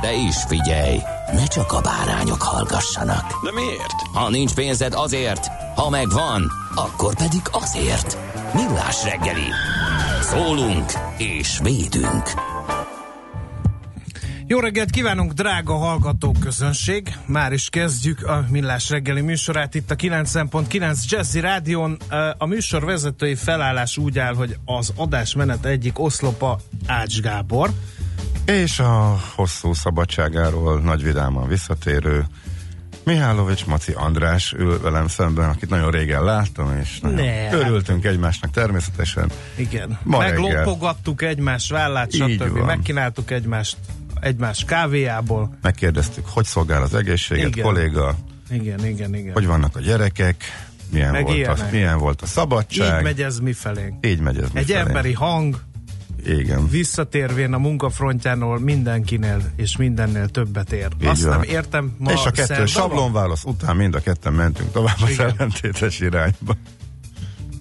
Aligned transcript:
De 0.00 0.12
is 0.12 0.36
figyelj, 0.48 0.98
ne 1.32 1.46
csak 1.46 1.72
a 1.72 1.80
bárányok 1.80 2.42
hallgassanak. 2.42 3.44
De 3.44 3.52
miért? 3.52 3.94
Ha 4.12 4.30
nincs 4.30 4.54
pénzed 4.54 4.92
azért, 4.94 5.46
ha 5.74 5.90
megvan, 5.90 6.52
akkor 6.74 7.14
pedig 7.14 7.40
azért. 7.50 8.18
Millás 8.54 9.04
reggeli. 9.04 9.48
Szólunk 10.20 10.92
és 11.18 11.58
védünk. 11.62 12.30
Jó 14.48 14.58
reggelt 14.58 14.90
kívánunk, 14.90 15.32
drága 15.32 15.74
hallgató 15.74 16.34
közönség! 16.40 17.14
Már 17.26 17.52
is 17.52 17.68
kezdjük 17.68 18.22
a 18.22 18.44
Millás 18.50 18.90
reggeli 18.90 19.20
műsorát 19.20 19.74
itt 19.74 19.90
a 19.90 19.94
90.9 19.94 21.08
Jazzy 21.08 21.40
Rádion. 21.40 21.96
A 22.38 22.46
műsor 22.46 22.84
vezetői 22.84 23.34
felállás 23.34 23.96
úgy 23.96 24.18
áll, 24.18 24.34
hogy 24.34 24.56
az 24.64 24.92
adásmenet 24.96 25.64
egyik 25.64 25.98
oszlopa 25.98 26.58
Ács 26.86 27.20
Gábor. 27.20 27.70
És 28.46 28.78
a 28.78 29.18
hosszú 29.34 29.72
szabadságáról 29.74 30.80
nagy 30.80 31.02
vidáman 31.02 31.48
visszatérő 31.48 32.24
Mihálovics 33.04 33.66
Maci 33.66 33.92
András 33.92 34.52
ül 34.52 34.80
velem 34.80 35.08
szemben, 35.08 35.48
akit 35.48 35.68
nagyon 35.68 35.90
régen 35.90 36.24
láttam, 36.24 36.78
és 36.82 37.00
nagyon 37.00 37.16
Ne, 37.24 37.52
örültünk 37.52 38.04
egymásnak 38.04 38.50
természetesen. 38.50 39.30
Igen. 39.56 39.98
Ma 40.02 40.18
Meglopogattuk 40.18 41.22
egymás 41.22 41.70
vállát, 41.70 42.12
stb. 42.12 42.58
Megkínáltuk 42.58 43.30
egymást 43.30 43.76
egymás 44.20 44.64
kávéjából. 44.64 45.56
Megkérdeztük, 45.62 46.26
hogy 46.26 46.44
szolgál 46.44 46.82
az 46.82 46.94
egészséget, 46.94 47.46
Igen. 47.48 47.64
kolléga, 47.64 48.14
Igen, 48.50 48.86
igen, 48.86 49.14
igen. 49.14 49.32
hogy 49.32 49.46
vannak 49.46 49.76
a 49.76 49.80
gyerekek, 49.80 50.44
milyen, 50.90 51.10
Meg 51.10 51.22
volt 51.22 51.34
a, 51.34 51.38
ilyenek. 51.38 51.70
milyen 51.72 51.98
volt 51.98 52.22
a 52.22 52.26
szabadság. 52.26 52.96
Így 52.98 53.02
megy 53.04 53.22
ez 53.22 53.38
mifelénk. 53.38 54.06
Így 54.06 54.20
megy 54.20 54.36
ez 54.38 54.44
Egy 54.44 54.66
mifelé. 54.66 54.78
emberi 54.78 55.12
hang, 55.12 55.60
Igen. 56.26 56.68
visszatérvén 56.68 57.52
a 57.52 57.58
munkafrontjáról 57.58 58.58
mindenkinél 58.60 59.38
és 59.56 59.76
mindennél 59.76 60.28
többet 60.28 60.72
ér. 60.72 60.88
Így 61.02 61.06
Azt 61.08 61.22
van. 61.22 61.30
nem 61.30 61.42
értem, 61.42 61.94
ma 61.98 62.12
és 62.12 62.24
a 62.24 62.30
kettő 62.30 62.66
sablonválasz 62.66 63.44
után 63.44 63.76
mind 63.76 63.94
a 63.94 64.00
ketten 64.00 64.32
mentünk 64.32 64.72
tovább 64.72 64.96
az 65.02 65.10
Igen. 65.10 65.30
ellentétes 65.30 66.00
irányba. 66.00 66.56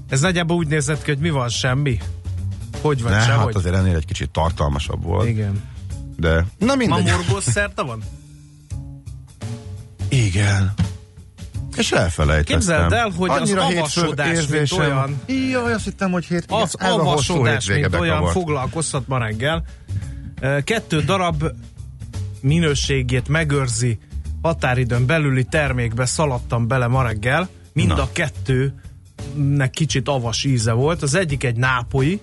Ez 0.09 0.21
nagyjából 0.21 0.57
úgy 0.57 0.67
nézett 0.67 1.03
ki, 1.03 1.11
hogy 1.11 1.19
mi 1.19 1.29
van, 1.29 1.49
semmi? 1.49 1.97
Hogy 2.81 3.01
van, 3.01 3.11
Ne, 3.11 3.21
sehogy? 3.21 3.45
hát 3.45 3.55
azért 3.55 3.75
ennél 3.75 3.95
egy 3.95 4.05
kicsit 4.05 4.29
tartalmasabb 4.29 5.03
volt. 5.03 5.27
Igen. 5.27 5.63
De, 6.17 6.45
na 6.59 6.65
Ma 6.65 6.75
mindegy. 6.75 7.03
morgós 7.03 7.43
szerta 7.43 7.85
van? 7.85 8.03
Igen. 10.09 10.73
És 11.77 11.91
elfelejtettem. 11.91 12.57
Képzeld 12.59 12.91
el, 12.91 13.09
hogy 13.09 13.29
az 13.29 13.39
Annyira 13.39 13.65
avasodás, 13.65 14.27
hétfő 14.27 14.41
mint 14.41 14.53
érzésem- 14.53 14.79
olyan- 14.79 15.21
Jaj, 15.51 15.73
azt 15.73 15.83
hittem, 15.83 16.11
hogy 16.11 16.25
hét... 16.25 16.45
Az 16.47 16.75
ez 16.79 16.91
avasodás, 16.91 17.67
mint 17.67 17.95
olyan 17.95 18.25
foglalkoztat 18.27 19.07
ma 19.07 19.17
reggel. 19.17 19.63
Kettő 20.63 21.01
darab 21.01 21.43
minőségét 22.41 23.27
megőrzi 23.27 23.97
határidőn 24.41 25.05
belüli 25.05 25.43
termékbe 25.43 26.05
szaladtam 26.05 26.67
bele 26.67 26.87
ma 26.87 27.03
reggel. 27.03 27.49
Mind 27.73 27.87
Na. 27.87 28.01
a 28.01 28.09
kettőnek 28.11 29.69
kicsit 29.69 30.07
avas 30.07 30.43
íze 30.43 30.71
volt. 30.71 31.01
Az 31.01 31.13
egyik 31.15 31.43
egy 31.43 31.55
nápoi 31.55 32.19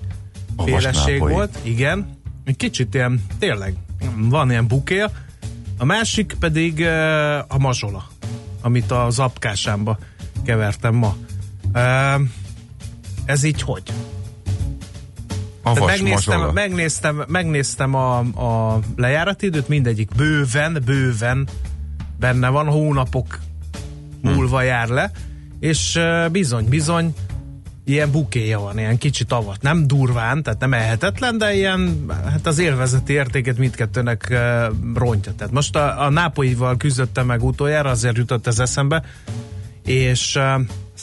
féleség 0.65 1.19
volt, 1.19 1.59
igen. 1.63 2.21
Egy 2.45 2.57
kicsit 2.57 2.95
ilyen, 2.95 3.25
tényleg, 3.39 3.75
van 4.17 4.51
ilyen 4.51 4.67
bukéja. 4.67 5.11
A 5.79 5.85
másik 5.85 6.37
pedig 6.41 6.87
a 7.49 7.59
mazsola, 7.59 8.07
amit 8.63 8.91
az 8.91 9.19
apkásámba 9.19 9.99
kevertem 10.45 10.95
ma. 10.95 11.17
Ö, 11.73 12.15
Ez 13.25 13.43
így 13.43 13.63
hogy? 13.63 13.83
Megnéztem, 15.87 16.41
megnéztem, 16.55 17.25
megnéztem 17.29 17.95
a, 17.95 18.19
a 18.19 18.79
lejárati 18.97 19.47
időt, 19.47 19.69
mindegyik 19.69 20.11
bőven, 20.17 20.83
bőven 20.85 21.49
benne 22.19 22.49
van, 22.49 22.67
hónapok 22.67 23.39
múlva 24.23 24.63
jár 24.63 24.89
le, 24.89 25.11
és 25.61 26.01
bizony, 26.33 26.65
bizony, 26.69 27.15
ilyen 27.85 28.11
bukéja 28.11 28.61
van, 28.61 28.79
ilyen 28.79 28.99
kicsit 28.99 29.33
avat. 29.33 29.63
Nem 29.63 29.87
durván, 29.87 30.43
tehát 30.43 30.61
nem 30.61 30.73
ehetetlen, 30.73 31.39
de 31.39 31.55
ilyen, 31.55 32.07
hát 32.25 32.47
az 32.47 32.59
élvezeti 32.59 33.13
értéket 33.13 33.59
mindkettőnek 33.59 34.29
ö, 34.31 34.67
rontja. 34.95 35.33
Tehát 35.35 35.53
most 35.53 35.77
a, 35.77 36.05
a 36.05 36.11
nápoival 36.11 36.77
küzdöttem 36.77 37.27
meg 37.27 37.43
utoljára, 37.43 37.91
azért 37.91 38.17
jutott 38.17 38.47
ez 38.47 38.59
eszembe, 38.59 39.05
és 39.85 40.37
ö, 40.37 40.55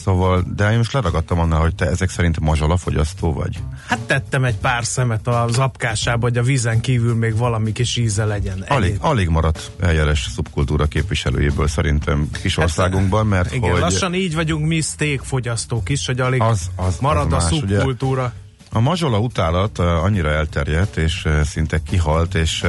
Szóval, 0.03 0.43
de 0.55 0.71
én 0.71 0.77
most 0.77 0.93
leragadtam 0.93 1.39
annál, 1.39 1.59
hogy 1.59 1.75
te 1.75 1.85
ezek 1.85 2.09
szerint 2.09 2.39
mazsola 2.39 2.77
fogyasztó 2.77 3.33
vagy. 3.33 3.59
Hát 3.87 3.99
tettem 3.99 4.43
egy 4.43 4.55
pár 4.55 4.85
szemet 4.85 5.27
az 5.27 5.57
apkásába, 5.57 6.25
hogy 6.27 6.37
a 6.37 6.43
vízen 6.43 6.79
kívül 6.81 7.15
még 7.15 7.37
valami 7.37 7.71
kis 7.71 7.95
íze 7.97 8.25
legyen. 8.25 8.65
Alig, 8.67 8.89
Ennyi. 8.89 8.97
alig 9.01 9.27
maradt 9.29 9.71
eljeles 9.79 10.27
szubkultúra 10.35 10.85
képviselőjéből 10.85 11.67
szerintem 11.67 12.29
kis 12.41 12.57
országunkban, 12.57 13.27
mert 13.27 13.53
Igen, 13.53 13.71
hogy 13.71 13.79
lassan 13.79 14.13
így 14.13 14.35
vagyunk 14.35 14.67
mi 14.67 14.81
steak 14.81 15.23
fogyasztók 15.25 15.89
is, 15.89 16.05
hogy 16.05 16.19
alig 16.19 16.41
Az- 16.41 16.69
az- 16.75 16.97
marad 16.99 17.33
az 17.33 17.43
a 17.43 17.49
más, 17.51 17.61
ugye? 17.61 17.75
szubkultúra. 17.75 18.33
a 18.71 18.79
mazsola 18.79 19.19
utálat 19.19 19.79
annyira 19.79 20.29
elterjedt, 20.29 20.95
és 20.97 21.27
szinte 21.43 21.79
kihalt, 21.83 22.35
és 22.35 22.65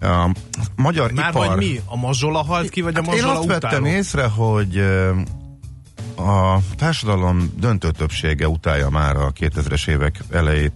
a 0.00 0.30
magyar 0.76 1.12
Már 1.12 1.28
ipar... 1.30 1.46
hogy 1.46 1.56
mi? 1.56 1.80
A 1.84 1.96
mazsola 1.96 2.42
halt 2.42 2.68
ki, 2.70 2.80
vagy 2.80 2.94
a 2.96 3.00
Hát 3.02 3.06
én 3.06 3.12
mazsola 3.22 3.38
azt 3.38 3.48
vettem 3.48 3.68
utáló? 3.82 3.86
észre, 3.96 4.26
hogy 4.26 4.82
a 6.18 6.58
társadalom 6.76 7.52
döntő 7.56 7.90
többsége 7.90 8.48
utálja 8.48 8.88
már 8.88 9.16
a 9.16 9.32
2000-es 9.32 9.88
évek 9.88 10.20
elejét. 10.30 10.72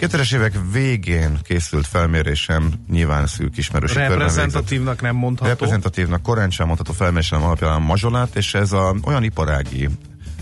2000-es 0.00 0.34
évek 0.34 0.58
végén 0.72 1.38
készült 1.42 1.86
felmérésem, 1.86 2.72
nyilván 2.90 3.26
szűk 3.26 3.56
ismerősi. 3.56 3.94
Reprezentatívnak 3.94 5.00
nem 5.00 5.16
mondható. 5.16 5.50
Reprezentatívnak 5.50 6.22
korán 6.22 6.50
sem 6.50 6.66
mondható 6.66 6.92
felmérésem 6.92 7.42
alapján 7.42 7.82
mazsolát, 7.82 8.36
és 8.36 8.54
ez 8.54 8.72
a, 8.72 8.94
olyan 9.04 9.22
iparági 9.22 9.88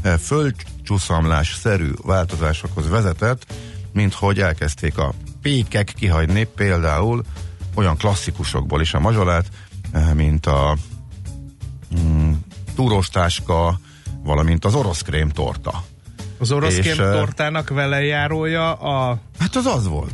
eh, 0.03 0.19
földcsúszamlás-szerű 0.19 1.91
változásokhoz 2.03 2.89
vezetett, 2.89 3.55
mint 3.93 4.15
hogy 4.15 4.41
elkezdték 4.41 4.99
a 4.99 5.13
pékek 5.43 5.93
kihagyni 5.97 6.45
például 6.45 7.25
olyan 7.75 7.97
klasszikusokból 7.97 8.81
is 8.81 8.95
a 8.95 9.01
mazsolát, 9.01 9.47
eh, 9.93 10.15
mint 10.15 10.47
a 10.47 10.77
mm, 12.01 12.33
túróstáska, 12.75 13.81
valamint 14.23 14.65
az 14.65 14.75
orosz 14.75 15.03
krém 15.03 15.29
torta. 15.29 15.85
Az 16.39 16.53
orosz 16.53 16.77
És, 16.77 16.87
kém 16.87 17.05
ö, 17.05 17.13
tortának 17.13 17.69
velejárója 17.69 18.73
a... 18.73 19.19
Hát 19.39 19.57
az 19.57 19.67
az 19.67 19.87
volt. 19.87 20.13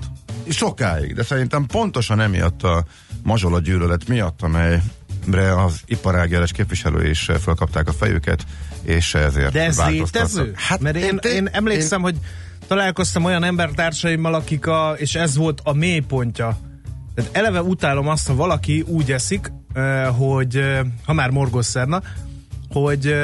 Sokáig, 0.49 1.15
de 1.15 1.23
szerintem 1.23 1.67
pontosan 1.67 2.21
emiatt 2.21 2.63
a 2.63 2.85
mazsola 3.23 3.61
gyűlölet 3.61 4.09
miatt, 4.09 4.43
amelyre 4.43 5.63
az 5.63 5.81
iparágjeles 5.87 6.53
képviselő 6.53 7.09
is 7.09 7.31
fölkapták 7.41 7.89
a 7.89 7.93
fejüket, 7.93 8.47
és 8.83 9.15
ezért 9.15 9.53
De 9.53 9.65
ez 9.65 9.83
létező? 9.87 10.53
Hát 10.57 10.81
Mert 10.81 10.97
én, 10.97 11.19
én, 11.23 11.33
én 11.33 11.49
emlékszem, 11.53 12.03
hogy 12.03 12.17
találkoztam 12.67 13.25
olyan 13.25 13.45
embertársaimmal, 13.45 14.35
akik 14.35 14.67
a, 14.67 14.95
és 14.97 15.15
ez 15.15 15.37
volt 15.37 15.61
a 15.65 15.73
mélypontja. 15.73 16.59
Tehát 17.15 17.37
eleve 17.37 17.63
utálom 17.63 18.09
azt, 18.09 18.27
ha 18.27 18.35
valaki 18.35 18.85
úgy 18.87 19.13
eszik, 19.13 19.53
hogy 20.17 20.65
ha 21.05 21.13
már 21.13 21.31
morgosszerna, 21.31 22.03
hogy 22.73 23.15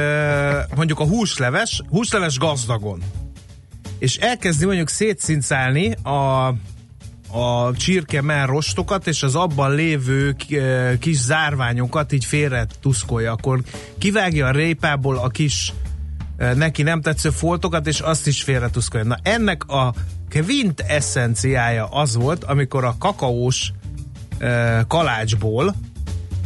mondjuk 0.74 1.00
a 1.00 1.04
húsleves, 1.04 1.82
húsleves 1.88 2.38
gazdagon, 2.38 3.02
és 3.98 4.16
elkezdi 4.16 4.64
mondjuk 4.64 4.88
szétszincálni 4.88 5.92
a, 5.92 6.46
a 7.38 7.72
csirke 7.76 8.44
rostokat, 8.44 9.06
és 9.06 9.22
az 9.22 9.34
abban 9.34 9.74
lévő 9.74 10.36
kis 10.98 11.16
zárványokat 11.16 12.12
így 12.12 12.24
félre 12.24 12.66
tuszkolja, 12.80 13.32
akkor 13.32 13.60
kivágja 13.98 14.46
a 14.46 14.50
répából 14.50 15.16
a 15.16 15.28
kis 15.28 15.72
neki 16.36 16.82
nem 16.82 17.00
tetsző 17.00 17.30
foltokat, 17.30 17.86
és 17.86 18.00
azt 18.00 18.26
is 18.26 18.42
félre 18.42 18.70
tuszkolja. 18.70 19.06
Na 19.06 19.18
ennek 19.22 19.64
a 19.64 19.94
kvint 20.28 20.80
eszenciája 20.80 21.86
az 21.86 22.16
volt, 22.16 22.44
amikor 22.44 22.84
a 22.84 22.96
kakaós 22.98 23.72
kalácsból 24.88 25.74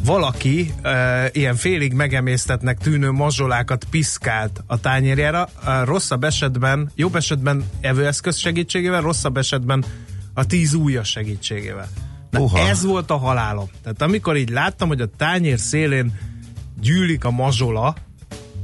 valaki 0.05 0.73
e, 0.83 1.29
ilyen 1.33 1.57
félig 1.57 1.93
megemésztetnek 1.93 2.79
tűnő 2.79 3.11
mazsolákat 3.11 3.85
piszkált 3.91 4.63
a 4.67 4.81
tányérjára, 4.81 5.49
a 5.65 5.85
rosszabb 5.85 6.25
esetben, 6.25 6.91
jobb 6.95 7.17
esetben 7.17 7.65
evőeszköz 7.81 8.37
segítségével, 8.37 9.01
rosszabb 9.01 9.37
esetben 9.37 9.85
a 10.35 10.47
tíz 10.47 10.75
ujja 10.75 11.05
segítségével. 11.05 11.89
Na, 12.31 12.41
Uha. 12.41 12.59
ez 12.69 12.85
volt 12.85 13.11
a 13.11 13.17
halálom. 13.17 13.69
Tehát 13.83 14.03
amikor 14.03 14.37
így 14.37 14.51
láttam, 14.51 14.89
hogy 14.89 15.01
a 15.01 15.11
tányér 15.17 15.59
szélén 15.59 16.19
gyűlik 16.81 17.25
a 17.25 17.31
mazsola, 17.31 17.95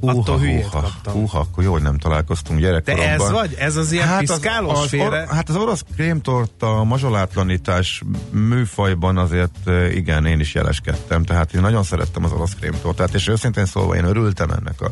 attól 0.08 0.38
hülyét 0.38 0.62
húha, 0.62 0.80
kaptam. 0.80 1.12
húha, 1.12 1.38
akkor 1.38 1.64
jó, 1.64 1.72
hogy 1.72 1.82
nem 1.82 1.98
találkoztunk 1.98 2.60
Te 2.60 2.66
gyerekkoromban. 2.66 3.08
ez 3.08 3.30
vagy? 3.30 3.54
Ez 3.58 3.76
az 3.76 3.92
ilyen 3.92 4.06
hát 4.06 4.18
piszkálós 4.18 4.82
az, 4.82 4.88
félre? 4.88 5.20
Or, 5.20 5.28
hát 5.28 5.48
az 5.48 5.56
orosz 5.56 5.84
krémtorta 5.94 6.78
a 6.78 6.84
mazsolátlanítás 6.84 8.02
műfajban 8.30 9.16
azért 9.16 9.70
igen, 9.92 10.26
én 10.26 10.40
is 10.40 10.54
jeleskedtem, 10.54 11.24
tehát 11.24 11.54
én 11.54 11.60
nagyon 11.60 11.82
szerettem 11.82 12.24
az 12.24 12.32
orosz 12.32 12.54
krémtortát, 12.54 13.14
és 13.14 13.28
őszintén 13.28 13.66
szólva 13.66 13.96
én 13.96 14.04
örültem 14.04 14.50
ennek 14.50 14.80
a 14.80 14.90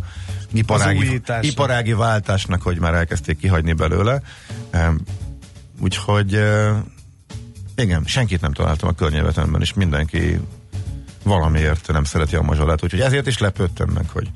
iparági, 0.53 1.21
iparági 1.41 1.93
váltásnak, 1.93 2.63
hogy 2.63 2.79
már 2.79 2.95
elkezdték 2.95 3.39
kihagyni 3.39 3.73
belőle. 3.73 4.23
Úgyhogy 5.81 6.43
igen, 7.77 8.05
senkit 8.05 8.41
nem 8.41 8.53
találtam 8.53 8.89
a 8.89 8.93
környevetemben, 8.93 9.61
és 9.61 9.73
mindenki 9.75 10.41
valamiért 11.23 11.93
nem 11.93 12.05
szereti 12.05 12.37
a 12.37 12.43
mazsolát, 12.43 12.83
úgyhogy 12.83 13.01
ezért 13.01 13.27
is 13.27 13.39
lepődtem 13.39 13.89
meg, 13.89 14.09
hogy 14.13 14.31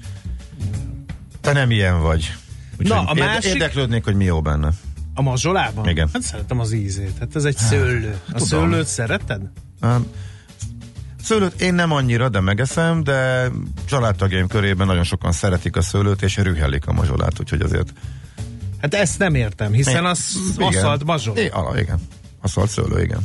te 1.47 1.53
nem 1.53 1.71
ilyen 1.71 2.01
vagy. 2.01 2.35
Úgyhogy 2.73 2.87
Na, 2.97 3.11
a 3.11 3.15
másik- 3.15 3.53
Érdeklődnék, 3.53 4.05
hogy 4.05 4.15
mi 4.15 4.25
jó 4.25 4.41
benne. 4.43 4.69
A 5.15 5.23
mazsolában? 5.23 5.89
Igen. 5.89 6.09
Hát 6.13 6.23
szeretem 6.23 6.59
az 6.61 6.73
ízét. 6.73 7.13
Hát 7.21 7.37
ez 7.37 7.45
egy 7.45 7.57
szőlő. 7.57 8.21
A 8.27 8.33
tudom. 8.33 8.47
szőlőt 8.47 8.87
szereted? 8.87 9.41
Um, 9.83 10.07
Szőlőt 11.23 11.61
én 11.61 11.75
nem 11.75 11.93
annyira, 11.93 12.29
de 12.29 12.41
megeszem, 12.41 13.03
de 13.05 13.49
családtagjaim 13.85 14.47
körében 14.47 14.87
nagyon 14.87 15.05
sokan 15.05 15.33
szeretik 15.33 15.77
a 15.77 15.83
szőlőt, 15.83 16.23
és 16.23 16.37
rühellik 16.37 16.87
a 16.87 16.93
mazsolát, 16.93 17.41
úgyhogy 17.41 17.61
azért... 17.61 17.93
Hát 18.81 18.95
ezt 18.95 19.19
nem 19.19 19.35
értem, 19.35 19.73
hiszen 19.73 20.05
az 20.05 20.37
aszalt 20.59 21.05
mazsola. 21.05 21.41
Igen. 21.79 21.99
Aszalt 22.41 22.71
szőlő, 22.71 23.03
igen. 23.03 23.21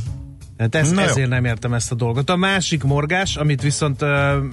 Na 0.69 1.01
jó. 1.01 1.07
ezért 1.07 1.29
nem 1.29 1.45
értem 1.45 1.73
ezt 1.73 1.91
a 1.91 1.95
dolgot. 1.95 2.29
A 2.29 2.35
másik 2.35 2.83
morgás, 2.83 3.35
amit 3.35 3.61
viszont 3.61 4.01
uh, 4.01 4.09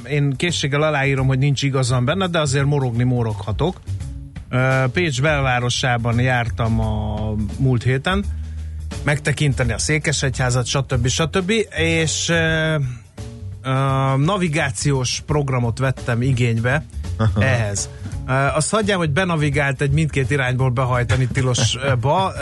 én 0.08 0.34
készséggel 0.36 0.82
aláírom, 0.82 1.26
hogy 1.26 1.38
nincs 1.38 1.62
igazam 1.62 2.04
benne, 2.04 2.26
de 2.26 2.40
azért 2.40 2.64
morogni 2.64 3.04
moroghatok. 3.04 3.80
Uh, 4.50 4.84
Pécs 4.84 5.22
belvárosában 5.22 6.20
jártam 6.20 6.80
a 6.80 7.34
múlt 7.58 7.82
héten, 7.82 8.24
megtekinteni 9.04 9.72
a 9.72 9.78
Székesegyházat, 9.78 10.66
stb. 10.66 11.08
stb. 11.08 11.52
És 11.76 12.28
uh, 12.28 12.82
uh, 13.64 14.18
navigációs 14.24 15.22
programot 15.26 15.78
vettem 15.78 16.22
igénybe 16.22 16.84
ehhez. 17.38 17.88
Azt 18.54 18.70
hagyjám, 18.70 18.98
hogy 18.98 19.10
benavigált 19.10 19.80
egy 19.80 19.90
mindkét 19.90 20.30
irányból 20.30 20.70
behajtani 20.70 21.26
tilosba, 21.32 22.32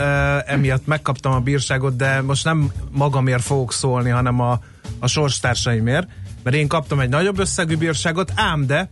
emiatt 0.45 0.87
megkaptam 0.87 1.31
a 1.31 1.39
bírságot, 1.39 1.95
de 1.95 2.21
most 2.21 2.43
nem 2.43 2.71
magamért 2.91 3.43
fogok 3.43 3.73
szólni, 3.73 4.09
hanem 4.09 4.39
a, 4.39 4.59
a 4.99 5.07
sorstársaimért, 5.07 6.07
mert 6.43 6.55
én 6.55 6.67
kaptam 6.67 6.99
egy 6.99 7.09
nagyobb 7.09 7.39
összegű 7.39 7.77
bírságot, 7.77 8.31
ám 8.35 8.65
de 8.65 8.89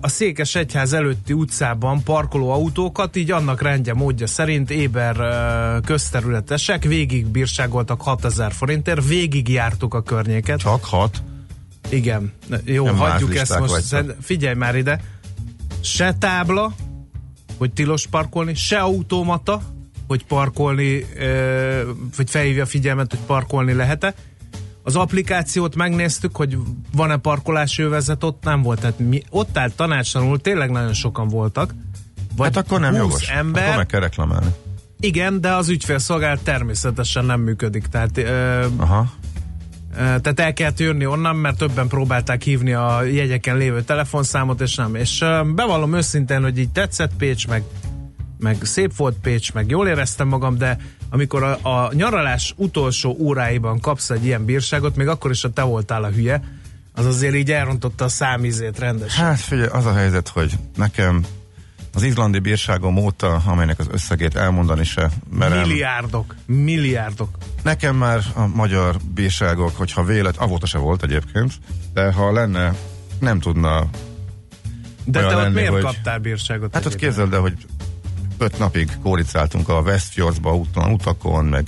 a 0.00 0.08
Székes 0.08 0.54
Egyház 0.54 0.92
előtti 0.92 1.32
utcában 1.32 2.02
parkoló 2.02 2.50
autókat, 2.50 3.16
így 3.16 3.30
annak 3.30 3.62
rendje 3.62 3.94
módja 3.94 4.26
szerint 4.26 4.70
éber 4.70 5.16
közterületesek 5.84 6.84
végig 6.84 7.26
bírságoltak 7.26 8.02
6000 8.02 8.52
forintért, 8.52 9.06
végig 9.06 9.48
jártuk 9.48 9.94
a 9.94 10.02
környéket. 10.02 10.58
Csak 10.58 10.84
hat. 10.84 11.22
Igen, 11.88 12.32
jó, 12.64 12.84
Nem 12.84 12.96
hagyjuk 12.96 13.36
ezt 13.36 13.58
most. 13.58 13.82
Szerint- 13.82 14.16
Figyelj 14.20 14.54
már 14.54 14.76
ide. 14.76 15.00
Se 15.80 16.14
tábla, 16.18 16.72
hogy 17.58 17.72
tilos 17.72 18.06
parkolni, 18.06 18.54
se 18.54 18.78
automata, 18.78 19.62
hogy 20.06 20.24
parkolni, 20.24 21.06
vagy 22.16 22.30
felhívja 22.30 22.62
a 22.62 22.66
figyelmet, 22.66 23.10
hogy 23.10 23.20
parkolni 23.26 23.72
lehet-e. 23.72 24.14
Az 24.82 24.96
applikációt 24.96 25.74
megnéztük, 25.76 26.36
hogy 26.36 26.58
van-e 26.92 27.16
parkolási 27.16 27.82
övezet, 27.82 28.24
ott 28.24 28.42
nem 28.44 28.62
volt. 28.62 28.80
Tehát 28.80 28.98
mi, 28.98 29.22
ott 29.30 29.58
állt 29.58 29.74
tanácstalanul, 29.74 30.40
tényleg 30.40 30.70
nagyon 30.70 30.92
sokan 30.92 31.28
voltak. 31.28 31.74
Vagy 32.36 32.54
Hát 32.54 32.64
akkor 32.64 32.80
nem 32.80 32.90
20 32.92 33.00
jogos. 33.00 33.28
ember, 33.28 33.62
Akkor 33.64 33.76
meg 33.76 33.86
kell 33.86 34.00
reklamálni. 34.00 34.46
igen, 35.00 35.40
de 35.40 35.52
az 35.54 35.68
ügyfélszolgálat 35.68 36.40
természetesen 36.42 37.24
nem 37.24 37.40
működik. 37.40 37.86
Tehát 37.86 38.18
ö, 38.18 38.66
Aha. 38.76 39.12
Tehát 39.94 40.40
el 40.40 40.52
kellett 40.52 40.78
jönni 40.78 41.06
onnan, 41.06 41.36
mert 41.36 41.56
többen 41.56 41.88
próbálták 41.88 42.42
hívni 42.42 42.72
a 42.72 43.02
jegyeken 43.02 43.56
lévő 43.56 43.82
telefonszámot, 43.82 44.60
és 44.60 44.74
nem. 44.74 44.94
És 44.94 45.24
bevallom 45.54 45.94
őszintén, 45.94 46.42
hogy 46.42 46.58
így 46.58 46.70
tetszett 46.70 47.12
Pécs, 47.18 47.48
meg, 47.48 47.62
meg 48.38 48.56
szép 48.62 48.96
volt 48.96 49.16
Pécs, 49.22 49.52
meg 49.52 49.68
jól 49.68 49.88
éreztem 49.88 50.28
magam, 50.28 50.58
de 50.58 50.76
amikor 51.10 51.42
a, 51.42 51.58
a 51.62 51.92
nyaralás 51.94 52.54
utolsó 52.56 53.16
óráiban 53.18 53.80
kapsz 53.80 54.10
egy 54.10 54.24
ilyen 54.24 54.44
bírságot, 54.44 54.96
még 54.96 55.08
akkor 55.08 55.30
is, 55.30 55.42
ha 55.42 55.50
te 55.50 55.62
voltál 55.62 56.04
a 56.04 56.10
hülye, 56.10 56.42
az 56.94 57.06
azért 57.06 57.34
így 57.34 57.50
elrontotta 57.50 58.04
a 58.04 58.08
számízét 58.08 58.78
rendesen. 58.78 59.24
Hát 59.24 59.40
figyelj, 59.40 59.68
az 59.68 59.86
a 59.86 59.92
helyzet, 59.92 60.28
hogy 60.28 60.52
nekem 60.76 61.24
az 61.94 62.02
izlandi 62.02 62.38
bírságom 62.38 62.96
óta, 62.96 63.42
amelynek 63.46 63.78
az 63.78 63.88
összegét 63.90 64.36
elmondani 64.36 64.84
se 64.84 65.10
merem. 65.30 65.58
Milliárdok, 65.68 66.34
milliárdok. 66.46 67.28
Nekem 67.62 67.96
már 67.96 68.20
a 68.34 68.46
magyar 68.46 68.96
bírságok, 69.14 69.76
hogyha 69.76 70.04
vélet, 70.04 70.36
avóta 70.36 70.66
se 70.66 70.78
volt 70.78 71.02
egyébként, 71.02 71.52
de 71.92 72.12
ha 72.12 72.32
lenne, 72.32 72.74
nem 73.18 73.40
tudna 73.40 73.86
De 75.04 75.20
te 75.20 75.26
ott 75.26 75.32
lenni, 75.32 75.54
miért 75.54 75.70
hogy- 75.70 75.82
kaptál 75.82 76.18
bírságot? 76.18 76.72
Hát 76.74 76.86
egyébként? 76.86 77.02
képzeld 77.12 77.32
el, 77.34 77.40
hogy 77.40 77.66
öt 78.38 78.58
napig 78.58 78.90
kóricáltunk 79.02 79.68
a 79.68 79.80
Westfjordsba 79.80 80.56
úton, 80.56 80.92
utakon, 80.92 81.44
meg 81.44 81.66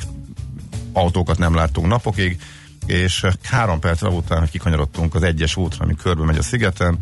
autókat 0.92 1.38
nem 1.38 1.54
láttunk 1.54 1.86
napokig, 1.86 2.40
és 2.86 3.26
három 3.42 3.80
perc 3.80 4.02
után, 4.02 4.48
kikanyarodtunk 4.50 5.14
az 5.14 5.22
egyes 5.22 5.56
útra, 5.56 5.84
ami 5.84 5.94
körbe 5.94 6.24
megy 6.24 6.36
a 6.38 6.42
szigeten, 6.42 6.98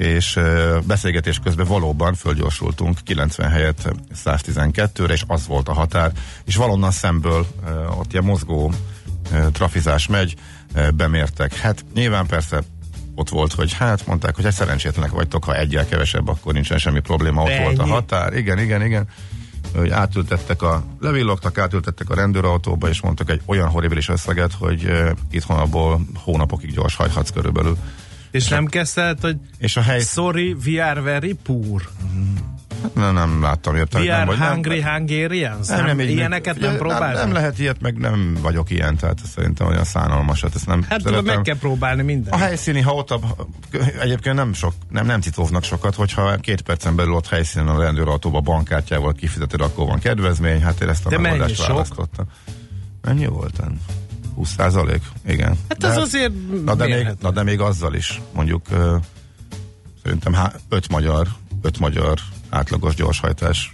és 0.00 0.38
beszélgetés 0.84 1.38
közben 1.38 1.66
valóban 1.66 2.14
fölgyorsultunk 2.14 2.98
90 3.04 3.50
helyett 3.50 3.92
112-re, 4.24 5.12
és 5.12 5.24
az 5.26 5.46
volt 5.46 5.68
a 5.68 5.72
határ, 5.72 6.12
és 6.44 6.56
valonnan 6.56 6.90
szemből 6.90 7.46
ott 7.98 8.12
ilyen 8.12 8.24
mozgó 8.24 8.72
trafizás 9.52 10.06
megy, 10.06 10.34
bemértek. 10.94 11.56
Hát 11.56 11.84
nyilván 11.94 12.26
persze 12.26 12.62
ott 13.14 13.28
volt, 13.28 13.52
hogy 13.52 13.72
hát 13.72 14.06
mondták, 14.06 14.36
hogy 14.36 14.44
egy 14.44 14.52
szerencsétlenek 14.52 15.10
vagytok, 15.10 15.44
ha 15.44 15.56
egyel 15.56 15.86
kevesebb, 15.86 16.28
akkor 16.28 16.52
nincsen 16.52 16.78
semmi 16.78 17.00
probléma, 17.00 17.42
ott 17.42 17.48
Ennyi? 17.48 17.64
volt 17.64 17.78
a 17.78 17.86
határ. 17.86 18.36
Igen, 18.36 18.58
igen, 18.58 18.82
igen. 18.82 19.08
Hogy 19.74 19.90
átültettek 19.90 20.62
a, 20.62 20.84
levillogtak, 21.00 21.58
átültettek 21.58 22.10
a 22.10 22.14
rendőrautóba, 22.14 22.88
és 22.88 23.00
mondtak 23.00 23.30
egy 23.30 23.40
olyan 23.46 23.68
horribilis 23.68 24.08
összeget, 24.08 24.52
hogy 24.52 24.92
itthon 25.30 25.58
abból 25.58 26.00
hónapokig 26.14 26.72
gyors 26.72 26.96
hajthatsz 26.96 27.30
körülbelül. 27.30 27.76
És 28.30 28.48
nem 28.48 28.66
kezdted, 28.66 29.20
hogy 29.20 29.36
És 29.58 29.76
a 29.76 29.80
hely, 29.80 30.00
sorry, 30.00 30.56
we 30.66 30.86
are 30.86 31.00
very 31.00 31.32
poor. 31.42 31.88
nem, 32.94 33.14
nem 33.14 33.42
láttam 33.42 33.76
értelmet. 33.76 34.08
We 34.08 34.16
nem, 34.18 34.28
are 34.28 34.30
vagy 34.30 34.38
nem- 34.38 34.52
hungry 34.52 34.82
Hungarians? 34.82 35.66
Nem, 35.66 35.76
Nem, 35.76 35.86
nem, 35.86 35.96
nem, 35.96 36.06
így 36.06 36.16
ilyeneket 36.16 36.58
nem 36.58 36.68
ugye, 36.68 36.78
próbáltál? 36.78 37.12
Nem, 37.12 37.22
nem 37.22 37.32
lehet 37.32 37.58
ilyet, 37.58 37.80
meg 37.80 37.98
nem 37.98 38.36
vagyok 38.42 38.70
ilyen, 38.70 38.96
tehát 38.96 39.18
szerintem 39.34 39.66
olyan 39.66 39.84
szánalmas, 39.84 40.40
hát 40.40 40.54
ezt 40.54 40.66
nem 40.66 40.82
Hát 40.88 41.02
tudod, 41.02 41.24
meg 41.24 41.40
kell 41.40 41.56
próbálni 41.58 42.02
minden. 42.02 42.32
A 42.32 42.36
helyszíni, 42.36 42.80
ha 42.80 42.92
ott 42.94 43.14
egyébként 44.00 44.36
nem 44.36 44.52
sok, 44.52 44.74
nem, 44.88 45.06
nem 45.06 45.20
cicóznak 45.20 45.64
sokat, 45.64 45.94
hogyha 45.94 46.36
két 46.36 46.60
percen 46.60 46.96
belül 46.96 47.12
ott 47.12 47.28
helyszínen 47.28 47.68
a 47.68 47.80
rendőrautóba 47.82 48.40
bankkártyával 48.40 49.12
kifizeted, 49.12 49.60
akkor 49.60 49.86
van 49.86 49.98
kedvezmény, 49.98 50.62
hát 50.62 50.80
én 50.80 50.88
ezt 50.88 51.06
a 51.06 51.08
De 51.08 51.18
mennyi 51.18 51.54
sok? 51.54 51.66
választottam. 51.66 52.26
Mennyi 53.02 53.26
volt? 53.26 53.60
20 54.40 54.54
százalék? 54.56 55.02
Igen. 55.26 55.58
Hát 55.68 55.84
az 55.84 55.96
azért 55.96 56.32
na 56.64 56.74
de, 56.74 56.86
még, 56.86 57.08
na 57.20 57.30
de 57.30 57.42
még 57.42 57.60
azzal 57.60 57.94
is, 57.94 58.20
mondjuk 58.32 58.66
ö, 58.70 58.96
szerintem 60.02 60.32
há, 60.32 60.52
öt 60.68 60.88
magyar, 60.88 61.28
öt 61.62 61.78
magyar 61.78 62.18
átlagos 62.50 62.94
gyorshajtás 62.94 63.72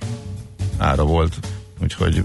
ára 0.79 1.05
volt, 1.05 1.39
úgyhogy 1.83 2.25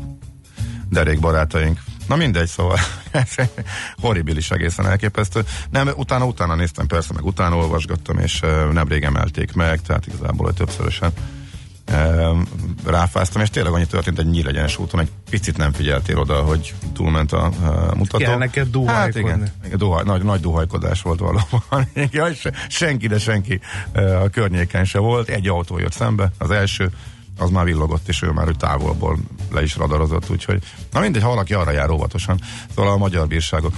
derék 0.89 1.19
barátaink. 1.19 1.79
Na 2.07 2.15
mindegy, 2.15 2.47
szóval 2.47 2.77
horribilis 4.01 4.51
egészen 4.51 4.87
elképesztő. 4.87 5.45
Nem, 5.69 5.89
utána, 5.95 6.25
utána 6.25 6.55
néztem 6.55 6.87
persze, 6.87 7.13
meg 7.13 7.25
utána 7.25 7.55
olvasgattam, 7.55 8.17
és 8.17 8.41
uh, 8.41 8.71
nemrég 8.71 9.03
emelték 9.03 9.53
meg, 9.53 9.81
tehát 9.81 10.07
igazából 10.07 10.45
hogy 10.45 10.55
többszörösen 10.55 11.11
ráfáztam, 12.85 13.41
és 13.41 13.49
tényleg 13.49 13.73
annyi 13.73 13.85
történt 13.85 14.19
egy 14.19 14.29
nyílegyenes 14.29 14.77
úton, 14.77 14.99
egy 14.99 15.11
picit 15.29 15.57
nem 15.57 15.71
figyeltél 15.71 16.17
oda, 16.17 16.41
hogy 16.41 16.73
túlment 16.93 17.31
a, 17.31 17.45
a 17.45 17.95
mutató. 17.95 18.23
Kell 18.23 18.37
neked 18.37 18.67
duhajkodni. 18.67 19.29
Hát 19.29 19.37
igen, 19.37 19.53
igen 19.65 19.77
duhaj, 19.77 20.03
nagy, 20.03 20.23
nagy 20.23 20.39
duhajkodás 20.39 21.01
volt 21.01 21.19
valóban. 21.19 21.87
Se, 22.41 22.51
senki, 22.69 23.07
de 23.07 23.19
senki 23.19 23.59
eh, 23.91 24.21
a 24.21 24.29
környéken 24.29 24.85
se 24.85 24.99
volt. 24.99 25.29
Egy 25.29 25.47
autó 25.47 25.79
jött 25.79 25.91
szembe, 25.91 26.31
az 26.37 26.51
első, 26.51 26.91
az 27.37 27.49
már 27.49 27.65
villogott, 27.65 28.07
és 28.07 28.21
ő 28.21 28.29
már 28.29 28.47
úgy 28.47 28.57
távolból 28.57 29.17
le 29.51 29.61
is 29.61 29.75
radarozott, 29.75 30.29
úgyhogy 30.29 30.63
na 30.91 30.99
mindegy, 30.99 31.21
ha 31.21 31.29
valaki 31.29 31.53
arra 31.53 31.71
jár 31.71 31.89
óvatosan. 31.89 32.39
Szóval 32.75 32.91
a 32.91 32.97
magyar 32.97 33.27
bírságok 33.27 33.73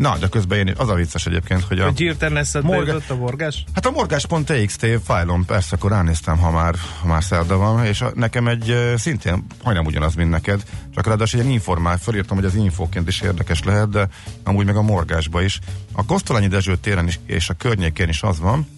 Na, 0.00 0.16
de 0.18 0.28
közben 0.28 0.58
én, 0.58 0.74
az 0.76 0.88
a 0.88 0.94
vicces 0.94 1.26
egyébként, 1.26 1.62
hogy 1.62 1.78
a... 1.78 1.84
Hogy 1.84 1.98
hirtelen 1.98 2.36
eszedbe 2.36 2.68
Morga- 2.68 2.86
jutott 2.86 3.10
a 3.10 3.16
morgás? 3.16 3.64
Hát 3.74 3.86
a 3.86 3.90
morgás.txt 3.90 4.86
fájlon 5.04 5.44
persze, 5.44 5.76
akkor 5.76 5.90
ránéztem, 5.90 6.38
ha 6.38 6.50
már, 6.50 6.74
ha 7.00 7.06
már 7.06 7.22
szerda 7.22 7.56
van, 7.56 7.84
és 7.84 8.00
a, 8.00 8.12
nekem 8.14 8.48
egy 8.48 8.94
szintén 8.96 9.46
majdnem 9.64 9.86
ugyanaz, 9.86 10.14
mint 10.14 10.30
neked, 10.30 10.62
csak 10.94 11.06
ráadásul 11.06 11.40
egy 11.40 11.50
informál, 11.50 11.98
felírtam, 11.98 12.36
hogy 12.36 12.46
az 12.46 12.54
infóként 12.54 13.08
is 13.08 13.20
érdekes 13.20 13.62
lehet, 13.64 13.90
de 13.90 14.08
amúgy 14.44 14.66
meg 14.66 14.76
a 14.76 14.82
morgásba 14.82 15.42
is. 15.42 15.58
A 15.92 16.04
Kosztolányi 16.04 16.48
Dezső 16.48 16.76
téren 16.76 17.06
is, 17.06 17.18
és 17.26 17.48
a 17.48 17.54
környékén 17.54 18.08
is 18.08 18.22
az 18.22 18.40
van, 18.40 18.68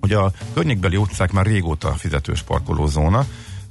hogy 0.00 0.12
a 0.12 0.32
környékbeli 0.54 0.96
utcák 0.96 1.32
már 1.32 1.46
régóta 1.46 1.92
fizetős 1.92 2.42
parkolózóna, 2.42 3.26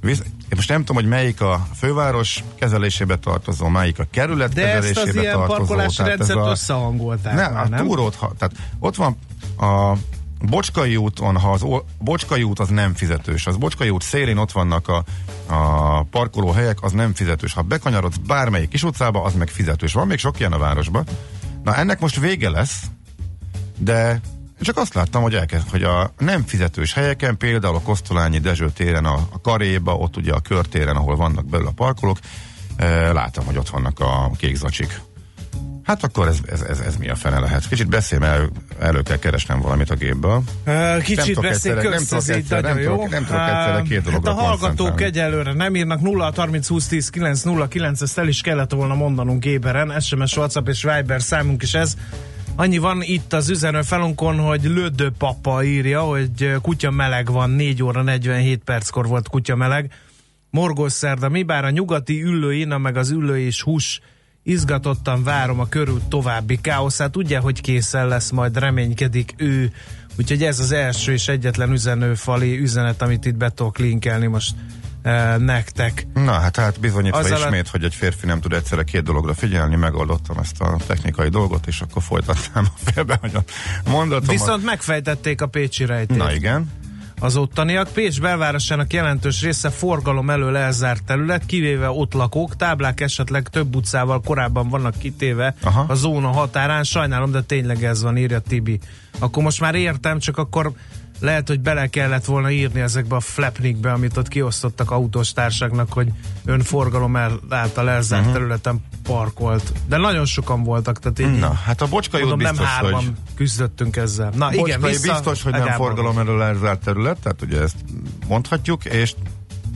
én 0.08 0.56
most 0.56 0.68
nem 0.68 0.84
tudom, 0.84 0.96
hogy 1.02 1.10
melyik 1.10 1.40
a 1.40 1.66
főváros 1.76 2.44
kezelésébe 2.58 3.16
tartozó, 3.16 3.68
melyik 3.68 3.98
a 3.98 4.04
kerület 4.10 4.52
De 4.52 4.66
ezt 4.68 4.78
az 4.78 4.86
kezelésébe 4.86 5.20
ilyen 5.20 5.34
tartozó. 5.34 5.58
parkolási 5.58 6.02
rendszert 6.02 6.38
a- 6.38 6.50
összehangolták 6.50 7.34
nem, 7.34 7.52
már, 7.52 7.64
a 7.64 7.68
nem? 7.68 7.86
túrót, 7.86 8.18
tehát 8.18 8.54
ott 8.78 8.96
van 8.96 9.16
a 9.58 9.96
Bocskai 10.48 10.96
úton, 10.96 11.36
ha 11.38 11.50
az 11.50 11.64
Bocskai 11.98 12.42
út 12.42 12.58
az 12.58 12.68
nem 12.68 12.94
fizetős, 12.94 13.46
az 13.46 13.56
Bocskai 13.56 13.90
út 13.90 14.02
szélén 14.02 14.36
ott 14.36 14.52
vannak 14.52 14.88
a, 14.88 15.04
a 15.54 16.02
parkolóhelyek, 16.02 16.82
az 16.82 16.92
nem 16.92 17.14
fizetős. 17.14 17.52
Ha 17.52 17.62
bekanyarodsz 17.62 18.16
bármelyik 18.16 18.68
kis 18.68 18.82
utcába, 18.82 19.22
az 19.22 19.34
meg 19.34 19.48
fizetős. 19.48 19.92
Van 19.92 20.06
még 20.06 20.18
sok 20.18 20.38
ilyen 20.38 20.52
a 20.52 20.58
városban. 20.58 21.04
Na 21.64 21.76
ennek 21.76 22.00
most 22.00 22.20
vége 22.20 22.50
lesz, 22.50 22.82
de 23.78 24.20
csak 24.62 24.76
azt 24.76 24.94
láttam, 24.94 25.22
hogy, 25.22 25.34
elkezd, 25.34 25.68
hogy 25.70 25.82
a 25.82 26.12
nem 26.18 26.44
fizetős 26.46 26.92
helyeken, 26.92 27.36
például 27.36 27.74
a 27.74 27.80
Kosztolányi 27.80 28.38
Dezső 28.38 28.70
téren, 28.70 29.04
a, 29.04 29.14
a 29.32 29.40
Karéba, 29.40 29.96
ott 29.96 30.16
ugye 30.16 30.32
a 30.32 30.40
körtéren, 30.40 30.96
ahol 30.96 31.16
vannak 31.16 31.46
belül 31.46 31.66
a 31.66 31.70
parkolók, 31.70 32.18
e, 32.76 33.12
látom, 33.12 33.44
hogy 33.44 33.56
ott 33.56 33.68
vannak 33.68 34.00
a 34.00 34.30
kék 34.36 34.56
zacsik. 34.56 35.00
Hát 35.82 36.04
akkor 36.04 36.28
ez, 36.28 36.38
ez, 36.46 36.60
ez, 36.60 36.78
ez 36.80 36.96
mi 36.96 37.08
a 37.08 37.14
fene 37.14 37.38
lehet? 37.38 37.68
Kicsit 37.68 37.88
beszélj, 37.88 38.20
mert 38.20 38.50
elő, 38.78 39.02
kell 39.02 39.16
keresnem 39.16 39.60
valamit 39.60 39.90
a 39.90 39.94
gépből. 39.94 40.42
Ö, 40.64 40.96
Kicsit 41.02 41.40
beszélj 41.40 41.76
egyszerre- 41.76 41.88
nem 41.88 42.04
tudok 42.08 42.28
egyszerre- 42.36 42.68
nem 42.68 42.78
jó. 42.78 42.90
tudok- 42.94 43.10
nem 43.10 43.24
tudok 43.24 43.40
egyszerre 43.40 43.82
két 43.82 44.02
dologra 44.02 44.30
Hát 44.30 44.40
a 44.40 44.42
hallgatók 44.44 45.00
egyelőre 45.00 45.52
nem 45.52 45.74
írnak 45.76 46.00
0 46.00 46.32
30 46.36 46.68
20 46.68 46.86
10 46.86 47.10
9 47.10 47.42
0 47.42 47.68
9, 47.68 48.00
ezt 48.02 48.18
el 48.18 48.28
is 48.28 48.40
kellett 48.40 48.72
volna 48.72 48.94
mondanunk 48.94 49.44
éberen. 49.44 50.00
SMS, 50.00 50.36
WhatsApp 50.36 50.68
és 50.68 50.82
Viber 50.82 51.22
számunk 51.22 51.62
is 51.62 51.74
ez. 51.74 51.94
Annyi 52.56 52.78
van 52.78 53.02
itt 53.02 53.32
az 53.32 53.48
üzenő 53.48 53.82
felunkon, 53.82 54.38
hogy 54.38 54.64
Lödő 54.64 55.10
papa 55.18 55.64
írja, 55.64 56.00
hogy 56.00 56.52
kutya 56.62 56.90
meleg 56.90 57.30
van, 57.30 57.50
4 57.50 57.82
óra 57.82 58.02
47 58.02 58.64
perckor 58.64 59.06
volt 59.06 59.28
kutya 59.28 59.56
meleg. 59.56 59.92
Morgos 60.50 60.92
szerda, 60.92 61.28
mi 61.28 61.42
bár 61.42 61.64
a 61.64 61.70
nyugati 61.70 62.22
üllőina 62.22 62.78
meg 62.78 62.96
az 62.96 63.10
üllő 63.10 63.38
és 63.38 63.62
hús 63.62 64.00
izgatottan 64.42 65.22
várom 65.22 65.60
a 65.60 65.68
körül 65.68 66.00
további 66.08 66.60
káoszát. 66.60 67.16
Ugye, 67.16 67.38
hogy 67.38 67.60
készen 67.60 68.08
lesz, 68.08 68.30
majd 68.30 68.58
reménykedik 68.58 69.34
ő. 69.36 69.72
Úgyhogy 70.18 70.42
ez 70.42 70.60
az 70.60 70.72
első 70.72 71.12
és 71.12 71.28
egyetlen 71.28 71.72
üzenőfali 71.72 72.58
üzenet, 72.58 73.02
amit 73.02 73.24
itt 73.24 73.36
be 73.36 73.50
tudok 73.50 73.78
linkelni 73.78 74.26
most 74.26 74.54
e, 75.02 75.36
nektek. 75.36 76.06
Na, 76.14 76.32
hát, 76.32 76.56
hát 76.56 76.80
bizonyítva 76.80 77.18
Azzal 77.18 77.42
a- 77.42 77.44
ismét, 77.44 77.68
hogy 77.68 77.84
egy 77.84 77.94
férfi 77.94 78.26
nem 78.26 78.40
tud 78.40 78.52
egyszerre 78.52 78.82
két 78.84 79.02
dologra 79.02 79.34
figyelni, 79.34 79.76
megoldottam 79.76 80.38
ezt 80.38 80.60
a 80.60 80.76
technikai 80.86 81.28
dolgot, 81.28 81.66
és 81.66 81.80
akkor 81.80 82.02
folytatnám 82.02 82.66
a 82.76 82.90
félbe, 82.90 83.18
hogy 83.20 83.34
a 83.34 83.42
mondatomat. 83.90 84.30
Viszont 84.30 84.64
megfejtették 84.64 85.40
a 85.40 85.46
Pécsi 85.46 85.84
rejtét. 85.84 86.16
Na 86.16 86.32
igen. 86.32 86.70
Az 87.20 87.36
ottaniak 87.36 87.88
Pécs 87.92 88.20
belvárosának 88.20 88.92
jelentős 88.92 89.42
része 89.42 89.70
forgalom 89.70 90.30
elől 90.30 90.56
elzárt 90.56 91.04
terület, 91.04 91.46
kivéve 91.46 91.90
ott 91.90 92.12
lakók, 92.12 92.56
táblák 92.56 93.00
esetleg 93.00 93.48
több 93.48 93.74
utcával 93.76 94.20
korábban 94.20 94.68
vannak 94.68 94.98
kitéve 94.98 95.54
Aha. 95.62 95.84
a 95.88 95.94
zóna 95.94 96.28
határán. 96.28 96.84
Sajnálom, 96.84 97.30
de 97.30 97.42
tényleg 97.42 97.84
ez 97.84 98.02
van, 98.02 98.16
írja 98.16 98.38
Tibi. 98.38 98.80
Akkor 99.18 99.42
most 99.42 99.60
már 99.60 99.74
értem, 99.74 100.18
csak 100.18 100.38
akkor 100.38 100.72
lehet, 101.22 101.48
hogy 101.48 101.60
bele 101.60 101.86
kellett 101.86 102.24
volna 102.24 102.50
írni 102.50 102.80
ezekbe 102.80 103.16
a 103.16 103.20
flapnikbe, 103.20 103.92
amit 103.92 104.16
ott 104.16 104.28
kiosztottak 104.28 104.90
autós 104.90 105.32
társaknak, 105.32 105.92
hogy 105.92 106.08
önforgalom 106.44 107.16
el, 107.16 107.40
által 107.48 107.90
elzárt 107.90 108.10
Mhm. 108.22 108.30
uh-huh. 108.30 108.32
területen 108.32 108.84
parkolt. 109.02 109.72
De 109.86 109.96
nagyon 109.96 110.24
sokan 110.24 110.62
voltak, 110.62 110.98
tehát 110.98 111.18
így, 111.18 111.38
Na, 111.38 111.52
hát 111.52 111.80
a 111.80 111.86
Bocskai 111.86 112.22
út 112.22 112.28
mondom, 112.28 112.46
nem 112.46 112.56
biztos, 112.56 112.74
hárman 112.74 113.04
hogy 113.04 113.12
küzdöttünk 113.34 113.96
ezzel. 113.96 114.32
Na 114.36 114.52
igen, 114.52 114.80
Bocskai 114.80 114.90
vissza 114.90 115.12
biztos, 115.12 115.42
hogy 115.42 115.52
nem 115.52 115.68
forgalom 115.68 116.18
erről 116.18 116.42
elzárt 116.42 116.84
terület, 116.84 117.18
tehát 117.22 117.42
ugye 117.42 117.60
ezt 117.60 117.76
mondhatjuk, 118.26 118.84
és 118.84 119.14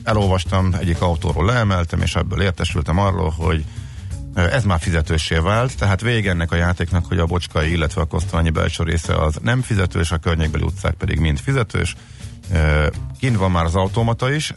elolvastam, 0.05 0.75
egyik 0.79 1.01
autóról 1.01 1.45
leemeltem, 1.45 2.01
és 2.01 2.15
ebből 2.15 2.41
értesültem 2.43 2.99
arról, 2.99 3.31
hogy 3.31 3.65
ez 4.37 4.65
már 4.65 4.81
fizetősé 4.81 5.37
vált, 5.37 5.77
tehát 5.77 6.01
vége 6.01 6.31
ennek 6.31 6.53
a 6.53 6.57
játéknak, 6.57 7.07
hogy 7.07 7.19
a 7.19 7.27
Bocskai, 7.27 7.71
illetve 7.71 8.01
a 8.01 8.05
Kosztolányi 8.05 8.51
belső 8.51 8.83
része 8.83 9.15
az 9.15 9.39
nem 9.43 9.63
fizetős, 9.63 10.11
a 10.11 10.19
környékbeli 10.19 10.65
utcák 10.65 10.95
pedig 10.95 11.19
mind 11.19 11.39
fizetős. 11.39 11.97
Kint 13.19 13.37
van 13.37 13.51
már 13.51 13.65
az 13.65 13.75
automata 13.75 14.33
is, 14.33 14.55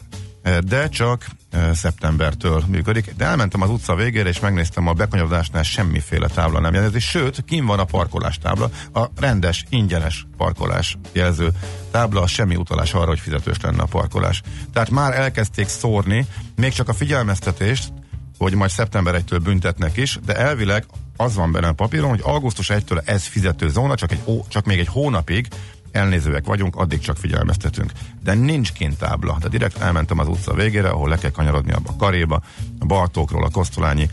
de 0.66 0.90
csak 0.90 1.26
szeptembertől 1.74 2.64
működik. 2.68 3.14
De 3.18 3.26
elmentem 3.26 3.62
az 3.62 3.70
utca 3.70 3.96
végére, 3.96 4.30
és 4.30 4.40
megnéztem 4.40 4.88
a 4.88 4.94
bekanyarodásnál 4.94 5.64
semmiféle 5.64 6.28
tábla 6.28 6.60
nem 6.60 6.74
jelzi, 6.74 7.00
sőt, 7.00 7.44
kim 7.46 7.66
van 7.66 7.80
a 7.80 7.84
parkolás 7.84 8.38
tábla, 8.38 8.70
a 8.94 9.06
rendes, 9.20 9.66
ingyenes 9.70 10.28
parkolás 10.38 10.98
jelző 11.12 11.50
tábla, 11.92 12.28
semmi 12.28 12.56
utalás 12.56 12.94
arra, 12.94 13.08
hogy 13.08 13.20
fizetős 13.20 13.58
lenne 13.62 13.82
a 13.82 13.86
parkolás. 13.86 14.42
Tehát 14.74 14.90
már 14.90 15.14
elkezdték 15.14 15.68
szórni, 15.68 16.26
még 16.56 16.74
csak 16.74 16.90
a 16.90 16.94
figyelmeztetést, 16.94 17.94
hogy 18.40 18.56
majd 18.56 18.72
szeptember 18.72 19.24
1-től 19.24 19.40
büntetnek 19.44 19.98
is, 19.98 20.20
de 20.26 20.36
elvileg 20.36 20.86
az 21.18 21.36
van 21.36 21.52
benne 21.52 21.68
a 21.68 21.74
papíron, 21.74 22.10
hogy 22.10 22.22
augusztus 22.24 22.70
1-től 22.74 23.02
ez 23.06 23.24
fizető 23.24 23.70
zóna, 23.70 23.96
csak, 23.96 24.12
egy, 24.12 24.22
csak 24.48 24.66
még 24.66 24.80
egy 24.80 24.88
hónapig 24.88 25.48
elnézőek 25.92 26.46
vagyunk, 26.46 26.76
addig 26.76 27.00
csak 27.00 27.18
figyelmeztetünk. 27.18 27.92
De 28.24 28.34
nincs 28.34 28.72
kint 28.72 28.98
tábla. 28.98 29.38
De 29.42 29.48
direkt 29.48 29.78
elmentem 29.78 30.20
az 30.20 30.28
utca 30.28 30.54
végére, 30.54 30.90
ahol 30.90 31.10
le 31.10 31.18
kell 31.18 31.32
kanyarodni 31.32 31.72
abba 31.72 31.90
a 31.90 31.96
karéba, 31.96 32.42
a 32.80 32.86
Bartókról, 32.86 33.44
a 33.44 33.50
Kosztolányi 33.50 34.10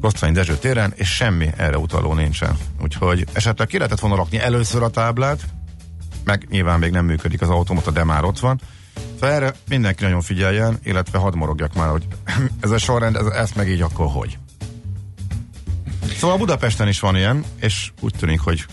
Kosztolányi 0.00 0.36
Dezső 0.36 0.56
téren, 0.56 0.92
és 0.96 1.14
semmi 1.14 1.48
erre 1.56 1.78
utaló 1.78 2.14
nincsen. 2.14 2.56
Úgyhogy 2.82 3.26
esetleg 3.32 3.66
ki 3.66 3.76
lehetett 3.76 4.00
volna 4.00 4.16
rakni 4.16 4.38
először 4.38 4.82
a 4.82 4.90
táblát, 4.90 5.40
meg 6.24 6.46
nyilván 6.50 6.78
még 6.78 6.90
nem 6.90 7.04
működik 7.04 7.40
az 7.40 7.48
automata, 7.48 7.90
de 7.90 8.04
már 8.04 8.24
ott 8.24 8.38
van. 8.38 8.60
Szóval 9.14 9.34
erre 9.34 9.54
mindenki 9.68 10.04
nagyon 10.04 10.20
figyeljen, 10.20 10.78
illetve 10.82 11.18
hadd 11.18 11.36
morogjak 11.36 11.74
már, 11.74 11.88
hogy 11.88 12.06
ez 12.60 12.70
a 12.70 12.78
sorrend, 12.78 13.16
ez, 13.16 13.26
ezt 13.26 13.56
meg 13.56 13.68
így 13.68 13.80
akkor 13.80 14.06
hogy. 14.06 14.38
Szóval 16.18 16.36
Budapesten 16.36 16.88
is 16.88 17.00
van 17.00 17.16
ilyen, 17.16 17.44
és 17.60 17.92
úgy 18.00 18.14
tűnik, 18.18 18.40
hogy 18.40 18.64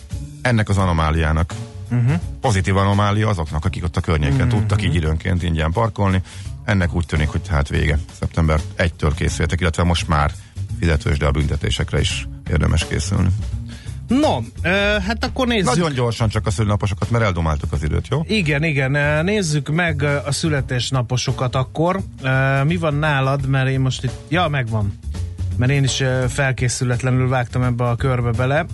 ennek 0.41 0.69
az 0.69 0.77
anomáliának 0.77 1.53
uh-huh. 1.91 2.19
pozitív 2.41 2.77
anomália 2.77 3.27
azoknak, 3.27 3.65
akik 3.65 3.83
ott 3.83 3.97
a 3.97 4.01
környéken 4.01 4.35
uh-huh. 4.35 4.59
tudtak 4.59 4.83
így 4.83 4.95
időnként 4.95 5.43
ingyen 5.43 5.71
parkolni. 5.71 6.21
Ennek 6.63 6.93
úgy 6.93 7.05
tűnik, 7.05 7.27
hogy 7.27 7.47
hát 7.47 7.69
vége. 7.69 7.99
Szeptember 8.19 8.59
1-től 8.77 9.11
készültek, 9.15 9.61
illetve 9.61 9.83
most 9.83 10.07
már 10.07 10.31
fizetős, 10.79 11.17
de 11.17 11.25
a 11.25 11.31
büntetésekre 11.31 11.99
is 11.99 12.27
érdemes 12.49 12.87
készülni. 12.87 13.29
No, 14.07 14.39
hát 15.07 15.25
akkor 15.25 15.47
nézzük. 15.47 15.65
Nagyon 15.65 15.93
gyorsan 15.93 16.29
csak 16.29 16.45
a 16.45 16.51
szülinaposokat, 16.51 17.09
mert 17.09 17.23
eldomáltuk 17.23 17.71
az 17.71 17.83
időt, 17.83 18.07
jó? 18.07 18.23
Igen, 18.27 18.63
igen, 18.63 19.25
nézzük 19.25 19.69
meg 19.69 20.03
a 20.25 20.31
születésnaposokat 20.31 21.55
akkor. 21.55 21.99
Mi 22.63 22.75
van 22.77 22.93
nálad, 22.95 23.47
mert 23.47 23.69
én 23.69 23.79
most 23.79 24.03
itt, 24.03 24.13
ja, 24.27 24.47
megvan. 24.47 24.99
Mert 25.57 25.71
én 25.71 25.83
is 25.83 26.03
felkészületlenül 26.27 27.27
vágtam 27.27 27.63
ebbe 27.63 27.83
a 27.83 27.95
körbe 27.95 28.31
bele. 28.31 28.65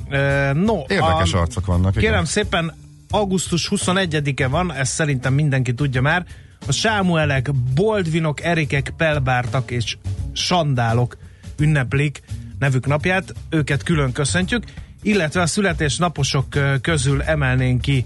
No, 0.54 0.80
Érdekes 0.88 1.34
a, 1.34 1.40
arcok 1.40 1.66
vannak. 1.66 1.96
igen. 1.96 2.10
Kérem 2.10 2.26
szépen, 2.26 2.74
augusztus 3.10 3.68
21-e 3.76 4.48
van, 4.48 4.74
ezt 4.74 4.94
szerintem 4.94 5.34
mindenki 5.34 5.74
tudja 5.74 6.02
már. 6.02 6.26
A 6.68 6.72
Sámuelek, 6.72 7.54
Boldvinok, 7.54 8.44
Erikek, 8.44 8.94
Pelbártak 8.98 9.72
és 9.72 9.98
Sandálok 10.34 11.18
ünneplik 11.60 12.22
nevük 12.60 12.88
napját, 12.88 13.34
őket 13.50 13.84
külön 13.84 14.12
köszöntjük, 14.12 14.64
illetve 15.02 15.42
a 15.42 15.46
születésnaposok 15.46 16.46
közül 16.82 17.22
emelnénk 17.22 17.82
ki 17.82 18.06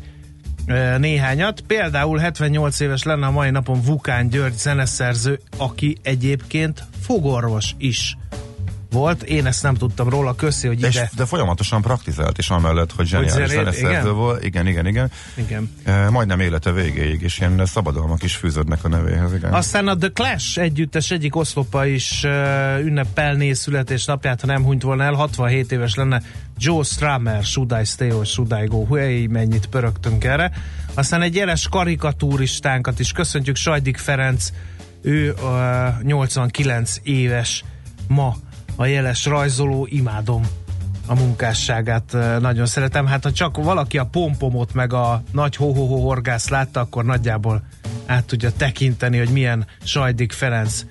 néhányat. 0.97 1.61
Például 1.61 2.17
78 2.17 2.79
éves 2.79 3.03
lenne 3.03 3.25
a 3.25 3.31
mai 3.31 3.49
napon 3.49 3.81
Vukán 3.81 4.29
György 4.29 4.57
zeneszerző, 4.57 5.39
aki 5.57 5.97
egyébként 6.01 6.83
fogorvos 7.01 7.75
is 7.77 8.17
volt. 8.95 9.23
Én 9.23 9.45
ezt 9.45 9.63
nem 9.63 9.75
tudtam 9.75 10.09
róla, 10.09 10.35
köszi, 10.35 10.67
hogy 10.67 10.79
De, 10.79 10.87
ide... 10.87 11.01
és, 11.01 11.17
de 11.17 11.25
folyamatosan 11.25 11.81
praktizált 11.81 12.37
is 12.37 12.49
amellett, 12.49 12.91
hogy 12.91 13.07
zseniális 13.07 13.49
zeneszerző 13.49 14.11
volt. 14.11 14.43
Igen, 14.43 14.67
igen, 14.67 14.87
igen. 14.87 15.11
Igen. 15.35 15.71
E, 15.83 16.09
majdnem 16.09 16.39
élete 16.39 16.71
végéig, 16.71 17.21
és 17.21 17.39
ilyen 17.39 17.65
szabadalmak 17.65 18.23
is 18.23 18.35
fűződnek 18.35 18.83
a 18.83 18.87
nevéhez. 18.87 19.33
Igen. 19.33 19.53
Aztán 19.53 19.87
a 19.87 19.97
The 19.97 20.09
Clash 20.13 20.59
együttes 20.59 21.11
egyik 21.11 21.35
oszlopa 21.35 21.85
is 21.85 22.23
uh, 22.23 22.85
ünnepelné 22.85 23.53
születésnapját, 23.53 24.41
ha 24.41 24.47
nem 24.47 24.63
hunyt 24.63 24.83
volna 24.83 25.03
el, 25.03 25.13
67 25.13 25.71
éves 25.71 25.95
lenne 25.95 26.21
Joe 26.57 26.83
Strummer, 26.83 27.43
Should 27.43 27.75
I 27.81 27.85
Stay 27.85 28.11
or 28.11 28.25
Should 28.25 28.55
I 28.63 28.65
Go? 28.67 28.95
Hey, 28.95 29.27
mennyit 29.27 29.65
pörögtünk 29.65 30.23
erre. 30.23 30.51
Aztán 30.93 31.21
egy 31.21 31.35
jeles 31.35 31.67
karikatúristánkat 31.69 32.99
is 32.99 33.11
köszöntjük, 33.11 33.55
Sajdik 33.55 33.97
Ferenc, 33.97 34.49
ő 35.01 35.33
uh, 35.41 36.01
89 36.01 36.95
éves 37.03 37.63
ma 38.07 38.35
a 38.75 38.85
jeles 38.85 39.25
rajzoló, 39.25 39.87
imádom 39.89 40.47
a 41.07 41.15
munkásságát 41.15 42.17
nagyon 42.39 42.65
szeretem. 42.65 43.05
Hát 43.05 43.23
ha 43.23 43.31
csak 43.31 43.57
valaki 43.57 43.97
a 43.97 44.05
pompomot 44.05 44.73
meg 44.73 44.93
a 44.93 45.23
nagy 45.31 45.55
ho-ho-ho 45.55 46.01
horgász 46.01 46.49
látta, 46.49 46.79
akkor 46.79 47.05
nagyjából 47.05 47.63
át 48.05 48.25
tudja 48.25 48.51
tekinteni, 48.51 49.17
hogy 49.17 49.29
milyen 49.29 49.65
Sajdik 49.83 50.31
Ferenc 50.31 50.85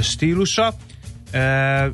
stílusa. 0.00 0.74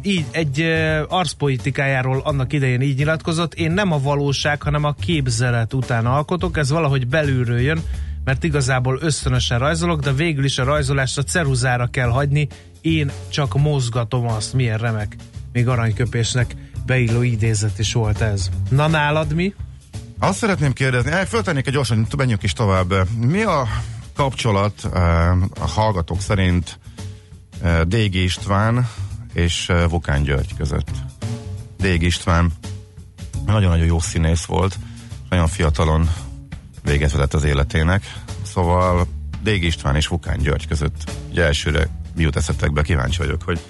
Így 0.02 0.25
egy 0.30 0.61
arszpolitikájáról 1.08 2.20
annak 2.25 2.52
idején 2.52 2.80
így 2.80 2.96
nyilatkozott, 2.96 3.54
én 3.54 3.70
nem 3.70 3.92
a 3.92 3.99
valóság, 3.99 4.62
hanem 4.62 4.84
a 4.84 4.94
képzelet 5.00 5.75
után 5.75 6.06
alkotok, 6.06 6.56
ez 6.56 6.70
valahogy 6.70 7.06
belülről 7.06 7.61
jön, 7.61 7.82
mert 8.25 8.44
igazából 8.44 8.99
ösztönösen 9.00 9.58
rajzolok, 9.58 10.00
de 10.00 10.12
végül 10.12 10.44
is 10.44 10.58
a 10.58 10.64
rajzolást 10.64 11.18
a 11.18 11.22
ceruzára 11.22 11.87
kell 11.87 12.08
hagyni, 12.08 12.49
én 12.80 13.11
csak 13.28 13.58
mozgatom 13.58 14.26
azt, 14.26 14.52
milyen 14.52 14.78
remek. 14.78 15.16
Még 15.52 15.68
aranyköpésnek 15.68 16.54
beilló 16.87 17.23
idézet 17.23 17.78
is 17.78 17.92
volt 17.92 18.21
ez. 18.21 18.49
Na 18.71 18.88
nálad 18.88 19.35
mi? 19.35 19.54
Azt 20.18 20.38
szeretném 20.38 20.73
kérdezni, 20.73 21.11
eh, 21.11 21.25
föltennék 21.25 21.66
egy 21.66 21.73
gyorsan, 21.73 22.06
menjünk 22.16 22.42
is 22.42 22.52
tovább. 22.52 22.94
Mi 23.16 23.42
a 23.42 23.66
kapcsolat 24.14 24.88
eh, 24.92 25.42
a 25.42 25.66
hallgatók 25.66 26.21
szerint 26.21 26.78
eh, 27.62 27.80
Dégi 27.80 28.23
István 28.23 28.88
és 29.32 29.73
Vukán 29.88 30.23
György 30.23 30.56
között? 30.56 30.90
Dégi 31.78 32.06
István 32.06 32.52
nagyon-nagyon 33.47 33.87
jó 33.87 34.00
színész 34.00 34.44
volt, 34.44 34.78
nagyon 35.30 35.49
fiatalon 35.49 36.11
véget 36.82 37.12
vetett 37.12 37.35
az 37.35 37.44
életének, 37.44 38.02
szóval 38.42 39.06
Dégi 39.42 39.66
István 39.66 39.97
és 39.97 40.06
Vukán 40.06 40.38
György 40.38 40.66
között 40.66 41.11
ugye 41.30 41.44
elsőre 41.44 41.88
mi 42.14 42.23
jut 42.23 42.37
eszetekbe, 42.37 42.82
kíváncsi 42.82 43.18
vagyok, 43.18 43.42
hogy 43.42 43.61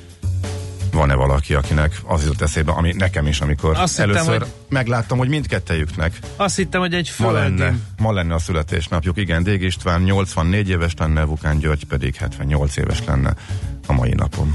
van-e 0.93 1.15
valaki, 1.15 1.55
akinek 1.55 2.01
az 2.05 2.23
jutott 2.23 2.41
eszébe, 2.41 2.73
ami 2.73 2.93
nekem 2.97 3.27
is, 3.27 3.41
amikor 3.41 3.77
Azt 3.79 3.97
hittem, 3.97 4.11
először 4.11 4.39
hogy- 4.39 4.53
megláttam, 4.69 5.19
hogy 5.19 5.29
mindkettejüknek 5.29 6.19
Azt 6.37 6.57
hittem, 6.57 6.81
hogy 6.81 6.95
egy 6.95 7.13
Ma 7.19 7.31
lenne, 7.31 7.75
ma 7.99 8.13
lenne 8.13 8.35
a 8.35 8.39
születésnapjuk. 8.39 9.17
Igen, 9.17 9.43
Dég 9.43 9.63
István 9.63 10.03
84 10.03 10.69
éves 10.69 10.95
lenne, 10.99 11.25
Vukán 11.25 11.59
György 11.59 11.85
pedig 11.85 12.15
78 12.15 12.77
éves 12.77 13.05
lenne 13.07 13.35
a 13.87 13.93
mai 13.93 14.13
napon. 14.15 14.55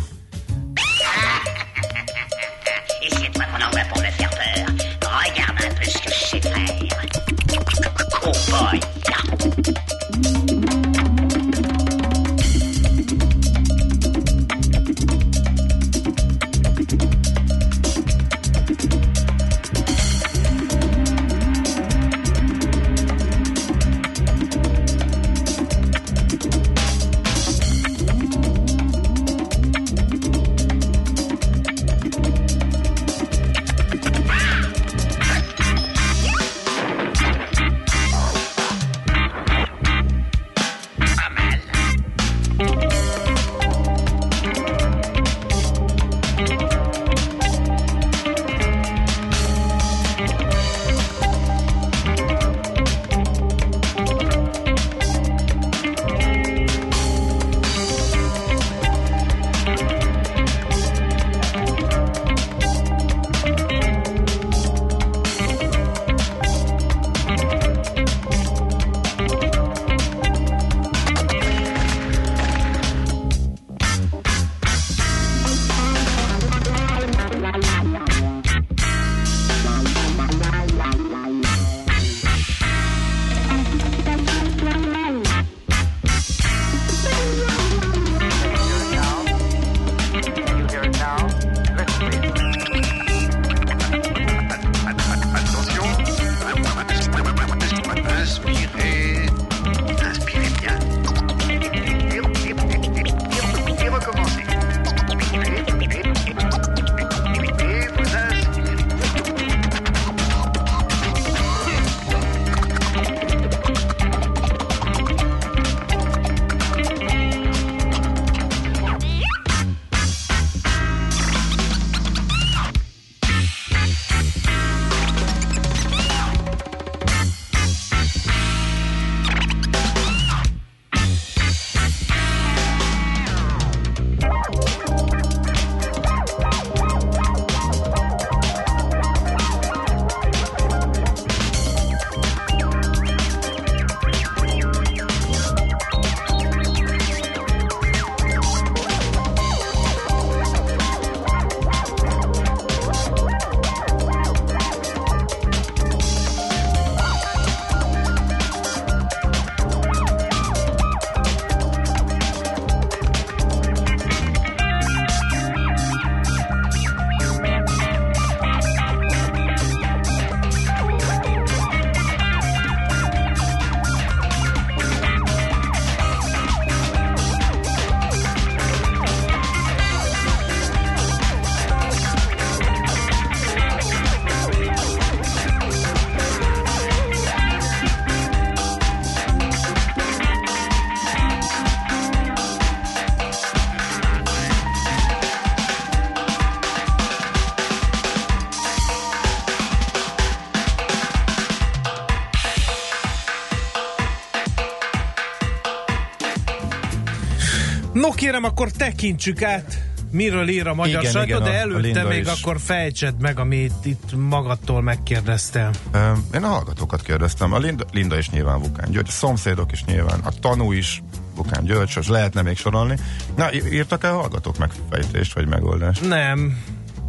Kérem, 208.18 208.44
akkor 208.44 208.72
tekintsük 208.72 209.42
át, 209.44 209.82
miről 210.12 210.48
ír 210.50 210.68
a 210.68 210.74
magyar 210.74 211.00
Igen, 211.02 211.12
sajtó, 211.12 211.28
igen, 211.28 211.44
de 211.44 211.52
előtte 211.54 212.04
még 212.04 212.20
is. 212.22 212.28
akkor 212.28 212.60
fejtsed 212.60 213.20
meg, 213.22 213.40
amit 213.40 213.74
itt 213.84 214.16
magadtól 214.30 214.82
megkérdeztél. 214.82 215.70
Ö, 215.92 216.12
Én 216.34 216.44
a 216.44 216.48
hallgatókat 216.48 217.02
kérdeztem, 217.02 217.54
a 217.54 217.58
Linda, 217.58 217.86
Linda 217.92 218.18
is 218.18 218.30
nyilván 218.30 218.60
Vukán 218.60 218.92
György, 218.92 219.08
a 219.08 219.12
szomszédok 219.12 219.72
is 219.72 219.84
nyilván, 219.86 220.20
a 220.20 220.30
tanú 220.40 220.72
is 220.72 221.04
Vukán 221.36 221.64
György, 221.64 221.92
és 222.00 222.08
lehetne 222.08 222.42
még 222.42 222.58
sorolni. 222.58 222.98
Na, 223.36 223.54
í- 223.54 223.72
írtak-e 223.74 224.12
a 224.14 224.16
hallgatók 224.20 224.58
megfejtést, 224.58 225.34
vagy 225.34 225.48
megoldást? 225.48 226.08
Nem, 226.08 226.58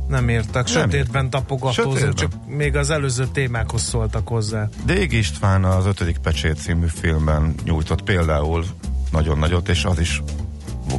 nem 0.08 0.30
írtak. 0.30 0.66
Sötétben 0.66 1.30
tapogatózunk, 1.30 1.96
Sötétben? 1.98 2.14
csak 2.14 2.46
még 2.56 2.76
az 2.76 2.90
előző 2.90 3.26
témákhoz 3.32 3.82
szóltak 3.82 4.28
hozzá. 4.28 4.68
Dég 4.84 5.12
István 5.12 5.64
az 5.64 5.86
ötödik 5.86 6.18
pecsét 6.18 6.56
című 6.56 6.86
filmben 6.86 7.54
nyújtott 7.64 8.02
például 8.02 8.64
nagyon 9.12 9.38
nagyot, 9.38 9.68
és 9.68 9.84
az 9.84 10.00
is 10.00 10.22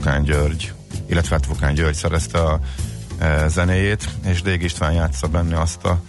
Vukán 0.09 0.23
György, 0.23 0.73
illetve 1.05 1.35
hát 1.35 1.45
Vukán 1.45 1.73
György 1.73 1.95
szerezte 1.95 2.39
a 2.39 2.59
e, 3.17 3.47
zenéjét, 3.47 4.09
és 4.25 4.41
Dég 4.41 4.61
István 4.61 4.91
játsza 4.91 5.27
benne 5.27 5.59
azt 5.59 5.85
a 5.85 6.01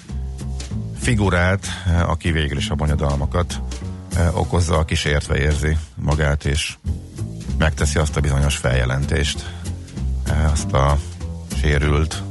figurát, 0.98 1.66
e, 1.86 2.04
aki 2.04 2.30
végül 2.30 2.56
is 2.56 2.68
a 2.68 2.74
bonyodalmakat 2.74 3.60
e, 4.16 4.30
okozza, 4.32 4.78
aki 4.78 4.94
sértve 4.94 5.38
érzi 5.38 5.76
magát, 5.94 6.44
és 6.44 6.76
megteszi 7.58 7.98
azt 7.98 8.16
a 8.16 8.20
bizonyos 8.20 8.56
feljelentést, 8.56 9.50
e, 10.24 10.50
azt 10.52 10.72
a 10.72 10.98
sérült 11.60 12.22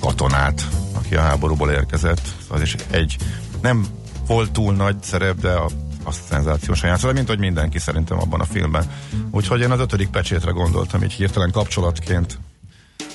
katonát, 0.00 0.68
aki 0.92 1.14
a 1.14 1.20
háborúból 1.20 1.70
érkezett. 1.70 2.28
Az 2.48 2.60
is 2.60 2.76
egy 2.90 3.16
nem 3.62 3.86
volt 4.26 4.52
túl 4.52 4.74
nagy 4.74 4.96
szerep, 5.02 5.40
de 5.40 5.52
a, 5.52 5.70
azt 6.06 6.24
szenzációsan 6.28 6.88
játszott, 6.88 7.14
mint 7.14 7.28
hogy 7.28 7.38
mindenki 7.38 7.78
szerintem 7.78 8.18
abban 8.18 8.40
a 8.40 8.44
filmben. 8.44 8.84
Úgyhogy 9.30 9.60
én 9.60 9.70
az 9.70 9.80
ötödik 9.80 10.08
pecsétre 10.08 10.50
gondoltam, 10.50 11.02
így 11.02 11.12
hirtelen 11.12 11.50
kapcsolatként 11.50 12.38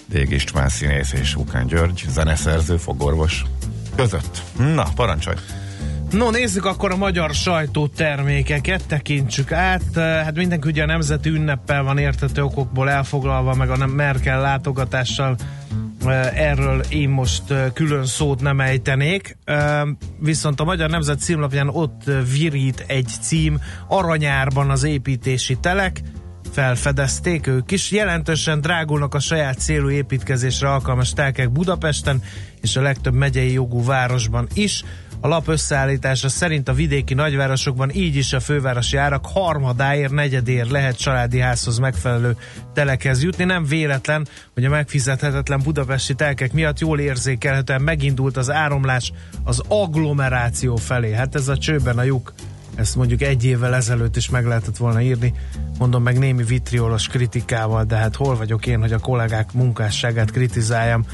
Dég 0.05 0.31
István 0.31 0.69
színész 0.69 1.13
és 1.13 1.33
Vukán 1.33 1.67
György, 1.67 2.05
zeneszerző, 2.09 2.77
fogorvos 2.77 3.45
között. 3.95 4.41
Na, 4.57 4.85
parancsolj! 4.95 5.35
No, 6.11 6.29
nézzük 6.29 6.65
akkor 6.65 6.91
a 6.91 6.95
magyar 6.95 7.33
sajtó 7.33 7.87
termékeket, 7.87 8.87
tekintsük 8.87 9.51
át. 9.51 9.95
Hát 9.95 10.35
mindenki 10.35 10.67
ugye 10.67 10.83
a 10.83 10.85
nemzeti 10.85 11.29
ünneppel 11.29 11.83
van 11.83 11.97
értető 11.97 12.43
okokból 12.43 12.89
elfoglalva, 12.89 13.53
meg 13.53 13.69
a 13.69 13.85
Merkel 13.85 14.41
látogatással. 14.41 15.35
Erről 16.33 16.81
én 16.89 17.09
most 17.09 17.43
külön 17.73 18.05
szót 18.05 18.41
nem 18.41 18.59
ejtenék. 18.59 19.37
Viszont 20.19 20.59
a 20.59 20.63
Magyar 20.63 20.89
Nemzet 20.89 21.19
címlapján 21.19 21.69
ott 21.69 22.03
virít 22.33 22.83
egy 22.87 23.09
cím, 23.21 23.59
Aranyárban 23.87 24.69
az 24.69 24.83
építési 24.83 25.57
telek, 25.57 26.01
felfedezték 26.51 27.47
ők 27.47 27.71
is. 27.71 27.91
Jelentősen 27.91 28.61
drágulnak 28.61 29.13
a 29.13 29.19
saját 29.19 29.59
célú 29.59 29.89
építkezésre 29.89 30.71
alkalmas 30.71 31.13
telkek 31.13 31.51
Budapesten 31.51 32.21
és 32.61 32.75
a 32.75 32.81
legtöbb 32.81 33.13
megyei 33.13 33.53
jogú 33.53 33.83
városban 33.83 34.47
is. 34.53 34.83
A 35.21 35.27
lap 35.27 35.47
összeállítása 35.47 36.29
szerint 36.29 36.69
a 36.69 36.73
vidéki 36.73 37.13
nagyvárosokban 37.13 37.91
így 37.93 38.15
is 38.15 38.33
a 38.33 38.39
fővárosi 38.39 38.97
árak 38.97 39.25
harmadáért, 39.25 40.11
negyedéért 40.11 40.69
lehet 40.69 40.97
családi 40.97 41.39
házhoz 41.39 41.77
megfelelő 41.77 42.35
telekhez 42.73 43.23
jutni. 43.23 43.43
Nem 43.43 43.65
véletlen, 43.65 44.27
hogy 44.53 44.65
a 44.65 44.69
megfizethetetlen 44.69 45.61
budapesti 45.63 46.15
telkek 46.15 46.53
miatt 46.53 46.79
jól 46.79 46.99
érzékelhetően 46.99 47.81
megindult 47.81 48.37
az 48.37 48.51
áramlás 48.51 49.11
az 49.43 49.61
agglomeráció 49.67 50.75
felé. 50.75 51.13
Hát 51.13 51.35
ez 51.35 51.47
a 51.47 51.57
csőben 51.57 51.97
a 51.97 52.03
lyuk 52.03 52.33
ezt 52.79 52.95
mondjuk 52.95 53.21
egy 53.21 53.45
évvel 53.45 53.75
ezelőtt 53.75 54.15
is 54.15 54.29
meg 54.29 54.45
lehetett 54.45 54.77
volna 54.77 55.01
írni, 55.01 55.33
mondom 55.77 56.03
meg 56.03 56.17
némi 56.17 56.43
vitriolos 56.43 57.07
kritikával, 57.07 57.83
de 57.83 57.95
hát 57.95 58.15
hol 58.15 58.35
vagyok 58.35 58.65
én, 58.65 58.79
hogy 58.79 58.93
a 58.93 58.99
kollégák 58.99 59.53
munkásságát 59.53 60.31
kritizáljam. 60.31 61.05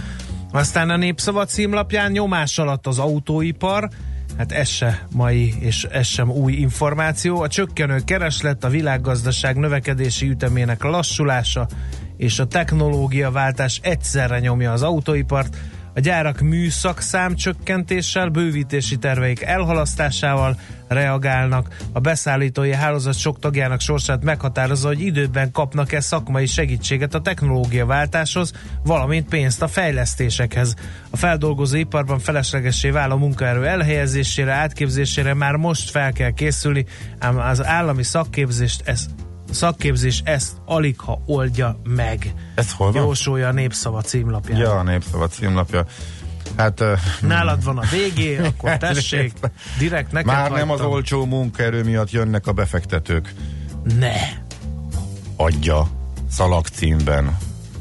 Aztán 0.55 0.89
a 0.89 0.97
Népszava 0.97 1.45
címlapján 1.45 2.11
nyomás 2.11 2.57
alatt 2.57 2.87
az 2.87 2.99
autóipar, 2.99 3.89
hát 4.37 4.51
ez 4.51 4.67
se 4.67 5.07
mai 5.11 5.53
és 5.59 5.83
ez 5.83 6.07
sem 6.07 6.31
új 6.31 6.53
információ. 6.53 7.41
A 7.41 7.47
csökkenő 7.47 8.01
kereslet, 8.05 8.63
a 8.63 8.69
világgazdaság 8.69 9.57
növekedési 9.57 10.29
ütemének 10.29 10.83
lassulása 10.83 11.67
és 12.17 12.39
a 12.39 12.45
technológiaváltás 12.45 13.79
egyszerre 13.83 14.39
nyomja 14.39 14.71
az 14.71 14.81
autóipart, 14.81 15.57
a 15.95 15.99
gyárak 15.99 16.39
műszakszám 16.39 17.35
csökkentéssel, 17.35 18.29
bővítési 18.29 18.97
terveik 18.97 19.41
elhalasztásával 19.41 20.59
reagálnak. 20.87 21.75
A 21.93 21.99
beszállítói 21.99 22.73
hálózat 22.73 23.17
sok 23.17 23.39
tagjának 23.39 23.79
sorsát 23.79 24.23
meghatározza, 24.23 24.87
hogy 24.87 25.01
időben 25.01 25.51
kapnak-e 25.51 25.99
szakmai 25.99 26.45
segítséget 26.45 27.13
a 27.13 27.21
technológiaváltáshoz, 27.21 28.51
valamint 28.83 29.27
pénzt 29.27 29.61
a 29.61 29.67
fejlesztésekhez. 29.67 30.75
A 31.09 31.17
feldolgozó 31.17 31.77
iparban 31.77 32.19
feleslegessé 32.19 32.89
vál 32.89 33.11
a 33.11 33.15
munkaerő 33.15 33.65
elhelyezésére, 33.65 34.53
átképzésére 34.53 35.33
már 35.33 35.55
most 35.55 35.89
fel 35.89 36.11
kell 36.11 36.31
készülni, 36.31 36.85
ám 37.19 37.37
az 37.37 37.65
állami 37.65 38.03
szakképzést 38.03 38.81
ez 38.85 39.05
szakképzés 39.51 40.21
ezt 40.25 40.51
alig 40.65 40.99
ha 40.99 41.21
oldja 41.25 41.79
meg. 41.83 42.33
Ez 42.55 42.71
hol 42.71 42.91
van? 42.91 43.03
Jósolja 43.03 43.47
a 43.47 43.51
Népszava 43.51 44.01
címlapján. 44.01 44.59
Ja, 44.59 44.71
a 44.71 44.83
Népszava 44.83 45.27
címlapja. 45.27 45.85
Hát 46.57 46.83
Nálad 47.21 47.63
van 47.63 47.77
a 47.77 47.83
végé, 47.91 48.37
akkor 48.37 48.77
tessék, 48.77 49.33
direkt 49.77 50.11
neked 50.11 50.33
már 50.33 50.51
nem 50.51 50.69
az 50.69 50.79
hagytam. 50.79 50.91
olcsó 50.91 51.25
munkaerő 51.25 51.83
miatt 51.83 52.11
jönnek 52.11 52.47
a 52.47 52.51
befektetők. 52.51 53.33
Ne. 53.99 54.13
adja 55.35 55.87
szalagcímben, 56.29 57.37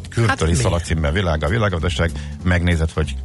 kültöri 0.09 0.53
Hát 0.53 0.61
szalagcímben 0.61 1.13
világa, 1.13 1.49
világgazdaság, 1.49 2.11
megnézed, 2.43 2.91
hogy 2.91 3.17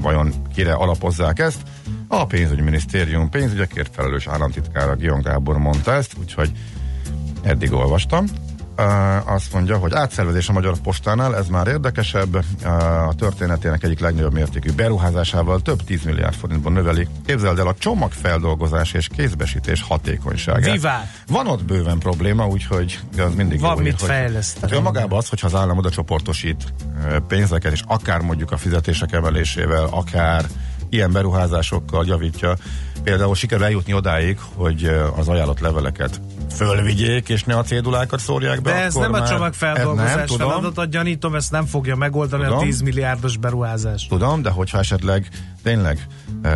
vajon 0.00 0.32
kire 0.54 0.72
alapozzák 0.72 1.38
ezt. 1.38 1.60
A 2.08 2.26
pénzügyminisztérium 2.26 3.30
pénzügyekért 3.30 3.94
felelős 3.94 4.26
államtitkára 4.26 4.94
Gion 4.94 5.20
Gábor 5.20 5.58
mondta 5.58 5.92
ezt, 5.92 6.12
úgyhogy 6.20 6.50
eddig 7.42 7.72
olvastam. 7.72 8.24
Uh, 8.78 9.32
azt 9.32 9.52
mondja, 9.52 9.76
hogy 9.76 9.92
átszervezés 9.94 10.48
a 10.48 10.52
Magyar 10.52 10.78
Postánál, 10.82 11.36
ez 11.36 11.46
már 11.46 11.66
érdekesebb. 11.66 12.34
Uh, 12.36 13.08
a 13.08 13.14
történetének 13.14 13.82
egyik 13.82 14.00
legnagyobb 14.00 14.32
mértékű 14.32 14.72
beruházásával 14.72 15.60
több 15.60 15.82
10 15.84 16.02
milliárd 16.04 16.34
forintban 16.34 16.72
növeli. 16.72 17.08
Képzeld 17.26 17.58
el 17.58 17.66
a 17.66 17.74
csomagfeldolgozás 17.78 18.92
és 18.92 19.08
kézbesítés 19.16 19.82
hatékonyságát. 19.82 20.72
Vivát! 20.72 21.06
Van 21.26 21.46
ott 21.46 21.64
bőven 21.64 21.98
probléma, 21.98 22.46
úgyhogy 22.46 22.98
az 23.18 23.34
mindig 23.34 23.60
Van 23.60 23.76
jó, 23.76 23.82
mit 23.82 24.02
fejleszteni. 24.02 24.66
Hát 24.66 24.80
önmagában 24.80 25.18
az, 25.18 25.28
hogyha 25.28 25.46
az 25.46 25.54
állam 25.54 25.78
oda 25.78 25.90
csoportosít 25.90 26.72
ö, 27.08 27.18
pénzeket, 27.28 27.72
és 27.72 27.82
akár 27.86 28.20
mondjuk 28.20 28.52
a 28.52 28.56
fizetések 28.56 29.12
emelésével, 29.12 29.88
akár 29.90 30.44
ilyen 30.88 31.12
beruházásokkal 31.12 32.06
javítja, 32.06 32.56
például 33.02 33.34
sikerül 33.34 33.64
eljutni 33.64 33.94
odáig, 33.94 34.38
hogy 34.54 34.84
ö, 34.84 35.06
az 35.16 35.28
ajánlott 35.28 35.60
leveleket 35.60 36.20
fölvigyék, 36.52 37.28
és 37.28 37.44
ne 37.44 37.56
a 37.56 37.62
cédulákat 37.62 38.20
szórják 38.20 38.62
be. 38.62 38.70
De 38.70 38.76
ez 38.76 38.96
akkor 38.96 39.10
nem 39.10 39.22
a 39.22 39.28
csomagfeldolgozás 39.28 40.14
nem, 40.14 40.26
tudom, 40.26 40.50
feladat, 40.50 40.90
gyanítom, 40.90 41.34
ezt 41.34 41.50
nem 41.50 41.66
fogja 41.66 41.96
megoldani 41.96 42.42
Tudom. 42.42 42.58
a 42.58 42.62
10 42.62 42.80
milliárdos 42.80 43.36
beruházás. 43.36 44.06
Tudom, 44.06 44.42
de 44.42 44.50
hogyha 44.50 44.78
esetleg 44.78 45.28
tényleg 45.62 46.06
e, 46.42 46.50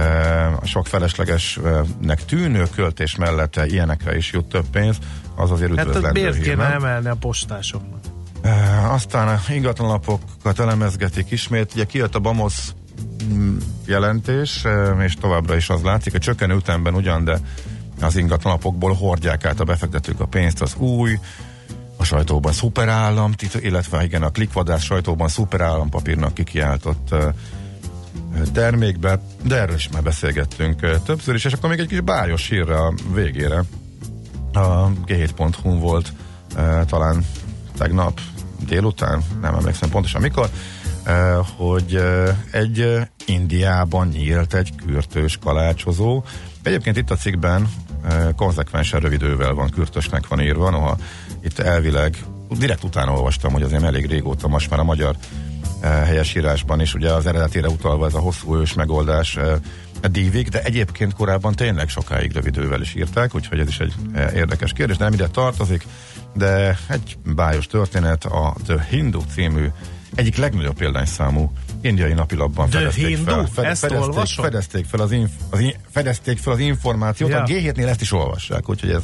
a 0.47 0.67
sok 0.67 0.87
feleslegesnek 0.87 2.25
tűnő 2.25 2.67
költés 2.75 3.17
mellette 3.17 3.67
ilyenekre 3.67 4.17
is 4.17 4.33
jut 4.33 4.45
több 4.45 4.67
pénz, 4.73 4.99
az 5.37 5.51
azért 5.51 5.77
Hát 5.77 5.87
üdvözlendő 5.87 6.21
miért 6.21 6.35
hír, 6.35 6.45
kéne 6.45 6.65
emelni 6.65 7.09
a 7.09 7.15
postásoknak? 7.15 8.01
Uh, 8.45 8.93
aztán 8.93 9.29
a 9.29 9.53
ingatlanlapokat 9.53 10.59
elemezgetik 10.59 11.31
ismét. 11.31 11.73
Ugye 11.75 11.85
kijött 11.85 12.15
a 12.15 12.19
BAMOS 12.19 12.55
mm, 13.33 13.57
jelentés, 13.87 14.65
uh, 14.65 15.05
és 15.05 15.15
továbbra 15.15 15.57
is 15.57 15.69
az 15.71 15.83
látszik, 15.83 16.13
hogy 16.13 16.21
csökkenő 16.21 16.55
ütemben 16.55 16.95
ugyan, 16.95 17.25
de 17.25 17.39
az 18.03 18.17
ingatlanlapokból 18.17 18.93
hordják 18.93 19.45
át 19.45 19.61
a 19.61 19.65
befektetők 19.65 20.21
a 20.21 20.27
pénzt 20.27 20.63
az 20.63 20.75
új, 20.75 21.19
a 21.97 22.05
sajtóban 22.05 22.53
szuperállam, 22.53 23.33
illetve 23.61 24.05
igen, 24.05 24.23
a 24.23 24.31
klikvadász 24.31 24.83
sajtóban 24.83 25.29
szuperállampapírnak 25.29 26.35
kikiáltott 26.35 27.15
termékbe, 28.53 29.21
de 29.43 29.61
erről 29.61 29.75
is 29.75 29.89
már 29.89 30.03
beszélgettünk 30.03 31.03
többször 31.05 31.35
is, 31.35 31.45
és 31.45 31.53
akkor 31.53 31.69
még 31.69 31.79
egy 31.79 31.87
kis 31.87 32.01
bájos 32.01 32.49
hírre 32.49 32.77
a 32.77 32.95
végére. 33.15 33.65
A 34.53 34.91
g7.hu 35.07 35.79
volt 35.79 36.13
talán 36.87 37.27
tegnap 37.79 38.21
délután, 38.67 39.23
nem 39.41 39.55
emlékszem 39.55 39.91
pontosan 39.91 40.21
mikor, 40.21 40.49
hogy 41.57 42.03
egy 42.51 42.99
Indiában 43.27 44.09
nyílt 44.09 44.55
egy 44.55 44.75
kürtős 44.87 45.39
kalácsozó. 45.45 46.23
Egyébként 46.63 46.97
itt 46.97 47.11
a 47.11 47.17
cikkben 47.17 47.73
konzekvensen 48.37 49.01
rövidővel 49.01 49.55
van, 49.55 49.71
kürtösnek 49.71 50.27
van 50.27 50.41
írva, 50.41 50.71
noha 50.71 50.97
itt 51.43 51.59
elvileg, 51.59 52.17
direkt 52.59 52.85
utána 52.85 53.13
olvastam, 53.13 53.53
hogy 53.53 53.63
azért 53.63 53.83
elég 53.83 54.07
régóta 54.07 54.49
most 54.49 54.71
már 54.71 54.81
a 54.81 54.85
magyar 54.85 55.17
uh, 55.17 55.89
helyesírásban 55.89 56.81
is, 56.81 56.95
ugye 56.95 57.13
az 57.13 57.27
eredetére 57.27 57.69
utalva 57.69 58.07
ez 58.07 58.15
a 58.15 58.19
hosszú 58.19 58.57
ős 58.57 58.75
megoldás 58.75 59.37
uh, 59.37 59.55
dívig, 60.11 60.49
de 60.49 60.63
egyébként 60.63 61.15
korábban 61.15 61.55
tényleg 61.55 61.89
sokáig 61.89 62.33
rövidővel 62.33 62.81
is 62.81 62.95
írták, 62.95 63.35
úgyhogy 63.35 63.59
ez 63.59 63.69
is 63.69 63.79
egy 63.79 63.95
eh, 64.13 64.35
érdekes 64.35 64.73
kérdés, 64.73 64.97
nem 64.97 65.13
ide 65.13 65.29
tartozik, 65.29 65.87
de 66.35 66.79
egy 66.89 67.19
bájos 67.25 67.67
történet 67.67 68.25
a 68.25 68.55
The 68.67 68.87
Hindu 68.91 69.21
című 69.35 69.67
egyik 70.15 70.37
legnagyobb 70.37 70.77
példányszámú 70.77 71.53
indiai 71.83 72.13
napilapban 72.13 72.69
The 72.69 72.79
fedezték 72.79 73.07
Hindu? 73.07 73.25
fel, 73.25 73.49
fed, 73.53 73.65
Ezt 73.65 73.81
fedezték, 73.81 74.09
olvasom? 74.09 74.45
fedezték, 74.45 74.85
fel 74.85 75.01
az, 75.01 75.13
inf, 75.13 75.31
az 75.51 75.61
in, 75.61 75.73
fedezték 75.91 76.39
fel 76.39 76.53
az 76.53 76.59
információt, 76.59 77.31
Ja. 77.31 77.43
a 77.43 77.47
G7-nél 77.47 77.87
ezt 77.89 78.01
is 78.01 78.13
olvassák, 78.13 78.69
úgyhogy 78.69 78.91
ez 78.91 79.03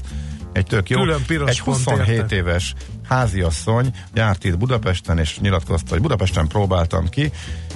egy 0.52 0.66
tök 0.66 0.88
jó. 0.90 1.00
Külön 1.00 1.24
piros 1.26 1.50
egy 1.50 1.62
pont 1.62 1.76
27 1.76 2.08
érte. 2.08 2.34
éves 2.36 2.74
háziasszony 3.08 3.90
járt 4.14 4.44
itt 4.44 4.58
Budapesten, 4.58 5.18
és 5.18 5.38
nyilatkozta, 5.38 5.90
hogy 5.90 6.00
Budapesten 6.00 6.46
próbáltam 6.46 7.08
ki, 7.08 7.30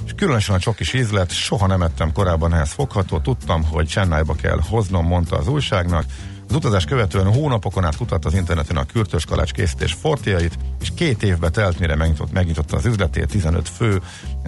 és 0.05 0.13
különösen 0.17 0.55
a 0.55 0.59
csokis 0.59 0.93
ízlet, 0.93 1.31
soha 1.33 1.67
nem 1.67 1.83
ettem 1.83 2.13
korábban 2.13 2.55
ehhez 2.55 2.73
fogható, 2.73 3.19
tudtam, 3.21 3.65
hogy 3.65 3.87
Csennájba 3.87 4.35
kell 4.35 4.59
hoznom, 4.69 5.07
mondta 5.07 5.37
az 5.37 5.49
újságnak. 5.49 6.05
Az 6.53 6.59
utazás 6.59 6.85
követően 6.85 7.33
hónapokon 7.33 7.85
át 7.85 7.97
kutatta 7.97 8.29
az 8.29 8.35
interneten 8.35 8.77
a 8.77 8.85
kürtös 8.85 9.25
kalács 9.25 9.53
készítés 9.53 9.93
fortiait, 9.93 10.59
és 10.81 10.89
két 10.95 11.23
évbe 11.23 11.51
telt, 11.51 11.79
mire 11.79 11.97
megnyitott, 11.97 12.33
megnyitotta 12.33 12.77
az 12.77 12.87
üzletét, 12.87 13.27
15 13.27 13.69
fő 13.69 14.01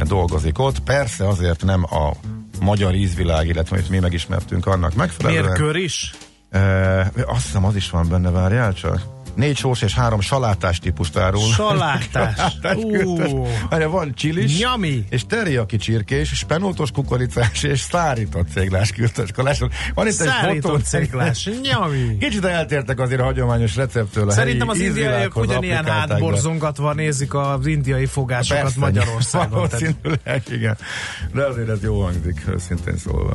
dolgozik 0.03 0.59
ott. 0.59 0.81
Persze 0.81 1.29
azért 1.29 1.65
nem 1.65 1.85
a 1.85 2.13
magyar 2.61 2.95
ízvilág, 2.95 3.49
illetve 3.49 3.77
amit 3.77 3.89
mi 3.89 3.99
megismertünk 3.99 4.67
annak 4.67 4.95
megfelelően. 4.95 5.45
Mérkör 5.45 5.77
is? 5.77 6.15
E, 6.51 7.13
azt 7.27 7.45
hiszem 7.45 7.65
az 7.65 7.77
is 7.77 7.91
van 7.91 8.09
benne, 8.09 8.31
várjál 8.31 8.75
csak. 8.75 9.14
Négy 9.35 9.57
sós 9.57 9.83
és 9.83 9.95
három 9.95 10.21
salátás 10.21 10.79
típust 10.79 11.17
árul. 11.17 11.41
Salátás. 11.41 12.35
Salátás. 12.63 12.77
Ú. 12.77 13.47
Várjál, 13.71 13.89
van 13.89 14.15
csilis, 14.15 14.59
Nyami. 14.59 15.05
és 15.11 15.27
teriyaki 15.27 15.77
csirkés, 15.77 16.29
spenótos 16.29 16.91
kukoricás 16.91 17.63
és 17.63 17.81
szárított 17.81 18.49
céglás 18.55 18.93
kürtös 18.93 19.31
kalács. 19.33 19.59
Van 19.95 20.07
itt 20.07 20.21
egy 20.21 20.27
fotó. 20.27 20.31
Szárított 20.31 20.85
ciklás. 20.85 21.51
Nyami. 21.63 22.17
Kicsit 22.19 22.45
eltértek 22.45 23.01
azért 23.01 23.21
a 23.21 23.25
hagyományos 23.25 23.77
receptől. 23.77 24.29
A 24.29 24.33
Szerintem 24.33 24.69
az 24.69 24.81
indiaiak 24.81 25.37
ugyanilyen 25.37 25.85
hátborzongatva 25.85 26.93
nézik 26.93 27.35
az 27.35 27.67
indiai 27.67 28.07
fogásokat 28.07 28.63
Persze, 28.63 28.81
Magyarországon. 28.81 29.51
Valószínűleg, 29.51 30.43
igen. 30.51 30.77
De 31.33 31.45
azért 31.45 31.69
ez 31.69 31.83
jó 31.83 32.03
hangzik, 32.03 32.43
őszintén 32.49 32.97
szólva. 32.97 33.35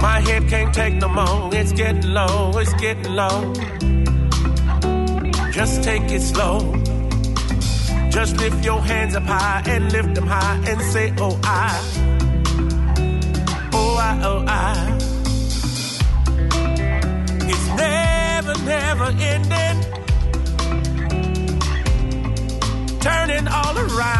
My 0.00 0.18
head 0.20 0.48
can't 0.48 0.72
take 0.74 0.94
no 0.94 1.08
more. 1.08 1.54
It's 1.54 1.72
getting 1.72 2.10
low. 2.12 2.52
It's 2.56 2.72
getting 2.74 3.12
low. 3.14 3.52
Just 5.52 5.82
take 5.82 6.10
it 6.10 6.22
slow. 6.22 6.74
Just 8.10 8.36
lift 8.38 8.64
your 8.64 8.80
hands 8.80 9.14
up 9.14 9.24
high 9.24 9.62
and 9.66 9.92
lift 9.92 10.14
them 10.14 10.26
high 10.26 10.56
and 10.66 10.80
say, 10.80 11.12
Oh, 11.18 11.38
I. 11.44 11.80
Oh, 13.72 13.96
I, 13.96 14.20
oh, 14.24 14.44
I. 14.48 14.98
It's 17.52 17.66
never, 17.76 18.54
never 18.64 19.04
ending. 19.20 19.78
Turning 23.00 23.48
all 23.48 23.78
around. 23.78 24.19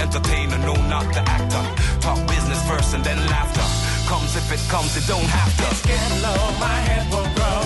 Entertainer, 0.00 0.58
no, 0.58 0.74
not 0.88 1.06
the 1.12 1.22
actor. 1.26 1.64
Talk 2.00 2.18
business 2.28 2.60
first 2.68 2.94
and 2.94 3.04
then 3.04 3.18
laughter. 3.28 3.66
Comes 4.08 4.36
if 4.36 4.50
it 4.52 4.62
comes, 4.70 4.96
it 4.96 5.06
don't 5.06 5.30
have 5.38 5.52
to. 5.58 5.64
It's 5.70 5.82
getting 5.86 6.22
low, 6.22 6.42
my 6.60 6.78
head 6.88 7.04
will 7.12 7.30
grow. 7.36 7.62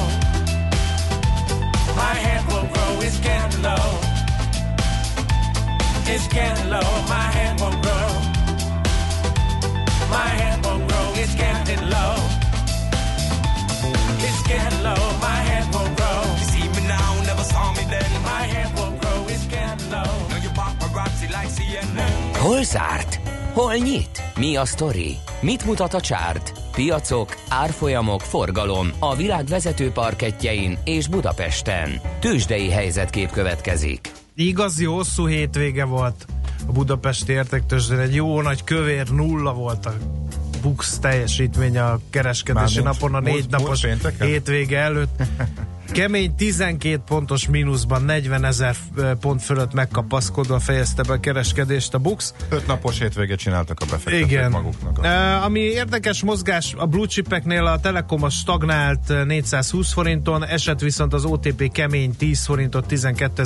My 1.96 2.14
head 2.24 2.42
will 2.50 2.68
grow, 2.72 2.92
it's 3.06 3.18
getting 3.20 3.62
low. 3.62 3.88
It's 6.08 6.28
getting 6.28 6.70
low, 6.70 6.90
my 7.08 7.26
head 7.36 7.60
will 7.60 7.75
Hol 22.46 22.62
zárt? 22.62 23.20
Hol 23.52 23.74
nyit? 23.74 24.22
Mi 24.38 24.56
a 24.56 24.64
sztori? 24.64 25.16
Mit 25.40 25.64
mutat 25.64 25.94
a 25.94 26.00
csárt? 26.00 26.52
Piacok, 26.72 27.36
árfolyamok, 27.48 28.20
forgalom 28.20 28.90
a 28.98 29.16
világ 29.16 29.46
vezető 29.46 29.90
parketjein 29.90 30.78
és 30.84 31.08
Budapesten. 31.08 32.00
Tősdei 32.20 32.70
helyzetkép 32.70 33.30
következik. 33.30 34.12
Igazi 34.34 34.84
hosszú 34.84 35.26
hétvége 35.26 35.84
volt 35.84 36.26
a 36.66 36.72
Budapesti 36.72 37.32
értektősdén. 37.32 37.98
Egy 37.98 38.14
jó 38.14 38.40
nagy 38.40 38.64
kövér 38.64 39.08
nulla 39.08 39.52
volt 39.52 39.86
a 39.86 39.94
Bux 40.62 40.98
teljesítmény 40.98 41.78
a 41.78 41.98
kereskedési 42.10 42.80
Mármint 42.80 43.00
napon 43.00 43.14
a 43.14 43.20
négy 43.20 43.46
napos 43.50 43.66
múlt 43.66 43.80
pénteken? 43.80 44.26
hétvége 44.26 44.78
előtt. 44.78 45.22
Kemény 45.92 46.34
12 46.34 47.02
pontos 47.06 47.48
mínuszban 47.48 48.02
40 48.02 48.44
ezer 48.44 48.76
pont 49.20 49.42
fölött 49.42 49.72
megkapaszkodva 49.72 50.58
fejezte 50.58 51.02
be 51.02 51.12
a 51.12 51.20
kereskedést 51.20 51.94
a 51.94 51.98
Bux. 51.98 52.34
Öt 52.48 52.66
napos 52.66 52.98
hétvégét 52.98 53.38
csináltak 53.38 53.80
a 53.80 53.84
befektetők 53.84 54.30
Igen. 54.30 54.50
maguknak. 54.50 54.98
Uh, 54.98 55.44
ami 55.44 55.60
érdekes 55.60 56.22
mozgás, 56.22 56.74
a 56.76 56.86
blue 56.86 57.06
chipeknél 57.06 57.66
a 57.66 57.80
Telekom 57.80 58.22
a 58.22 58.30
stagnált 58.30 59.10
eh, 59.10 59.24
420 59.24 59.92
forinton, 59.92 60.44
esett 60.44 60.80
viszont 60.80 61.12
az 61.12 61.24
OTP 61.24 61.72
kemény 61.72 62.16
10 62.16 62.44
forintot 62.44 62.86
12 62.86 63.44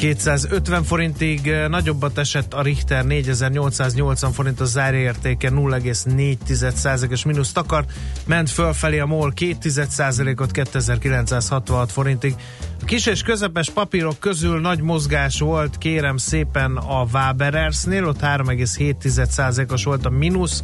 250 0.00 0.82
forintig, 0.82 1.48
eh, 1.48 1.68
nagyobbat 1.68 2.18
esett 2.18 2.54
a 2.54 2.62
Richter 2.62 3.04
4880 3.04 4.32
forint 4.32 4.60
a 4.60 4.64
zárértéke 4.64 5.50
0,4%-os 5.50 7.24
mínusz 7.24 7.52
takart, 7.52 7.92
ment 8.26 8.50
fölfelé 8.50 8.98
a 8.98 9.06
MOL 9.06 9.32
2%-ot 9.36 10.50
2966 10.50 11.92
forintig. 11.92 12.34
A 12.82 12.84
kis 12.84 13.06
és 13.06 13.22
közepes 13.22 13.70
papírok 13.70 14.18
közül 14.18 14.60
nagy 14.60 14.80
mozgás 14.80 15.38
volt, 15.38 15.78
kérem 15.78 16.16
szépen 16.16 16.76
a 16.76 17.06
Waberersnél, 17.12 18.04
ott 18.04 18.20
3,7%-os 18.20 19.84
volt 19.84 20.06
a 20.06 20.10
mínusz, 20.10 20.62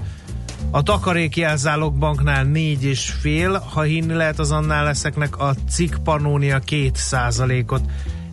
a 0.70 0.82
takarékjelzálog 0.82 1.94
banknál 1.94 2.44
négy 2.44 2.84
és 2.84 3.10
fél, 3.20 3.58
ha 3.72 3.82
hinni 3.82 4.14
lehet 4.14 4.38
az 4.38 4.50
annál 4.50 4.84
leszeknek, 4.84 5.38
a 5.38 5.54
cikk 5.68 5.94
Pannonia 6.04 6.60
2%-ot 6.66 7.82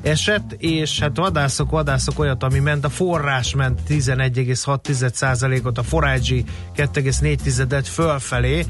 esett, 0.03 0.51
és 0.57 0.99
hát 0.99 1.17
vadászok, 1.17 1.69
vadászok 1.69 2.19
olyat, 2.19 2.43
ami 2.43 2.59
ment, 2.59 2.85
a 2.85 2.89
forrás 2.89 3.55
ment 3.55 3.79
11,6%-ot, 3.89 5.77
a 5.77 5.83
Forage 5.83 6.35
2,4-et 6.75 7.85
fölfelé, 7.89 8.65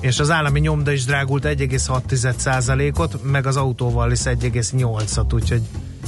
és 0.00 0.20
az 0.20 0.30
állami 0.30 0.60
nyomda 0.60 0.92
is 0.92 1.04
drágult 1.04 1.44
1,6%-ot, 1.44 3.22
meg 3.22 3.46
az 3.46 3.56
autóval 3.56 4.12
is 4.12 4.20
1,8-at, 4.20 5.34
úgyhogy 5.34 5.62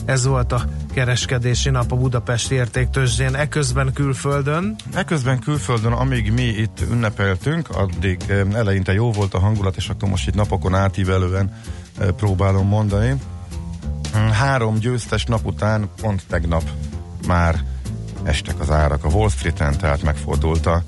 Ez 0.04 0.26
volt 0.26 0.52
a 0.52 0.64
kereskedési 0.94 1.70
nap 1.70 1.92
a 1.92 1.96
Budapesti 1.96 2.54
Értéktőzsdén, 2.54 3.34
eközben 3.34 3.92
külföldön. 3.92 4.76
Eközben 4.94 5.38
külföldön, 5.38 5.92
amíg 5.92 6.32
mi 6.32 6.42
itt 6.42 6.80
ünnepeltünk, 6.90 7.68
addig 7.70 8.20
eh, 8.26 8.40
eleinte 8.52 8.92
jó 8.92 9.12
volt 9.12 9.34
a 9.34 9.38
hangulat, 9.38 9.76
és 9.76 9.88
akkor 9.88 10.08
most 10.08 10.28
itt 10.28 10.34
napokon 10.34 10.74
átívelően 10.74 11.52
eh, 11.98 12.08
próbálom 12.08 12.68
mondani. 12.68 13.14
Mm, 14.18 14.28
Három 14.28 14.78
győztes 14.78 15.24
nap 15.24 15.46
után, 15.46 15.88
pont 16.00 16.22
tegnap 16.28 16.62
már 17.26 17.64
estek 18.22 18.60
az 18.60 18.70
árak. 18.70 19.04
A 19.04 19.08
Wall 19.08 19.28
Street-en, 19.28 19.78
tehát 19.78 20.02
megfordult 20.02 20.66
a 20.66 20.82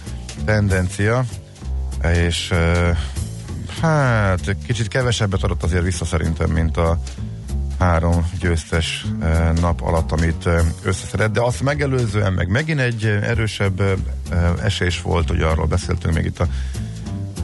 tendencia, 0.44 1.24
és 2.12 2.54
hát 3.80 4.56
kicsit 4.66 4.88
kevesebbet 4.88 5.42
adott 5.42 5.62
azért 5.62 5.82
vissza 5.82 6.04
szerintem, 6.04 6.50
mint 6.50 6.76
a 6.76 7.00
három 7.78 8.30
győztes 8.40 9.06
nap 9.60 9.82
alatt, 9.82 10.12
amit 10.12 10.48
összeszedett, 10.82 11.32
de 11.32 11.40
azt 11.40 11.62
megelőzően 11.62 12.32
meg 12.32 12.48
megint 12.48 12.80
egy 12.80 13.04
erősebb 13.04 13.82
esés 14.62 15.02
volt, 15.02 15.30
ugye 15.30 15.46
arról 15.46 15.66
beszéltünk 15.66 16.14
még 16.14 16.24
itt 16.24 16.40
a 16.40 16.46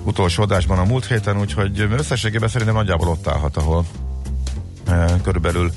utolsó 0.04 0.42
adásban 0.42 0.78
a 0.78 0.84
múlt 0.84 1.06
héten, 1.06 1.40
úgyhogy 1.40 1.80
összességében 1.80 2.48
szerintem 2.48 2.76
nagyjából 2.76 3.08
ott 3.08 3.28
állhat, 3.28 3.56
ahol 3.56 3.84
körülbelül 5.22 5.70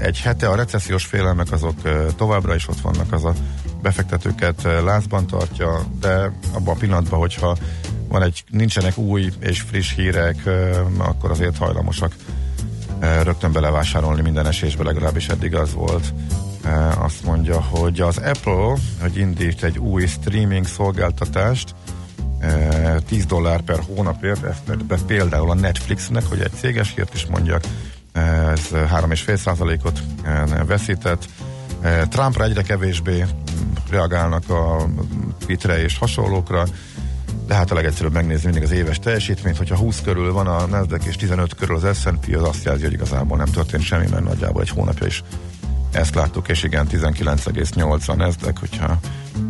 egy 0.00 0.20
hete. 0.20 0.48
A 0.48 0.54
recessziós 0.54 1.04
félelmek 1.04 1.52
azok 1.52 1.76
továbbra 2.16 2.54
is 2.54 2.68
ott 2.68 2.80
vannak, 2.80 3.12
az 3.12 3.24
a 3.24 3.34
befektetőket 3.82 4.62
lázban 4.62 5.26
tartja, 5.26 5.84
de 6.00 6.32
abban 6.52 6.74
a 6.74 6.78
pillanatban, 6.78 7.18
hogyha 7.18 7.56
van 8.08 8.22
egy, 8.22 8.44
nincsenek 8.50 8.98
új 8.98 9.32
és 9.40 9.60
friss 9.60 9.94
hírek, 9.94 10.36
akkor 10.98 11.30
azért 11.30 11.56
hajlamosak 11.56 12.14
rögtön 13.22 13.52
belevásárolni 13.52 14.22
minden 14.22 14.46
esésbe, 14.46 14.84
legalábbis 14.84 15.28
eddig 15.28 15.54
az 15.54 15.74
volt. 15.74 16.12
Azt 16.98 17.24
mondja, 17.24 17.60
hogy 17.60 18.00
az 18.00 18.16
Apple, 18.16 18.76
hogy 19.00 19.16
indít 19.16 19.62
egy 19.62 19.78
új 19.78 20.06
streaming 20.06 20.66
szolgáltatást, 20.66 21.74
eh, 22.38 22.96
10 23.08 23.26
dollár 23.26 23.60
per 23.60 23.80
hónapért, 23.86 24.44
ezt 24.44 24.62
például 25.06 25.50
a 25.50 25.54
Netflixnek, 25.54 26.26
hogy 26.26 26.40
egy 26.40 26.52
céges 26.60 26.92
hírt 26.94 27.14
is 27.14 27.26
mondjak, 27.26 27.64
ez 28.12 28.68
3,5 28.72 29.36
százalékot 29.36 30.02
eh, 30.22 30.44
veszített. 30.66 31.28
Eh, 31.80 32.02
Trumpra 32.08 32.44
egyre 32.44 32.62
kevésbé 32.62 33.24
reagálnak 33.90 34.50
a 34.50 34.86
Twitterre 35.46 35.82
és 35.82 35.98
hasonlókra, 35.98 36.64
de 37.46 37.54
hát 37.54 37.70
a 37.70 37.74
legegyszerűbb 37.74 38.12
megnézni 38.12 38.44
mindig 38.44 38.62
az 38.62 38.70
éves 38.70 38.98
teljesítményt, 38.98 39.56
hogyha 39.56 39.76
20 39.76 40.00
körül 40.00 40.32
van 40.32 40.46
a 40.46 40.66
Nasdaq 40.66 41.06
és 41.06 41.16
15 41.16 41.54
körül 41.54 41.76
az 41.76 41.98
S&P, 41.98 42.34
az 42.36 42.42
azt 42.42 42.64
jelzi, 42.64 42.82
hogy 42.82 42.92
igazából 42.92 43.36
nem 43.36 43.46
történt 43.46 43.82
semmi, 43.82 44.06
mert 44.10 44.24
nagyjából 44.24 44.62
egy 44.62 44.68
hónapja 44.68 45.06
is 45.06 45.22
ezt 45.92 46.14
láttuk, 46.14 46.48
és 46.48 46.62
igen, 46.62 46.86
19,8 46.90 48.08
a 48.08 48.14
Nasdaq, 48.14 48.58
hogyha 48.58 48.98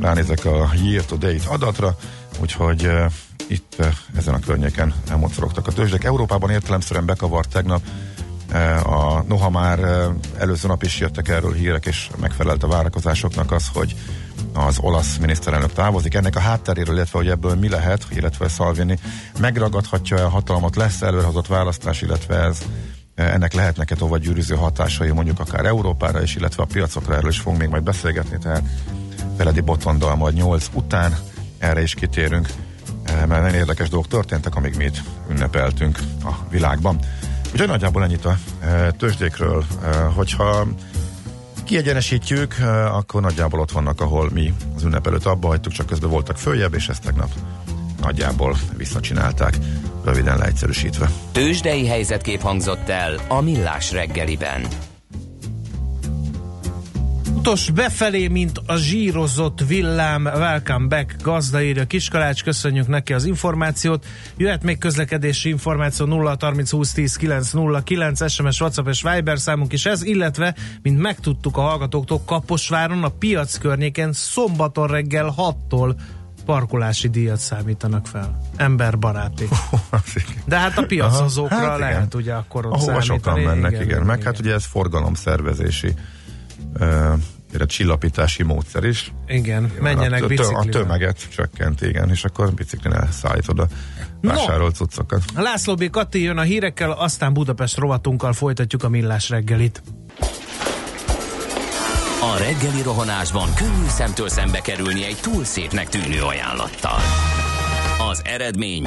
ránézek 0.01 0.44
a 0.44 0.70
year 0.83 1.05
to 1.05 1.16
date 1.16 1.48
adatra, 1.48 1.96
úgyhogy 2.40 2.87
uh, 2.87 3.12
itt 3.46 3.75
uh, 3.79 3.87
ezen 4.16 4.35
a 4.35 4.38
környéken 4.38 4.94
elmocorogtak 5.11 5.66
a 5.66 5.72
tőzsdek. 5.72 6.05
Európában 6.05 6.51
értelemszerűen 6.51 7.07
bekavart 7.07 7.48
tegnap 7.48 7.83
a, 8.85 9.25
noha 9.29 9.51
már 9.51 9.79
uh, 9.79 10.05
előző 10.38 10.69
nap 10.69 10.83
is 10.83 10.99
jöttek 10.99 11.29
erről 11.29 11.53
hírek, 11.53 11.87
és 11.87 12.11
megfelelt 12.21 12.62
a 12.62 12.69
várakozásoknak 12.69 13.53
az, 13.53 13.69
hogy 13.73 13.97
az 14.53 14.79
olasz 14.79 15.17
miniszterelnök 15.17 15.73
távozik. 15.73 16.15
Ennek 16.15 16.37
a 16.37 16.41
hátteréről, 16.41 16.95
illetve 16.95 17.19
hogy 17.19 17.29
ebből 17.29 17.55
mi 17.55 17.69
lehet, 17.69 18.07
illetve 18.11 18.49
Salvini 18.49 18.99
megragadhatja 19.41 20.25
a 20.25 20.29
hatalmat, 20.29 20.77
lesz 20.77 21.03
előrehozott 21.03 21.47
választás, 21.47 22.03
illetve 22.03 22.37
ez 22.37 22.59
ennek 23.15 23.53
lehetnek-e 23.53 23.95
tovább 23.95 24.21
gyűrűző 24.21 24.55
hatásai 24.55 25.11
mondjuk 25.11 25.41
akár 25.41 25.65
Európára 25.65 26.23
is, 26.23 26.35
illetve 26.35 26.62
a 26.62 26.67
piacokra 26.67 27.15
erről 27.17 27.31
is 27.31 27.38
fogunk 27.38 27.61
még 27.61 27.71
majd 27.71 27.83
beszélgetni, 27.83 28.38
tehát 28.38 28.62
Feledi 29.37 29.61
Botondal 29.61 30.17
majd 30.17 30.35
8 30.35 30.67
után 30.73 31.17
erre 31.59 31.83
is 31.83 31.95
kitérünk, 31.95 32.49
mert 33.07 33.29
nagyon 33.29 33.55
érdekes 33.55 33.88
dolgok 33.88 34.11
történtek, 34.11 34.55
amíg 34.55 34.77
mi 34.77 34.85
itt 34.85 35.03
ünnepeltünk 35.31 35.99
a 36.25 36.31
világban. 36.51 36.99
Úgyhogy 37.53 37.69
nagyjából 37.69 38.03
ennyit 38.05 38.25
a 38.25 38.37
eh, 38.61 38.88
tőzsdékről, 38.99 39.65
Eh, 39.85 40.15
hogyha 40.15 40.67
kiegyenesítjük, 41.65 42.55
eh, 42.59 42.97
akkor 42.97 43.21
nagyjából 43.21 43.61
ott 43.61 43.71
vannak, 43.71 44.01
ahol 44.01 44.31
mi 44.31 44.55
az 44.77 44.83
ünnep 44.83 45.07
előtt 45.07 45.25
abba 45.25 45.49
hagytuk, 45.49 45.73
csak 45.73 45.87
közben 45.87 46.11
voltak 46.11 46.38
följebb, 46.38 46.75
és 46.75 46.88
ezt 46.88 47.03
tegnap 47.03 47.31
nagyjából 48.01 48.57
visszacsinálták, 48.77 49.57
röviden 50.05 50.38
leegyszerűsítve. 50.38 51.11
Tőzsdei 51.33 51.87
helyzetkép 51.87 52.41
hangzott 52.41 52.88
el 52.88 53.15
a 53.29 53.41
Millás 53.41 53.93
reggeliben. 53.93 54.67
Utos 57.42 57.70
befelé, 57.70 58.28
mint 58.28 58.61
a 58.66 58.76
zsírozott 58.76 59.64
villám, 59.66 60.24
welcome 60.24 60.87
back, 60.87 61.16
gazda 61.22 61.62
írja 61.62 61.85
Kiskalács, 61.87 62.42
köszönjük 62.42 62.87
neki 62.87 63.12
az 63.12 63.24
információt. 63.24 64.07
Jöhet 64.37 64.62
még 64.62 64.78
közlekedési 64.78 65.48
információ 65.48 66.07
0 66.07 66.37
30 66.40 66.70
20 66.70 66.92
10 66.92 67.16
9 67.16 67.50
0 67.50 67.83
9 67.83 68.31
SMS, 68.31 68.61
WhatsApp 68.61 68.88
és 68.88 69.02
Viber 69.02 69.38
számunk 69.38 69.72
is 69.72 69.87
ez, 69.87 70.02
illetve, 70.02 70.55
mint 70.83 71.00
megtudtuk 71.00 71.57
a 71.57 71.61
hallgatóktól, 71.61 72.22
Kaposváron 72.26 73.05
a 73.05 73.09
piac 73.09 73.59
környéken 73.59 74.12
szombaton 74.12 74.87
reggel 74.87 75.35
6-tól 75.37 75.94
parkolási 76.44 77.09
díjat 77.09 77.38
számítanak 77.38 78.07
fel. 78.07 78.38
Emberbaráti. 78.57 79.48
De 80.44 80.59
hát 80.59 80.78
a 80.78 80.83
piacozókra 80.87 81.57
hát 81.57 81.78
lehet 81.78 81.96
igen. 81.96 82.20
ugye 82.20 82.33
akkor 82.33 82.66
ott 82.66 82.72
Ahova 82.72 83.00
sokan 83.00 83.40
mennek, 83.40 83.70
igen. 83.70 83.83
igen. 83.83 84.02
Meg 84.02 84.22
hát 84.22 84.38
ugye 84.38 84.52
ez 84.52 84.64
forgalomszervezési 84.64 85.94
uh, 87.55 87.67
csillapítási 87.67 88.43
módszer 88.43 88.85
is. 88.85 89.12
Igen, 89.27 89.73
menjenek 89.81 90.23
a, 90.23 90.27
tö- 90.27 90.29
biciklivel. 90.29 90.62
a 90.62 90.65
tömeget 90.65 91.29
csökkent, 91.31 91.81
igen, 91.81 92.11
és 92.11 92.25
akkor 92.25 92.53
biciklin 92.53 92.95
szállítod 93.11 93.59
a 93.59 93.67
vásárolt 94.21 94.75
cuccokat. 94.75 95.23
László 95.35 95.75
B. 95.75 95.91
Kati 95.91 96.23
jön 96.23 96.38
a 96.38 96.43
hírekkel, 96.43 96.91
aztán 96.91 97.33
Budapest 97.33 97.77
rovatunkkal 97.77 98.33
folytatjuk 98.33 98.85
a 98.85 98.88
millás 98.88 99.29
reggelit. 99.29 99.83
A 102.21 102.38
reggeli 102.38 102.83
rohanásban 102.83 103.55
könnyű 103.55 103.88
szemtől 103.88 104.29
szembe 104.29 104.61
kerülni 104.61 105.05
egy 105.05 105.19
túl 105.21 105.45
szépnek 105.45 105.88
tűnő 105.88 106.23
ajánlattal. 106.23 106.99
Az 108.11 108.23
eredmény 108.25 108.87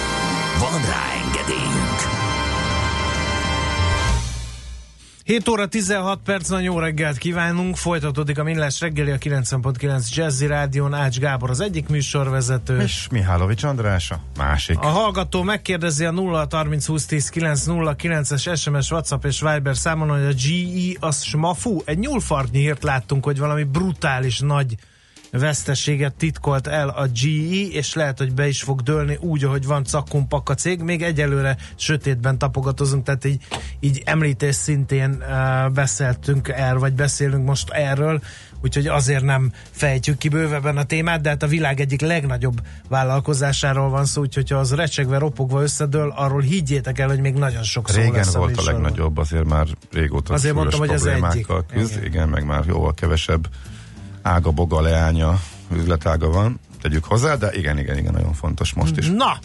Van 0.61 0.81
rá 0.81 1.11
engedélyünk! 1.25 1.99
7 5.23 5.47
óra 5.47 5.67
16 5.67 6.19
perc, 6.23 6.49
nagyon 6.49 6.63
jó 6.63 6.79
reggelt 6.79 7.17
kívánunk. 7.17 7.75
Folytatódik 7.75 8.39
a 8.39 8.43
Millás 8.43 8.79
reggeli 8.79 9.11
a 9.11 9.17
90.9 9.17 10.13
Jazzy 10.15 10.47
Rádión. 10.47 10.93
Ács 10.93 11.19
Gábor 11.19 11.49
az 11.49 11.59
egyik 11.59 11.87
műsorvezető. 11.89 12.81
És 12.81 13.07
Mihálovics 13.11 13.63
András 13.63 14.11
a 14.11 14.19
másik. 14.37 14.77
A 14.79 14.87
hallgató 14.87 15.41
megkérdezi 15.41 16.05
a 16.05 16.11
0 16.11 16.47
30 16.51 16.85
20 16.85 17.05
10 17.05 17.29
909 17.29 18.31
es 18.31 18.49
SMS, 18.55 18.91
WhatsApp 18.91 19.25
és 19.25 19.41
Viber 19.41 19.77
számon, 19.77 20.09
hogy 20.09 20.25
a 20.25 20.33
GE 20.33 20.97
az 20.99 21.23
smafu. 21.23 21.81
Egy 21.85 21.97
nyúlfartnyi 21.97 22.59
hírt 22.59 22.83
láttunk, 22.83 23.23
hogy 23.23 23.39
valami 23.39 23.63
brutális 23.63 24.39
nagy 24.39 24.75
veszteséget 25.31 26.13
titkolt 26.13 26.67
el 26.67 26.89
a 26.89 27.07
GE, 27.07 27.67
és 27.71 27.93
lehet, 27.93 28.17
hogy 28.17 28.33
be 28.33 28.47
is 28.47 28.61
fog 28.61 28.81
dőlni 28.81 29.17
úgy, 29.19 29.43
ahogy 29.43 29.65
van 29.65 29.83
cakkumpak 29.83 30.49
a 30.49 30.55
cég. 30.55 30.81
Még 30.81 31.01
egyelőre 31.01 31.57
sötétben 31.75 32.37
tapogatozunk, 32.37 33.03
tehát 33.03 33.25
így, 33.25 33.43
így 33.79 34.01
említés 34.05 34.55
szintén 34.55 35.11
uh, 35.11 35.71
beszéltünk 35.73 36.47
el, 36.47 36.77
vagy 36.77 36.93
beszélünk 36.93 37.45
most 37.45 37.69
erről, 37.69 38.21
úgyhogy 38.61 38.87
azért 38.87 39.23
nem 39.23 39.51
fejtjük 39.71 40.17
ki 40.17 40.29
bővebben 40.29 40.77
a 40.77 40.83
témát, 40.83 41.21
de 41.21 41.29
hát 41.29 41.43
a 41.43 41.47
világ 41.47 41.79
egyik 41.79 42.01
legnagyobb 42.01 42.61
vállalkozásáról 42.89 43.89
van 43.89 44.05
szó, 44.05 44.21
úgyhogy 44.21 44.49
ha 44.49 44.57
az 44.57 44.73
recsegve, 44.73 45.17
ropogva 45.17 45.61
összedől, 45.61 46.13
arról 46.15 46.41
higgyétek 46.41 46.99
el, 46.99 47.07
hogy 47.07 47.19
még 47.19 47.33
nagyon 47.33 47.63
sok 47.63 47.89
szó 47.89 48.01
Régen 48.01 48.13
lesz 48.13 48.33
volt 48.33 48.45
a 48.45 48.47
műsorban. 48.47 48.81
legnagyobb, 48.81 49.17
azért 49.17 49.45
már 49.45 49.67
régóta 49.91 50.33
Azért 50.33 50.55
mondtam, 50.55 50.79
hogy 50.79 50.89
az 50.89 51.05
egyik. 51.05 51.47
Küzd, 51.73 51.91
Igen. 51.91 52.05
igen. 52.05 52.29
meg 52.29 52.45
már 52.45 52.63
jóval 52.67 52.93
kevesebb 52.93 53.47
ága, 54.21 54.51
boga, 54.51 54.81
leánya, 54.81 55.39
üzletága 55.73 56.29
van, 56.29 56.59
tegyük 56.81 57.05
hozzá, 57.05 57.35
de 57.35 57.49
igen, 57.53 57.77
igen, 57.77 57.97
igen, 57.97 58.13
nagyon 58.13 58.33
fontos 58.33 58.73
most 58.73 58.97
is. 58.97 59.09
Na, 59.09 59.39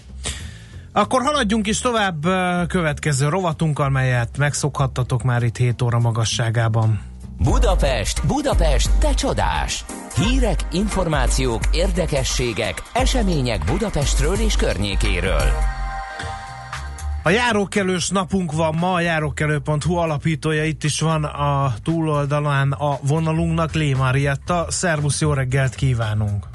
Akkor 0.92 1.22
haladjunk 1.22 1.66
is 1.66 1.78
tovább 1.78 2.26
következő 2.68 3.28
rovatunkkal, 3.28 3.88
melyet 3.88 4.38
megszokhattatok 4.38 5.22
már 5.22 5.42
itt 5.42 5.56
7 5.56 5.82
óra 5.82 5.98
magasságában. 5.98 7.00
Budapest, 7.38 8.26
Budapest, 8.26 8.90
te 8.98 9.14
csodás! 9.14 9.84
Hírek, 10.14 10.60
információk, 10.72 11.62
érdekességek, 11.72 12.82
események 12.92 13.64
Budapestről 13.64 14.34
és 14.34 14.56
környékéről. 14.56 15.75
A 17.26 17.30
járókelős 17.30 18.08
napunk 18.08 18.52
van 18.52 18.74
ma, 18.74 18.92
a 18.92 19.00
járókelő.hu 19.00 19.94
alapítója 19.94 20.64
itt 20.64 20.84
is 20.84 21.00
van 21.00 21.24
a 21.24 21.74
túloldalán 21.82 22.72
a 22.72 22.98
vonalunknak, 23.02 23.72
Lé 23.72 23.92
Marietta. 23.92 24.66
Szervusz, 24.68 25.20
jó 25.20 25.32
reggelt 25.32 25.74
kívánunk! 25.74 26.46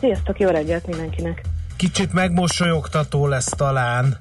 Sziasztok, 0.00 0.38
jó 0.38 0.48
reggelt 0.48 0.86
mindenkinek! 0.86 1.42
Kicsit 1.76 2.12
megmosolyogtató 2.12 3.26
lesz 3.26 3.48
talán 3.56 4.16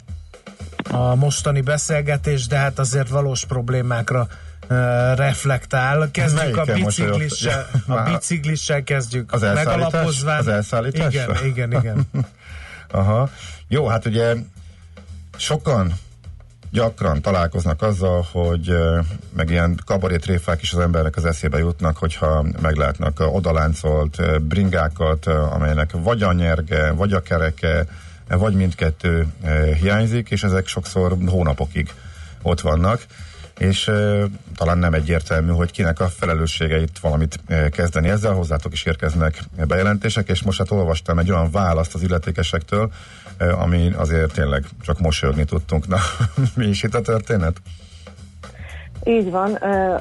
a 0.91 1.15
mostani 1.15 1.61
beszélgetés, 1.61 2.47
de 2.47 2.57
hát 2.57 2.79
azért 2.79 3.09
valós 3.09 3.45
problémákra 3.45 4.27
uh, 4.69 4.77
reflektál. 5.15 6.11
Kezdjük 6.11 6.57
a 6.57 6.63
biciklissel, 6.73 7.69
a 7.87 8.01
biciklissel 8.11 8.83
kezdjük. 8.83 9.33
Az 9.33 9.43
elszállítás? 9.43 9.75
Megalapozván. 9.75 10.39
Az 10.39 10.47
elszállítás? 10.47 11.13
Igen, 11.13 11.45
igen, 11.45 11.71
igen. 11.71 12.07
Aha. 12.91 13.29
Jó, 13.67 13.87
hát 13.87 14.05
ugye 14.05 14.35
sokan 15.39 15.93
gyakran 16.71 17.21
találkoznak 17.21 17.81
azzal, 17.81 18.25
hogy 18.31 18.73
meg 19.35 19.49
ilyen 19.49 19.79
kabarétréfák 19.85 20.61
is 20.61 20.73
az 20.73 20.79
embernek 20.79 21.15
az 21.15 21.25
eszébe 21.25 21.57
jutnak, 21.57 21.97
hogyha 21.97 22.45
meglátnak 22.61 23.19
odaláncolt 23.19 24.41
bringákat, 24.41 25.25
amelynek 25.27 25.91
vagy 25.91 26.23
a 26.23 26.33
nyerge, 26.33 26.91
vagy 26.91 27.13
a 27.13 27.21
kereke, 27.21 27.85
vagy 28.27 28.53
mindkettő 28.53 29.27
hiányzik, 29.79 30.29
és 30.29 30.43
ezek 30.43 30.67
sokszor 30.67 31.17
hónapokig 31.25 31.93
ott 32.41 32.61
vannak 32.61 33.05
és 33.59 33.87
uh, 33.87 34.23
talán 34.55 34.77
nem 34.77 34.93
egyértelmű, 34.93 35.51
hogy 35.51 35.71
kinek 35.71 35.99
a 35.99 36.07
felelőssége 36.07 36.83
valamit 37.01 37.39
uh, 37.49 37.69
kezdeni 37.69 38.09
ezzel, 38.09 38.33
hozzátok 38.33 38.73
is 38.73 38.83
érkeznek 38.83 39.43
bejelentések, 39.67 40.29
és 40.29 40.41
most 40.41 40.57
hát 40.57 40.71
olvastam 40.71 41.19
egy 41.19 41.31
olyan 41.31 41.51
választ 41.51 41.93
az 41.93 42.01
illetékesektől, 42.01 42.91
uh, 43.39 43.61
ami 43.61 43.93
azért 43.95 44.33
tényleg 44.33 44.65
csak 44.81 44.99
mosolyogni 44.99 45.45
tudtunk. 45.45 45.87
Na, 45.93 45.99
mi 46.55 46.67
is 46.67 46.83
itt 46.83 46.95
a 46.95 47.01
történet? 47.01 47.61
Így 49.03 49.31
van, 49.31 49.53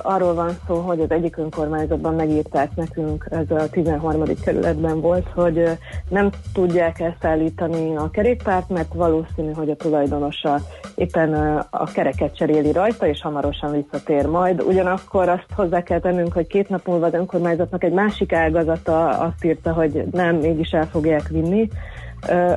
arról 0.03 0.35
van 0.35 0.59
szó, 0.67 0.75
hogy 0.75 1.01
az 1.01 1.11
egyik 1.11 1.37
önkormányzatban 1.37 2.15
megírták 2.15 2.75
nekünk, 2.75 3.27
ez 3.31 3.51
a 3.51 3.69
13. 3.71 4.23
kerületben 4.45 5.01
volt, 5.01 5.27
hogy 5.35 5.79
nem 6.09 6.31
tudják 6.53 7.01
elszállítani 7.01 7.97
a 7.97 8.11
kerékpárt, 8.11 8.69
mert 8.69 8.95
valószínű, 8.95 9.53
hogy 9.53 9.71
a 9.71 9.77
tulajdonosa 9.77 10.61
éppen 10.95 11.35
a 11.71 11.85
kereket 11.85 12.37
cseréli 12.37 12.73
rajta, 12.73 13.07
és 13.07 13.23
hamarosan 13.23 13.73
visszatér 13.73 14.27
majd. 14.27 14.63
Ugyanakkor 14.63 15.29
azt 15.29 15.47
hozzá 15.55 15.83
kell 15.83 16.01
tennünk, 16.01 16.33
hogy 16.33 16.47
két 16.47 16.69
nap 16.69 16.87
múlva 16.87 17.07
az 17.07 17.15
önkormányzatnak 17.15 17.85
egy 17.85 17.93
másik 17.93 18.33
ágazata 18.33 19.09
azt 19.09 19.45
írta, 19.45 19.73
hogy 19.73 20.05
nem, 20.13 20.37
mégis 20.37 20.71
el 20.71 20.87
fogják 20.87 21.29
vinni. 21.29 21.69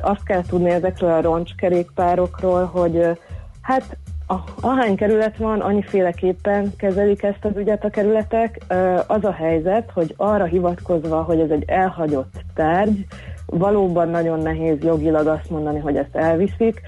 Azt 0.00 0.24
kell 0.24 0.42
tudni 0.48 0.70
ezekről 0.70 1.10
a 1.10 1.20
roncskerékpárokról, 1.20 2.64
hogy 2.64 3.18
hát 3.60 3.96
a, 4.26 4.34
ahány 4.60 4.96
kerület 4.96 5.36
van, 5.36 5.60
annyiféleképpen 5.60 6.72
kezelik 6.76 7.22
ezt 7.22 7.44
az 7.44 7.56
ügyet 7.56 7.84
a 7.84 7.90
kerületek. 7.90 8.60
Az 9.06 9.24
a 9.24 9.32
helyzet, 9.32 9.90
hogy 9.94 10.14
arra 10.16 10.44
hivatkozva, 10.44 11.22
hogy 11.22 11.40
ez 11.40 11.50
egy 11.50 11.64
elhagyott 11.66 12.44
tárgy, 12.54 13.06
valóban 13.46 14.08
nagyon 14.08 14.38
nehéz 14.38 14.82
jogilag 14.82 15.26
azt 15.26 15.50
mondani, 15.50 15.78
hogy 15.78 15.96
ezt 15.96 16.16
elviszik. 16.16 16.80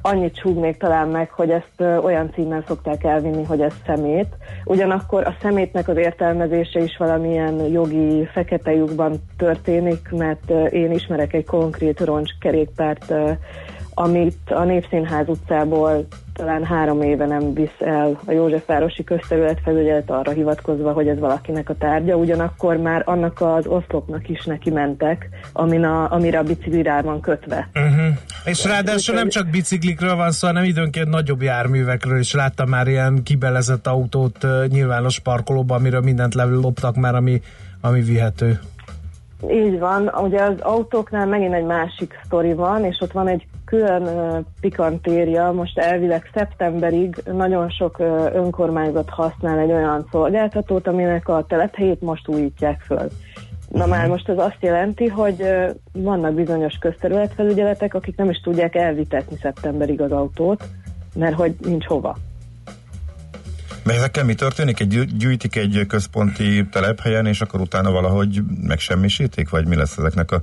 Annyit 0.00 0.38
súgnék 0.38 0.76
talán 0.76 1.08
meg, 1.08 1.30
hogy 1.30 1.50
ezt 1.50 1.80
olyan 1.80 2.30
címmel 2.34 2.64
szokták 2.66 3.04
elvinni, 3.04 3.44
hogy 3.44 3.60
ez 3.60 3.72
szemét. 3.86 4.28
Ugyanakkor 4.64 5.26
a 5.26 5.36
szemétnek 5.42 5.88
az 5.88 5.96
értelmezése 5.96 6.80
is 6.80 6.96
valamilyen 6.96 7.54
jogi 7.54 8.28
fekete 8.32 8.72
lyukban 8.72 9.14
történik, 9.36 10.10
mert 10.10 10.50
én 10.70 10.92
ismerek 10.92 11.32
egy 11.32 11.46
konkrét 11.46 12.00
roncskerékpárt, 12.00 13.12
amit 13.94 14.50
a 14.50 14.64
Népszínház 14.64 15.28
utcából 15.28 16.06
talán 16.34 16.64
három 16.64 17.02
éve 17.02 17.26
nem 17.26 17.54
visz 17.54 17.78
el 17.78 18.20
a 18.26 18.32
Józsefvárosi 18.32 19.04
közterület 19.04 19.60
felügyelet 19.64 20.10
arra 20.10 20.30
hivatkozva, 20.30 20.92
hogy 20.92 21.08
ez 21.08 21.18
valakinek 21.18 21.68
a 21.68 21.74
tárgya, 21.74 22.16
ugyanakkor 22.16 22.76
már 22.76 23.02
annak 23.04 23.40
az 23.40 23.66
oszlopnak 23.66 24.28
is 24.28 24.44
neki 24.44 24.70
mentek, 24.70 25.28
amin 25.52 25.84
a, 25.84 26.12
amire 26.12 26.38
a 26.38 26.42
bicikli 26.42 26.82
rá 26.82 27.00
van 27.00 27.20
kötve. 27.20 27.68
Uh-huh. 27.74 28.16
És 28.44 28.64
ráadásul 28.64 29.14
nem 29.14 29.28
csak 29.28 29.50
biciklikről 29.50 30.16
van 30.16 30.30
szó, 30.30 30.46
hanem 30.46 30.64
időnként 30.64 31.08
nagyobb 31.08 31.42
járművekről 31.42 32.18
is 32.18 32.34
láttam 32.34 32.68
már 32.68 32.86
ilyen 32.86 33.22
kibelezett 33.22 33.86
autót 33.86 34.46
nyilvános 34.68 35.18
parkolóban, 35.18 35.78
amiről 35.78 36.00
mindent 36.00 36.34
leloptak 36.34 36.96
már, 36.96 37.14
ami, 37.14 37.40
ami 37.80 38.00
vihető. 38.00 38.60
Így 39.50 39.78
van, 39.78 40.08
ugye 40.08 40.42
az 40.42 40.60
autóknál 40.60 41.26
megint 41.26 41.54
egy 41.54 41.64
másik 41.64 42.20
sztori 42.24 42.52
van, 42.52 42.84
és 42.84 42.96
ott 43.00 43.12
van 43.12 43.28
egy 43.28 43.46
külön 43.74 44.44
pikantéria, 44.60 45.52
most 45.52 45.78
elvileg 45.78 46.30
szeptemberig 46.34 47.22
nagyon 47.32 47.70
sok 47.70 47.98
önkormányzat 48.32 49.10
használ 49.10 49.58
egy 49.58 49.72
olyan 49.72 50.06
szolgáltatót, 50.10 50.86
aminek 50.86 51.28
a 51.28 51.44
telephelyét 51.48 52.00
most 52.00 52.28
újítják 52.28 52.80
föl. 52.80 53.08
Na 53.68 53.86
már 53.86 54.08
most 54.08 54.28
ez 54.28 54.38
azt 54.38 54.58
jelenti, 54.60 55.06
hogy 55.06 55.44
vannak 55.92 56.34
bizonyos 56.34 56.78
közterületfelügyeletek, 56.78 57.94
akik 57.94 58.16
nem 58.16 58.30
is 58.30 58.40
tudják 58.40 58.74
elvitetni 58.74 59.36
szeptemberig 59.36 60.00
az 60.00 60.12
autót, 60.12 60.64
mert 61.14 61.34
hogy 61.34 61.54
nincs 61.60 61.84
hova. 61.84 62.16
Mert 63.84 63.98
ezekkel 63.98 64.24
mi 64.24 64.34
történik? 64.34 64.80
Egy 64.80 64.88
gyű- 64.88 65.16
gyűjtik 65.16 65.56
egy 65.56 65.84
központi 65.88 66.66
telephelyen, 66.70 67.26
és 67.26 67.40
akkor 67.40 67.60
utána 67.60 67.90
valahogy 67.90 68.40
megsemmisítik? 68.62 69.50
Vagy 69.50 69.66
mi 69.66 69.76
lesz 69.76 69.96
ezeknek 69.96 70.32
a 70.32 70.40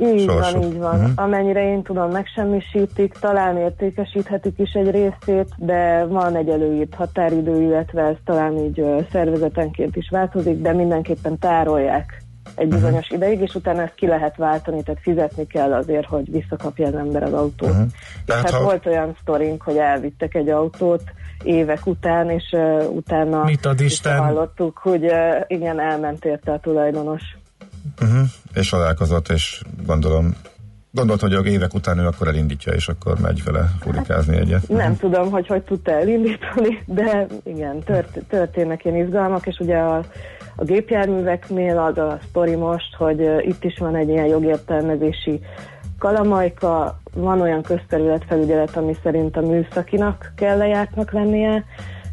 Így 0.00 0.24
sorsuk? 0.24 0.60
van, 0.60 0.62
így 0.72 0.78
van. 0.78 0.98
Mhm. 1.00 1.10
Amennyire 1.14 1.62
én 1.72 1.82
tudom, 1.82 2.10
megsemmisítik, 2.10 3.12
talán 3.20 3.56
értékesíthetik 3.56 4.58
is 4.58 4.72
egy 4.72 4.90
részét, 4.90 5.48
de 5.56 6.04
van 6.04 6.36
egy 6.36 6.48
előírt 6.48 6.94
határidő, 6.94 7.62
illetve 7.62 8.02
ez 8.02 8.16
talán 8.24 8.56
így 8.56 8.84
szervezetenként 9.12 9.96
is 9.96 10.08
változik, 10.10 10.60
de 10.60 10.72
mindenképpen 10.72 11.38
tárolják 11.38 12.23
egy 12.54 12.66
Mhm. 12.66 12.74
bizonyos 12.74 13.08
ideig, 13.10 13.40
és 13.40 13.54
utána 13.54 13.82
ezt 13.82 13.94
ki 13.94 14.06
lehet 14.06 14.36
váltani, 14.36 14.82
tehát 14.82 15.00
fizetni 15.02 15.46
kell 15.46 15.72
azért, 15.72 16.06
hogy 16.06 16.30
visszakapja 16.30 16.86
az 16.86 16.94
ember 16.94 17.22
az 17.22 17.32
autót. 17.32 17.68
És 17.86 17.92
Tehát 18.26 18.42
hát 18.42 18.50
ha- 18.50 18.62
volt 18.62 18.86
olyan 18.86 19.16
sztorink, 19.20 19.62
hogy 19.62 19.76
elvittek 19.76 20.34
egy 20.34 20.48
autót 20.48 21.02
évek 21.42 21.86
után, 21.86 22.30
és 22.30 22.44
uh, 22.52 22.84
utána 22.94 23.44
Mit 23.44 23.66
ad 23.66 23.80
Isten? 23.80 24.18
hallottuk, 24.18 24.78
hogy 24.78 25.04
uh, 25.04 25.40
igen, 25.46 25.80
elment 25.80 26.24
érte 26.24 26.52
a 26.52 26.58
tulajdonos. 26.58 27.22
Uh-huh. 28.02 28.26
És 28.54 28.68
találkozott, 28.68 29.28
és 29.28 29.62
gondolom 29.86 30.34
gondolt, 30.90 31.20
hogy 31.20 31.32
a 31.34 31.40
évek 31.40 31.74
után 31.74 31.98
ő 31.98 32.06
akkor 32.06 32.28
elindítja, 32.28 32.72
és 32.72 32.88
akkor 32.88 33.18
megy 33.20 33.44
vele 33.44 33.70
furikázni 33.80 34.36
egyet. 34.36 34.68
Nem 34.68 34.96
tudom, 34.96 35.30
hogy 35.30 35.46
hogy 35.46 35.62
tudta 35.62 35.90
elindítani, 35.90 36.82
de 36.86 37.26
igen, 37.44 37.78
tört, 37.78 38.18
történnek 38.28 38.84
ilyen 38.84 38.96
izgalmak, 39.06 39.46
és 39.46 39.58
ugye 39.58 39.76
a, 39.76 40.04
a 40.56 40.64
gépjárműveknél 40.64 41.78
az 41.78 41.98
a 41.98 42.18
sztori 42.28 42.54
most, 42.54 42.94
hogy 42.96 43.20
itt 43.40 43.64
is 43.64 43.78
van 43.78 43.96
egy 43.96 44.08
ilyen 44.08 44.26
jogértelmezési 44.26 45.40
kalamajka, 45.98 46.98
van 47.14 47.40
olyan 47.40 47.62
közterületfelügyelet, 47.62 48.76
ami 48.76 48.96
szerint 49.02 49.36
a 49.36 49.40
műszakinak 49.40 50.32
kell 50.36 50.56
lejártnak 50.56 51.12
lennie, 51.12 51.64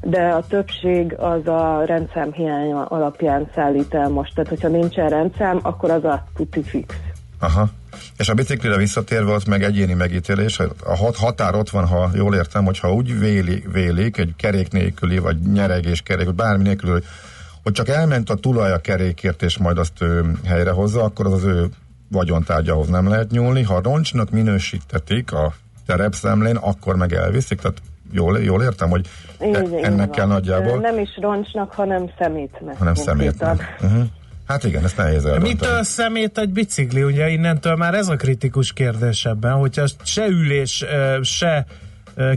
de 0.01 0.21
a 0.21 0.45
többség 0.47 1.13
az 1.13 1.47
a 1.47 1.83
rendszám 1.85 2.31
hiánya 2.31 2.85
alapján 2.85 3.49
szállít 3.55 3.93
el 3.93 4.09
most. 4.09 4.35
Tehát, 4.35 4.49
hogyha 4.49 4.67
nincsen 4.67 5.09
rendszám, 5.09 5.59
akkor 5.61 5.89
az 5.91 6.03
a 6.03 6.23
tuti 6.35 6.63
fix. 6.63 6.95
Aha. 7.39 7.69
És 8.17 8.29
a 8.29 8.33
biciklire 8.33 8.77
visszatérve 8.77 9.31
ott 9.31 9.45
meg 9.45 9.63
egyéni 9.63 9.93
megítélés, 9.93 10.59
a 10.59 10.95
hat 10.95 11.15
határ 11.15 11.55
ott 11.55 11.69
van, 11.69 11.87
ha 11.87 12.09
jól 12.13 12.35
értem, 12.35 12.65
hogyha 12.65 12.93
úgy 12.93 13.19
véli, 13.19 13.63
vélik, 13.71 14.17
egy 14.17 14.33
kerék 14.37 14.71
nélküli, 14.71 15.17
vagy 15.17 15.37
nyeregés 15.39 16.01
kerék, 16.01 16.25
vagy 16.25 16.35
bármi 16.35 16.63
nélkül, 16.63 16.91
hogy, 16.91 17.03
hogy 17.63 17.73
csak 17.73 17.87
elment 17.89 18.29
a 18.29 18.35
tulaj 18.35 18.71
a 18.71 18.77
kerékért, 18.81 19.41
és 19.43 19.57
majd 19.57 19.77
azt 19.77 20.01
ő 20.01 20.31
helyrehozza, 20.45 21.03
akkor 21.03 21.25
az 21.25 21.33
az 21.33 21.43
ő 21.43 21.69
vagyontárgyahoz 22.11 22.87
nem 22.87 23.07
lehet 23.09 23.31
nyúlni. 23.31 23.61
Ha 23.63 23.81
roncsnak 23.81 24.29
minősítetik 24.29 25.31
a 25.33 25.53
terepszemlén, 25.85 26.55
akkor 26.55 26.95
meg 26.95 27.13
elviszik, 27.13 27.59
tehát 27.59 27.81
jól, 28.11 28.39
jól 28.39 28.63
értem, 28.63 28.89
hogy 28.89 29.07
e- 29.39 29.45
Így- 29.47 29.55
így 29.67 29.73
ennek 29.73 29.97
van. 29.97 30.11
kell 30.11 30.27
nagyjából, 30.27 30.79
Nem 30.79 30.99
is 30.99 31.09
roncsnak, 31.21 31.71
hanem 31.73 32.09
szemétnek. 32.19 32.77
hanem 32.77 32.93
szemétnek. 32.93 33.77
Uh-huh. 33.81 34.03
Hát 34.47 34.63
igen, 34.63 34.83
ezt 34.83 34.97
nehéz 34.97 35.25
eldönteni. 35.25 35.49
Mitől 35.53 35.83
szemét 35.83 36.37
egy 36.37 36.49
bicikli? 36.49 37.03
Ugye 37.03 37.29
innentől 37.29 37.75
már 37.75 37.93
ez 37.93 38.07
a 38.07 38.15
kritikus 38.15 38.73
kérdés 38.73 39.25
ebben, 39.25 39.53
hogyha 39.53 39.85
se 40.03 40.25
ülés, 40.27 40.85
se 41.21 41.65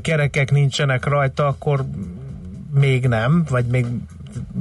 kerekek 0.02 0.50
nincsenek 0.50 1.04
rajta, 1.04 1.46
akkor 1.46 1.84
még 2.74 3.06
nem, 3.08 3.44
vagy 3.50 3.64
még 3.64 3.86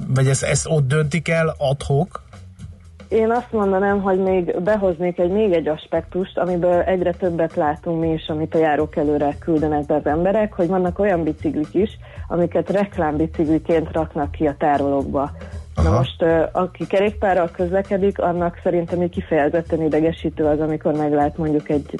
vagy 0.07 0.27
ezt, 0.27 0.43
ezt 0.43 0.67
ott 0.69 0.87
döntik 0.87 1.27
el 1.27 1.55
adhok? 1.57 2.21
én 3.13 3.31
azt 3.31 3.51
mondanám, 3.51 4.01
hogy 4.01 4.19
még 4.19 4.61
behoznék 4.61 5.19
egy 5.19 5.31
még 5.31 5.51
egy 5.51 5.67
aspektust, 5.67 6.37
amiből 6.37 6.81
egyre 6.81 7.11
többet 7.11 7.55
látunk 7.55 7.99
mi 7.99 8.11
is, 8.11 8.27
amit 8.27 8.55
a 8.55 8.57
járók 8.57 8.95
előre 8.95 9.35
küldenek 9.39 9.85
be 9.85 9.95
az 9.95 10.05
emberek, 10.05 10.53
hogy 10.53 10.67
vannak 10.67 10.99
olyan 10.99 11.23
biciklik 11.23 11.73
is, 11.73 11.89
amiket 12.27 12.69
reklámbicikliként 12.69 13.91
raknak 13.91 14.31
ki 14.31 14.47
a 14.47 14.55
tárolókba. 14.57 15.31
Aha. 15.75 15.89
Na 15.89 15.97
most, 15.97 16.25
aki 16.51 16.87
kerékpárral 16.87 17.49
közlekedik, 17.51 18.19
annak 18.19 18.59
szerintem 18.63 19.01
így 19.01 19.09
kifejezetten 19.09 19.81
idegesítő 19.81 20.45
az, 20.45 20.59
amikor 20.59 20.93
meglát 20.93 21.37
mondjuk 21.37 21.69
egy 21.69 21.99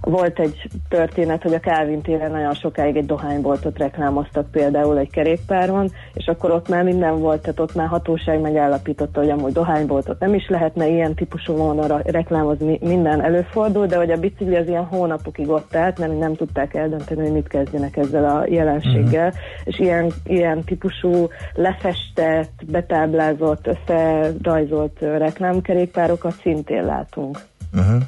volt 0.00 0.38
egy 0.38 0.68
történet, 0.88 1.42
hogy 1.42 1.54
a 1.54 1.60
Calvin 1.60 2.02
téren 2.02 2.30
nagyon 2.30 2.54
sokáig 2.54 2.96
egy 2.96 3.06
dohányboltot 3.06 3.78
reklámoztak 3.78 4.50
például 4.50 4.98
egy 4.98 5.10
kerékpáron, 5.10 5.92
és 6.14 6.26
akkor 6.26 6.50
ott 6.50 6.68
már 6.68 6.84
minden 6.84 7.18
volt, 7.18 7.40
tehát 7.40 7.60
ott 7.60 7.74
már 7.74 7.88
hatóság 7.88 8.40
megállapította, 8.40 9.20
hogy 9.20 9.30
amúgy 9.30 9.52
dohányboltot 9.52 10.20
nem 10.20 10.34
is 10.34 10.48
lehetne 10.48 10.88
ilyen 10.88 11.14
típusú 11.14 11.52
vonalra 11.52 12.00
reklámozni, 12.04 12.78
minden 12.82 13.22
előfordul, 13.22 13.86
de 13.86 13.96
hogy 13.96 14.10
a 14.10 14.16
bicikli 14.16 14.56
az 14.56 14.68
ilyen 14.68 14.84
hónapokig 14.84 15.48
ott 15.48 15.76
állt, 15.76 15.98
mert 15.98 16.18
nem 16.18 16.34
tudták 16.34 16.74
eldönteni, 16.74 17.20
hogy 17.20 17.32
mit 17.32 17.48
kezdjenek 17.48 17.96
ezzel 17.96 18.24
a 18.24 18.44
jelenséggel, 18.48 19.28
uh-huh. 19.28 19.42
és 19.64 19.78
ilyen, 19.78 20.12
ilyen 20.24 20.64
típusú 20.64 21.28
lefestett, 21.54 22.64
betáblázott, 22.66 23.66
összerajzolt 23.66 24.98
reklámkerékpárokat 25.00 26.34
szintén 26.42 26.84
látunk. 26.84 27.38
Uh-huh. 27.72 28.02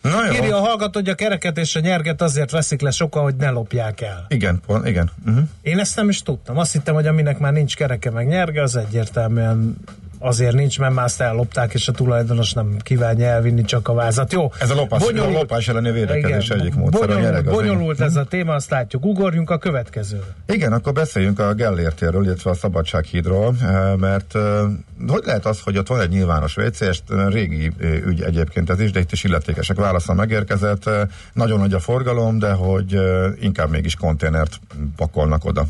Na 0.00 0.26
jó. 0.26 0.32
Írja 0.32 0.56
a 0.56 0.60
hallgató, 0.60 0.98
hogy 0.98 1.08
a 1.08 1.14
kereket 1.14 1.58
és 1.58 1.76
a 1.76 1.80
nyerget 1.80 2.22
azért 2.22 2.50
veszik 2.50 2.80
le 2.80 2.90
sokan, 2.90 3.22
hogy 3.22 3.34
ne 3.34 3.50
lopják 3.50 4.00
el. 4.00 4.26
Igen, 4.28 4.60
pont, 4.66 4.86
igen. 4.86 5.10
Uh-huh. 5.26 5.44
Én 5.62 5.78
ezt 5.78 5.96
nem 5.96 6.08
is 6.08 6.22
tudtam. 6.22 6.58
Azt 6.58 6.72
hittem, 6.72 6.94
hogy 6.94 7.06
aminek 7.06 7.38
már 7.38 7.52
nincs 7.52 7.76
kereke 7.76 8.10
meg 8.10 8.26
nyerge, 8.26 8.62
az 8.62 8.76
egyértelműen 8.76 9.76
azért 10.22 10.54
nincs, 10.54 10.78
mert 10.78 10.94
már 10.94 11.04
azt 11.04 11.20
ellopták, 11.20 11.74
és 11.74 11.88
a 11.88 11.92
tulajdonos 11.92 12.52
nem 12.52 12.76
kívánja 12.78 13.26
elvinni 13.26 13.62
csak 13.62 13.88
a 13.88 13.92
vázat. 13.92 14.32
Jó. 14.32 14.52
Ez 14.60 14.70
a 14.70 14.74
lopás, 14.74 15.02
bonyolult, 15.02 15.34
a 15.34 15.38
lopás 15.38 15.68
elleni 15.68 15.90
védekezés 15.90 16.44
igen, 16.44 16.58
egyik 16.58 16.74
módszer. 16.74 17.08
Bonyolult, 17.08 17.46
a 17.46 17.50
bonyolult 17.50 18.00
ez 18.00 18.16
a 18.16 18.24
téma, 18.24 18.54
azt 18.54 18.70
látjuk. 18.70 19.04
Ugorjunk 19.04 19.50
a 19.50 19.58
következőre. 19.58 20.24
Igen, 20.46 20.72
akkor 20.72 20.92
beszéljünk 20.92 21.38
a 21.38 21.54
Gellértéről, 21.54 22.24
illetve 22.24 22.50
a 22.50 22.54
Szabadsághídról, 22.54 23.54
eh, 23.62 23.96
mert 23.96 24.34
eh, 24.34 24.42
hogy 25.08 25.22
lehet 25.24 25.46
az, 25.46 25.60
hogy 25.60 25.78
ott 25.78 25.88
van 25.88 26.00
egy 26.00 26.10
nyilvános 26.10 26.56
WC, 26.56 26.80
és 26.80 27.00
régi 27.08 27.72
eh, 27.80 28.06
ügy 28.06 28.22
egyébként 28.22 28.70
ez 28.70 28.80
is, 28.80 28.90
de 28.90 29.00
itt 29.00 29.12
is 29.12 29.24
illetékesek 29.24 29.76
válasza 29.76 30.14
megérkezett. 30.14 30.90
Nagyon 31.32 31.58
nagy 31.58 31.72
a 31.72 31.78
forgalom, 31.78 32.38
de 32.38 32.52
hogy 32.52 33.00
inkább 33.40 33.70
mégis 33.70 33.94
konténert 33.94 34.60
pakolnak 34.96 35.44
oda. 35.44 35.66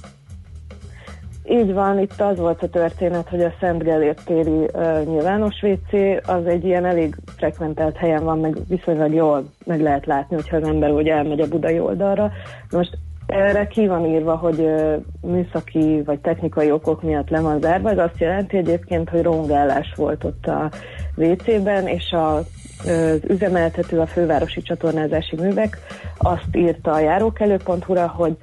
Így 1.50 1.72
van, 1.72 1.98
itt 1.98 2.20
az 2.20 2.38
volt 2.38 2.62
a 2.62 2.68
történet, 2.68 3.28
hogy 3.28 3.42
a 3.42 3.52
Szent 3.60 3.82
Gellért 3.82 4.24
téri 4.24 4.50
uh, 4.50 5.04
nyilvános 5.04 5.62
WC 5.62 5.92
az 6.26 6.46
egy 6.46 6.64
ilyen 6.64 6.84
elég 6.84 7.16
frekventált 7.36 7.96
helyen 7.96 8.24
van, 8.24 8.38
meg 8.38 8.56
viszonylag 8.68 9.14
jól 9.14 9.44
meg 9.64 9.80
lehet 9.80 10.06
látni, 10.06 10.34
hogyha 10.34 10.56
az 10.56 10.68
ember 10.68 10.90
úgy 10.90 11.08
elmegy 11.08 11.40
a 11.40 11.48
budai 11.48 11.80
oldalra. 11.80 12.30
Most 12.70 12.98
erre 13.26 13.66
ki 13.66 13.86
van 13.86 14.06
írva, 14.06 14.36
hogy 14.36 14.58
uh, 14.58 14.94
műszaki 15.20 16.02
vagy 16.04 16.20
technikai 16.20 16.70
okok 16.70 17.02
miatt 17.02 17.28
le 17.28 17.40
van 17.40 17.60
zárva, 17.60 17.90
ez 17.90 17.98
azt 17.98 18.20
jelenti 18.20 18.56
egyébként, 18.56 19.08
hogy 19.08 19.22
rongálás 19.22 19.92
volt 19.96 20.24
ott 20.24 20.46
a 20.46 20.70
WC-ben, 21.16 21.86
és 21.86 22.12
a 22.12 22.42
az 22.84 23.20
üzemeltető 23.28 23.98
a 23.98 24.06
fővárosi 24.06 24.62
csatornázási 24.62 25.36
művek 25.36 25.78
azt 26.18 26.56
írta 26.56 26.92
a 26.92 27.00
járókelő.hu-ra, 27.00 28.08
hogy 28.08 28.36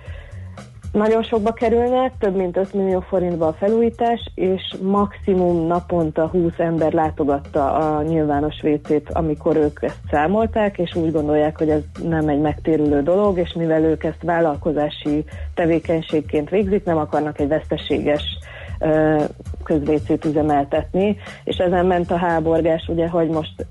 nagyon 0.92 1.24
sokba 1.24 1.52
kerülnek, 1.52 2.14
több 2.20 2.36
mint 2.36 2.58
5 2.58 2.74
millió 2.74 3.00
forintba 3.00 3.48
a 3.48 3.54
felújítás, 3.54 4.32
és 4.36 4.76
maximum 4.82 5.68
naponta 5.68 6.28
20 6.28 6.52
ember 6.58 6.94
látogatta 6.94 7.74
a 7.74 8.02
nyilvános 8.02 8.56
WC-t, 8.64 9.10
amikor 9.12 9.56
ők 9.56 9.80
ezt 9.82 10.00
számolták, 10.12 10.78
és 10.78 10.96
úgy 10.96 11.12
gondolják, 11.12 11.58
hogy 11.58 11.70
ez 11.70 11.82
nem 12.04 12.28
egy 12.28 12.40
megtérülő 12.40 13.02
dolog, 13.02 13.38
és 13.38 13.54
mivel 13.54 13.84
ők 13.84 14.04
ezt 14.04 14.22
vállalkozási 14.24 15.24
tevékenységként 15.54 16.50
végzik, 16.50 16.84
nem 16.84 16.98
akarnak 16.98 17.40
egy 17.40 17.48
veszteséges 17.48 18.24
közvécét 19.64 20.26
üzemeltetni, 20.26 21.18
és 21.44 21.58
ezen 21.58 21.86
ment 21.86 22.12
a 22.12 22.18
háborgás, 22.18 22.88
ugye, 22.88 23.08
hogy 23.08 23.28
most 23.28 23.66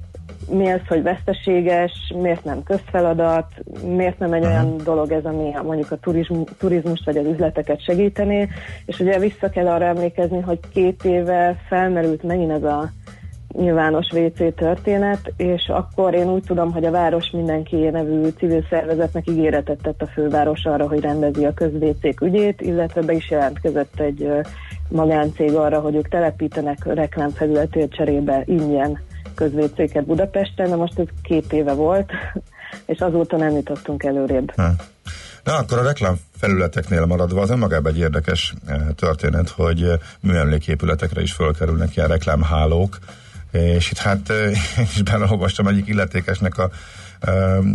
mi 0.49 0.71
az, 0.71 0.81
hogy 0.89 1.03
veszteséges, 1.03 1.93
miért 2.21 2.45
nem 2.45 2.63
közfeladat, 2.63 3.47
miért 3.85 4.19
nem 4.19 4.33
egy 4.33 4.45
uh-huh. 4.45 4.55
olyan 4.57 4.77
dolog 4.85 5.13
ez, 5.13 5.25
ami 5.25 5.53
mondjuk 5.63 5.91
a 5.91 5.97
turizm, 5.97 6.41
turizmust 6.59 7.05
vagy 7.05 7.17
az 7.17 7.27
üzleteket 7.27 7.83
segítené, 7.83 8.49
és 8.87 9.01
ugye 9.01 9.19
vissza 9.19 9.49
kell 9.49 9.67
arra 9.67 9.85
emlékezni, 9.85 10.41
hogy 10.41 10.59
két 10.73 11.05
éve 11.05 11.57
felmerült 11.69 12.23
megint 12.23 12.51
ez 12.51 12.63
a 12.63 12.91
nyilvános 13.53 14.07
WC 14.13 14.55
történet, 14.55 15.33
és 15.37 15.69
akkor 15.69 16.15
én 16.15 16.31
úgy 16.31 16.43
tudom, 16.47 16.73
hogy 16.73 16.85
a 16.85 16.91
Város 16.91 17.31
Mindenki 17.31 17.77
nevű 17.77 18.29
civil 18.29 18.65
szervezetnek 18.71 19.29
ígéretet 19.29 19.83
tett 19.83 20.03
a 20.03 20.07
főváros 20.07 20.65
arra, 20.65 20.89
hogy 20.89 21.01
rendezi 21.01 21.45
a 21.45 21.55
közvécék 21.55 22.21
ügyét, 22.21 22.61
illetve 22.61 23.03
be 23.03 23.13
is 23.13 23.31
jelentkezett 23.31 24.01
egy 24.01 24.31
magáncég 24.89 25.55
arra, 25.55 25.81
hogy 25.81 25.95
ők 25.95 26.09
telepítenek 26.09 26.85
reklámfelületért 26.85 27.93
cserébe 27.93 28.43
ingyen 28.45 28.99
közvécéket 29.37 30.05
Budapesten, 30.05 30.69
de 30.69 30.77
most 30.77 30.99
ez 30.99 31.07
két 31.23 31.53
éve 31.53 31.73
volt, 31.73 32.11
és 32.93 32.99
azóta 32.99 33.37
nem 33.37 33.55
jutottunk 33.55 34.03
előrébb. 34.03 34.53
Ha. 34.57 34.71
Na, 35.47 35.57
akkor 35.57 35.79
a 35.79 35.83
reklám 35.83 36.17
felületeknél 36.39 37.07
maradva 37.07 37.41
az 37.41 37.51
önmagában 37.51 37.93
egy 37.93 37.99
érdekes 37.99 38.55
eh, 38.67 38.81
történet, 38.97 39.49
hogy 39.49 39.83
eh, 39.83 39.99
műemléképületekre 40.21 41.23
is 41.23 41.33
fölkerülnek 41.33 41.97
ilyen 41.97 42.09
reklámhálók, 42.09 42.99
és 43.51 43.91
itt 43.91 43.99
hát 43.99 44.31
eh, 44.31 44.51
én 44.79 44.87
is 44.95 45.03
beleolvastam 45.03 45.67
egyik 45.67 45.89
illetékesnek 45.89 46.59
a 46.59 46.71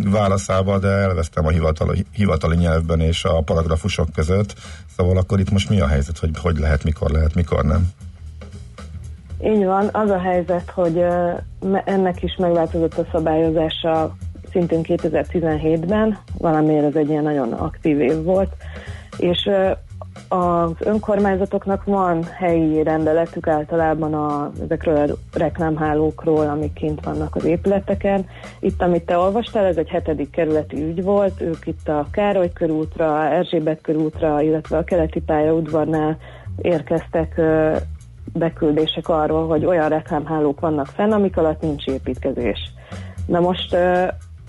válaszába, 0.04 0.80
de 0.80 0.88
elvesztem 0.88 1.46
a 1.46 1.50
hivatali, 1.50 2.06
hivatali 2.12 2.56
nyelvben 2.56 3.00
és 3.00 3.24
a 3.24 3.42
paragrafusok 3.42 4.14
között, 4.14 4.56
szóval 4.98 5.18
akkor 5.18 5.40
itt 5.40 5.52
most 5.52 5.70
mi 5.70 5.80
a 5.80 5.88
helyzet, 5.88 6.18
hogy 6.18 6.30
hogy 6.38 6.58
lehet, 6.58 6.84
mikor 6.84 7.12
lehet, 7.12 7.36
mikor 7.36 7.66
nem? 7.66 7.92
Így 9.44 9.66
van, 9.66 9.90
az 9.92 10.10
a 10.10 10.20
helyzet, 10.20 10.70
hogy 10.70 11.06
ennek 11.84 12.24
is 12.24 12.36
megváltozott 12.36 12.98
a 12.98 13.06
szabályozása 13.12 14.16
szintén 14.52 14.82
2017-ben, 14.84 16.18
valamiért 16.38 16.86
ez 16.86 16.96
egy 16.96 17.10
ilyen 17.10 17.24
nagyon 17.24 17.54
aktív 17.54 18.00
év 18.00 18.24
volt, 18.24 18.56
és 19.18 19.50
az 20.28 20.72
önkormányzatoknak 20.80 21.84
van 21.84 22.24
helyi 22.24 22.84
rendeletük 22.84 23.48
általában 23.48 24.14
a, 24.14 24.52
ezekről 24.64 24.96
a 24.98 25.38
reklámhálókról, 25.38 26.48
amik 26.48 26.74
kint 26.74 27.04
vannak 27.04 27.36
az 27.36 27.44
épületeken. 27.44 28.26
Itt, 28.60 28.82
amit 28.82 29.06
te 29.06 29.18
olvastál, 29.18 29.66
ez 29.66 29.78
egy 29.78 29.90
hetedik 29.90 30.30
kerületi 30.30 30.84
ügy 30.84 31.04
volt, 31.04 31.42
ők 31.42 31.68
itt 31.68 31.88
a 31.88 32.08
Károly 32.12 32.52
körútra, 32.54 33.26
Erzsébet 33.26 33.82
körútra, 33.82 34.42
illetve 34.42 34.78
a 34.78 34.84
keleti 34.84 35.22
pályaudvarnál 35.22 36.18
érkeztek 36.62 37.42
beküldések 38.34 39.10
arról, 39.10 39.48
hogy 39.48 39.66
olyan 39.66 39.90
reklámhálók 39.90 40.60
vannak 40.60 40.88
fenn, 40.88 41.12
amik 41.12 41.38
alatt 41.38 41.62
nincs 41.62 41.86
építkezés. 41.86 42.60
Na 43.26 43.40
most 43.40 43.74
uh, 43.74 44.08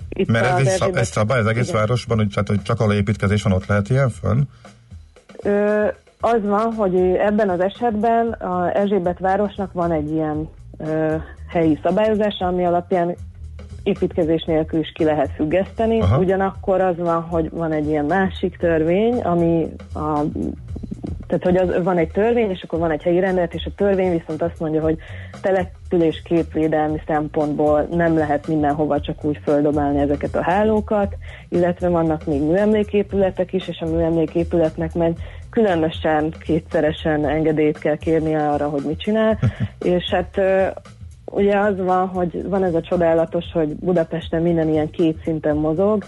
itt 0.09 0.31
Mert 0.31 0.59
ez, 0.59 0.61
is 0.61 0.67
szab, 0.67 0.95
ez 0.95 1.07
szabály 1.07 1.39
az 1.39 1.45
egész 1.45 1.67
igen. 1.67 1.79
városban, 1.79 2.17
hogy, 2.17 2.29
tehát, 2.33 2.47
hogy 2.47 2.61
csak 2.61 2.79
a 2.79 2.93
építkezés 2.93 3.43
van, 3.43 3.53
ott 3.53 3.65
lehet 3.65 3.89
ilyen 3.89 4.09
fönn? 4.09 4.41
Ö, 5.43 5.85
az 6.19 6.41
van, 6.43 6.73
hogy 6.73 6.95
ebben 7.19 7.49
az 7.49 7.59
esetben 7.59 8.31
a 8.31 8.77
Erzsébet 8.77 9.19
városnak 9.19 9.73
van 9.73 9.91
egy 9.91 10.11
ilyen 10.11 10.49
ö, 10.77 11.15
helyi 11.47 11.79
szabályozása, 11.83 12.45
ami 12.45 12.65
alapján 12.65 13.15
építkezés 13.83 14.43
nélkül 14.43 14.79
is 14.79 14.91
ki 14.91 15.03
lehet 15.03 15.31
függeszteni. 15.35 15.99
Aha. 15.99 16.17
Ugyanakkor 16.17 16.81
az 16.81 16.97
van, 16.97 17.21
hogy 17.21 17.49
van 17.49 17.71
egy 17.71 17.87
ilyen 17.87 18.05
másik 18.05 18.57
törvény, 18.57 19.21
ami 19.21 19.69
a 19.93 20.21
tehát, 21.27 21.43
hogy 21.43 21.57
az, 21.57 21.83
van 21.83 21.97
egy 21.97 22.11
törvény, 22.11 22.49
és 22.49 22.61
akkor 22.63 22.79
van 22.79 22.91
egy 22.91 23.03
helyi 23.03 23.19
rendelet, 23.19 23.53
és 23.53 23.65
a 23.65 23.75
törvény 23.75 24.11
viszont 24.11 24.41
azt 24.41 24.59
mondja, 24.59 24.81
hogy 24.81 24.97
település 25.41 26.21
képvédelmi 26.23 27.01
szempontból 27.07 27.87
nem 27.91 28.17
lehet 28.17 28.47
mindenhova 28.47 29.01
csak 29.01 29.23
úgy 29.23 29.39
földobálni 29.43 29.99
ezeket 29.99 30.35
a 30.35 30.43
hálókat, 30.43 31.15
illetve 31.49 31.89
vannak 31.89 32.25
még 32.25 32.41
műemléképületek 32.41 33.53
is, 33.53 33.67
és 33.67 33.79
a 33.79 33.89
műemléképületnek 33.89 34.93
meg 34.93 35.17
különösen 35.49 36.33
kétszeresen 36.39 37.27
engedélyt 37.27 37.79
kell 37.79 37.97
kérni 37.97 38.35
arra, 38.35 38.69
hogy 38.69 38.83
mit 38.85 38.99
csinál, 38.99 39.39
és 39.79 40.03
hát 40.09 40.41
ugye 41.25 41.57
az 41.57 41.77
van, 41.77 42.07
hogy 42.07 42.49
van 42.49 42.63
ez 42.63 42.73
a 42.73 42.81
csodálatos, 42.81 43.45
hogy 43.53 43.75
Budapesten 43.75 44.41
minden 44.41 44.69
ilyen 44.69 44.89
két 44.89 45.21
szinten 45.23 45.55
mozog, 45.55 46.03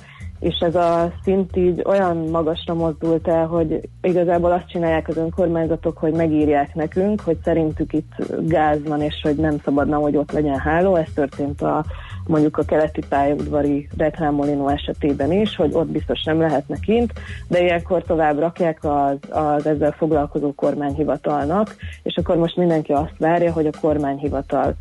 és 0.45 0.57
ez 0.59 0.75
a 0.75 1.11
szint 1.23 1.55
így 1.55 1.81
olyan 1.85 2.17
magasra 2.17 2.73
mozdult 2.73 3.27
el, 3.27 3.45
hogy 3.45 3.89
igazából 4.01 4.51
azt 4.51 4.69
csinálják 4.69 5.07
az 5.07 5.17
önkormányzatok, 5.17 5.97
hogy 5.97 6.13
megírják 6.13 6.75
nekünk, 6.75 7.21
hogy 7.21 7.37
szerintük 7.43 7.93
itt 7.93 8.11
gáz 8.47 8.77
van, 8.87 9.01
és 9.01 9.19
hogy 9.23 9.35
nem 9.35 9.59
szabadna, 9.63 9.97
hogy 9.97 10.15
ott 10.17 10.31
legyen 10.31 10.59
háló. 10.59 10.95
Ez 10.95 11.07
történt 11.13 11.61
a 11.61 11.85
mondjuk 12.27 12.57
a 12.57 12.63
keleti 12.63 13.01
pályaudvari 13.09 13.87
reklámolinó 13.97 14.67
esetében 14.67 15.31
is, 15.31 15.55
hogy 15.55 15.73
ott 15.73 15.87
biztos 15.87 16.23
nem 16.23 16.39
lehetne 16.39 16.77
kint, 16.79 17.13
de 17.47 17.61
ilyenkor 17.61 18.03
tovább 18.03 18.39
rakják 18.39 18.79
az, 18.81 19.17
az 19.29 19.65
ezzel 19.65 19.91
foglalkozó 19.91 20.53
kormányhivatalnak, 20.53 21.75
és 22.03 22.15
akkor 22.15 22.37
most 22.37 22.57
mindenki 22.57 22.91
azt 22.91 23.17
várja, 23.17 23.51
hogy 23.51 23.65
a 23.65 23.79
kormányhivatal 23.81 24.75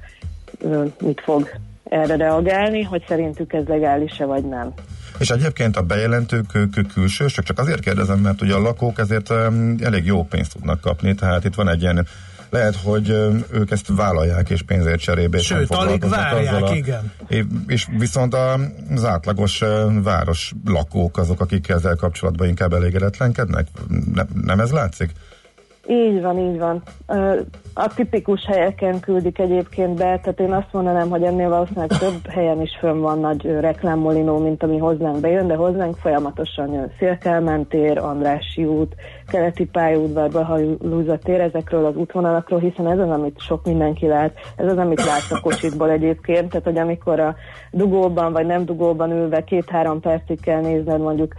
mit 1.01 1.21
fog 1.21 1.49
erre 1.85 2.17
reagálni, 2.17 2.83
hogy 2.83 3.05
szerintük 3.09 3.53
ez 3.53 3.67
legális-e 3.67 4.25
vagy 4.25 4.45
nem. 4.45 4.73
És 5.19 5.31
egyébként 5.31 5.77
a 5.77 5.83
bejelentők 5.83 6.55
ők 6.55 6.93
külsősök, 6.93 7.45
csak 7.45 7.59
azért 7.59 7.81
kérdezem, 7.81 8.19
mert 8.19 8.43
ugye 8.43 8.55
a 8.55 8.61
lakók 8.61 8.99
ezért 8.99 9.31
elég 9.81 10.05
jó 10.05 10.25
pénzt 10.25 10.53
tudnak 10.53 10.81
kapni, 10.81 11.15
tehát 11.15 11.45
itt 11.45 11.55
van 11.55 11.69
egy 11.69 11.83
ilyen 11.83 12.07
lehet, 12.55 12.77
hogy 12.77 13.09
ők 13.51 13.71
ezt 13.71 13.87
vállalják 13.87 14.51
és 14.51 14.63
pénzért 14.63 15.01
cserébe 15.01 15.39
Sőt, 15.39 15.71
alig 15.71 16.09
várják, 16.09 16.55
azzal 16.55 16.69
a, 16.69 16.75
igen. 16.75 17.13
És 17.67 17.87
viszont 17.99 18.35
az 18.95 19.05
átlagos 19.05 19.63
város 20.03 20.53
lakók 20.65 21.19
azok, 21.19 21.41
akik 21.41 21.69
ezzel 21.69 21.97
kapcsolatban 21.97 22.49
inkább 22.49 22.73
elégedetlenkednek? 22.73 23.69
Nem, 24.15 24.27
nem 24.45 24.61
ez 24.61 24.71
látszik? 24.71 25.13
Így 25.89 26.23
van, 26.23 26.39
így 26.39 26.59
van. 26.59 26.83
A 27.75 27.95
tipikus 27.95 28.45
helyeken 28.47 29.01
küldik 29.01 29.39
egyébként 29.39 29.95
be, 29.95 30.19
tehát 30.23 30.41
én 30.41 30.53
azt 30.53 30.73
mondanám, 30.73 31.09
hogy 31.11 31.23
ennél 31.23 31.49
valószínűleg 31.49 31.89
több 31.89 32.27
helyen 32.37 32.61
is 32.61 32.77
fönn 32.81 33.01
van 33.01 33.21
nagy 33.21 33.43
reklámmolinó, 33.43 34.39
mint 34.39 34.63
ami 34.63 34.79
hozzánk 34.79 35.21
bejön, 35.21 35.47
de 35.47 35.55
hozzánk 35.55 35.97
folyamatosan 35.97 36.73
jön 36.73 36.93
Szélkálmán 36.99 37.67
tér, 37.67 37.99
Andrássy 37.99 38.65
út, 38.65 38.95
Keleti 39.27 39.65
pályaudvar, 39.65 40.31
Bahalúza 40.31 41.19
tér, 41.19 41.41
ezekről 41.41 41.87
az 41.87 41.97
útvonalakról, 41.97 42.61
hiszen 42.61 42.87
ez 42.91 42.99
az, 42.99 43.11
amit 43.11 43.41
sok 43.41 43.65
mindenki 43.65 44.07
lát, 44.07 44.35
ez 44.57 44.67
az, 44.67 44.77
amit 44.77 45.05
látsz 45.05 45.33
a 45.33 45.41
kocsikból 45.41 45.91
egyébként, 45.91 46.49
tehát 46.49 46.65
hogy 46.65 46.79
amikor 46.79 47.21
a 47.21 47.35
dugóban 47.71 48.33
vagy 48.33 48.47
nem 48.47 48.65
dugóban 48.65 49.11
ülve 49.11 49.45
két-három 49.45 50.01
percig 50.01 50.41
kell 50.41 50.61
nézned 50.61 51.01
mondjuk 51.01 51.33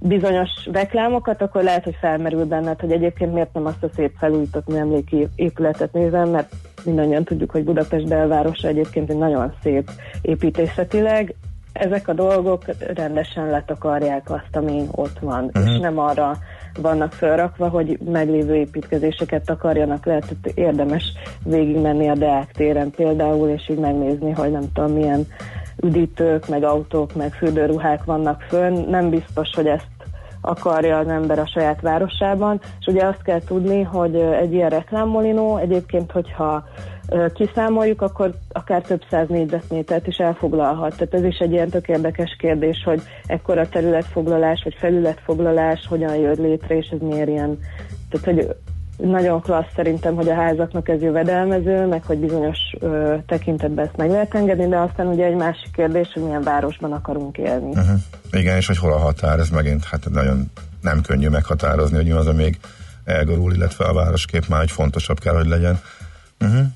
bizonyos 0.00 0.50
reklámokat, 0.72 1.42
akkor 1.42 1.62
lehet, 1.62 1.84
hogy 1.84 1.96
felmerül 2.00 2.44
benned, 2.44 2.80
hogy 2.80 2.92
egyébként 2.92 3.32
miért 3.32 3.52
nem 3.52 3.66
azt 3.66 3.82
a 3.82 3.90
szép 3.94 4.14
felújított 4.18 4.68
műemléki 4.68 5.28
épületet 5.34 5.92
nézem, 5.92 6.28
mert 6.28 6.52
mindannyian 6.84 7.24
tudjuk, 7.24 7.50
hogy 7.50 7.64
Budapest 7.64 8.08
belvárosa 8.08 8.68
egyébként 8.68 9.10
egy 9.10 9.18
nagyon 9.18 9.52
szép 9.62 9.90
építészetileg. 10.22 11.34
Ezek 11.72 12.08
a 12.08 12.12
dolgok 12.12 12.64
rendesen 12.94 13.46
letakarják 13.46 14.30
azt, 14.30 14.56
ami 14.56 14.86
ott 14.90 15.18
van, 15.18 15.44
uh-huh. 15.44 15.64
és 15.64 15.78
nem 15.78 15.98
arra 15.98 16.38
vannak 16.80 17.12
felrakva, 17.12 17.68
hogy 17.68 17.98
meglévő 18.04 18.54
építkezéseket 18.54 19.44
takarjanak 19.44 20.06
le, 20.06 20.18
tehát 20.18 20.46
érdemes 20.54 21.12
végigmenni 21.44 22.08
a 22.08 22.14
Deák 22.14 22.52
téren 22.52 22.90
például, 22.90 23.48
és 23.48 23.68
így 23.68 23.78
megnézni, 23.78 24.30
hogy 24.30 24.50
nem 24.50 24.72
tudom 24.72 24.92
milyen 24.92 25.26
üdítők, 25.82 26.48
meg 26.48 26.62
autók, 26.64 27.14
meg 27.14 27.32
fürdőruhák 27.32 28.04
vannak 28.04 28.40
fönn. 28.48 28.88
Nem 28.88 29.10
biztos, 29.10 29.50
hogy 29.54 29.66
ezt 29.66 29.88
akarja 30.40 30.98
az 30.98 31.08
ember 31.08 31.38
a 31.38 31.46
saját 31.46 31.80
városában, 31.80 32.60
és 32.80 32.86
ugye 32.86 33.06
azt 33.06 33.22
kell 33.22 33.40
tudni, 33.40 33.82
hogy 33.82 34.14
egy 34.14 34.52
ilyen 34.52 34.68
reklámmolinó 34.68 35.56
egyébként, 35.56 36.12
hogyha 36.12 36.64
kiszámoljuk, 37.34 38.02
akkor 38.02 38.34
akár 38.52 38.82
több 38.82 39.02
száz 39.10 39.28
négyzetmétert 39.28 40.06
is 40.06 40.16
elfoglalhat. 40.16 40.96
Tehát 40.96 41.14
ez 41.14 41.24
is 41.24 41.38
egy 41.38 41.52
ilyen 41.52 41.68
tök 41.68 41.88
érdekes 41.88 42.36
kérdés, 42.38 42.82
hogy 42.84 43.02
ekkora 43.26 43.68
területfoglalás, 43.68 44.60
vagy 44.64 44.74
felületfoglalás 44.78 45.86
hogyan 45.88 46.16
jön 46.16 46.36
létre, 46.40 46.76
és 46.76 46.88
ez 46.88 46.98
miért 47.00 47.28
ilyen. 47.28 47.58
Tehát, 48.10 48.26
hogy 48.26 48.56
nagyon 49.02 49.40
klassz 49.40 49.72
szerintem, 49.74 50.14
hogy 50.14 50.28
a 50.28 50.34
házaknak 50.34 50.88
ez 50.88 51.00
jövedelmező, 51.00 51.86
meg 51.86 52.02
hogy 52.04 52.18
bizonyos 52.18 52.58
ö, 52.78 53.16
tekintetben 53.26 53.84
ezt 53.84 53.96
meg 53.96 54.10
lehet 54.10 54.34
engedni, 54.34 54.68
de 54.68 54.76
aztán 54.76 55.06
ugye 55.06 55.24
egy 55.24 55.34
másik 55.34 55.70
kérdés, 55.72 56.08
hogy 56.12 56.22
milyen 56.22 56.42
városban 56.42 56.92
akarunk 56.92 57.38
élni. 57.38 57.70
Uh-huh. 57.70 58.00
Igen, 58.32 58.56
és 58.56 58.66
hogy 58.66 58.78
hol 58.78 58.92
a 58.92 58.98
határ, 58.98 59.38
ez 59.38 59.48
megint 59.48 59.84
hát 59.84 60.10
nagyon 60.10 60.50
nem 60.80 61.02
könnyű 61.02 61.28
meghatározni, 61.28 61.96
hogy 61.96 62.04
mi 62.04 62.10
az, 62.10 62.26
még 62.26 62.58
elgorul, 63.04 63.54
illetve 63.54 63.84
a 63.84 63.92
városkép 63.92 64.46
már 64.48 64.62
egy 64.62 64.70
fontosabb 64.70 65.18
kell, 65.18 65.34
hogy 65.34 65.46
legyen. 65.46 65.80
Uh-huh. 66.40 66.66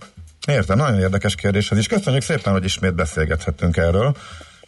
Értem, 0.46 0.76
nagyon 0.76 1.00
érdekes 1.00 1.34
kérdés 1.34 1.70
ez 1.70 1.78
is. 1.78 1.86
Köszönjük 1.86 2.22
szépen, 2.22 2.52
hogy 2.52 2.64
ismét 2.64 2.94
beszélgethettünk 2.94 3.76
erről. 3.76 4.16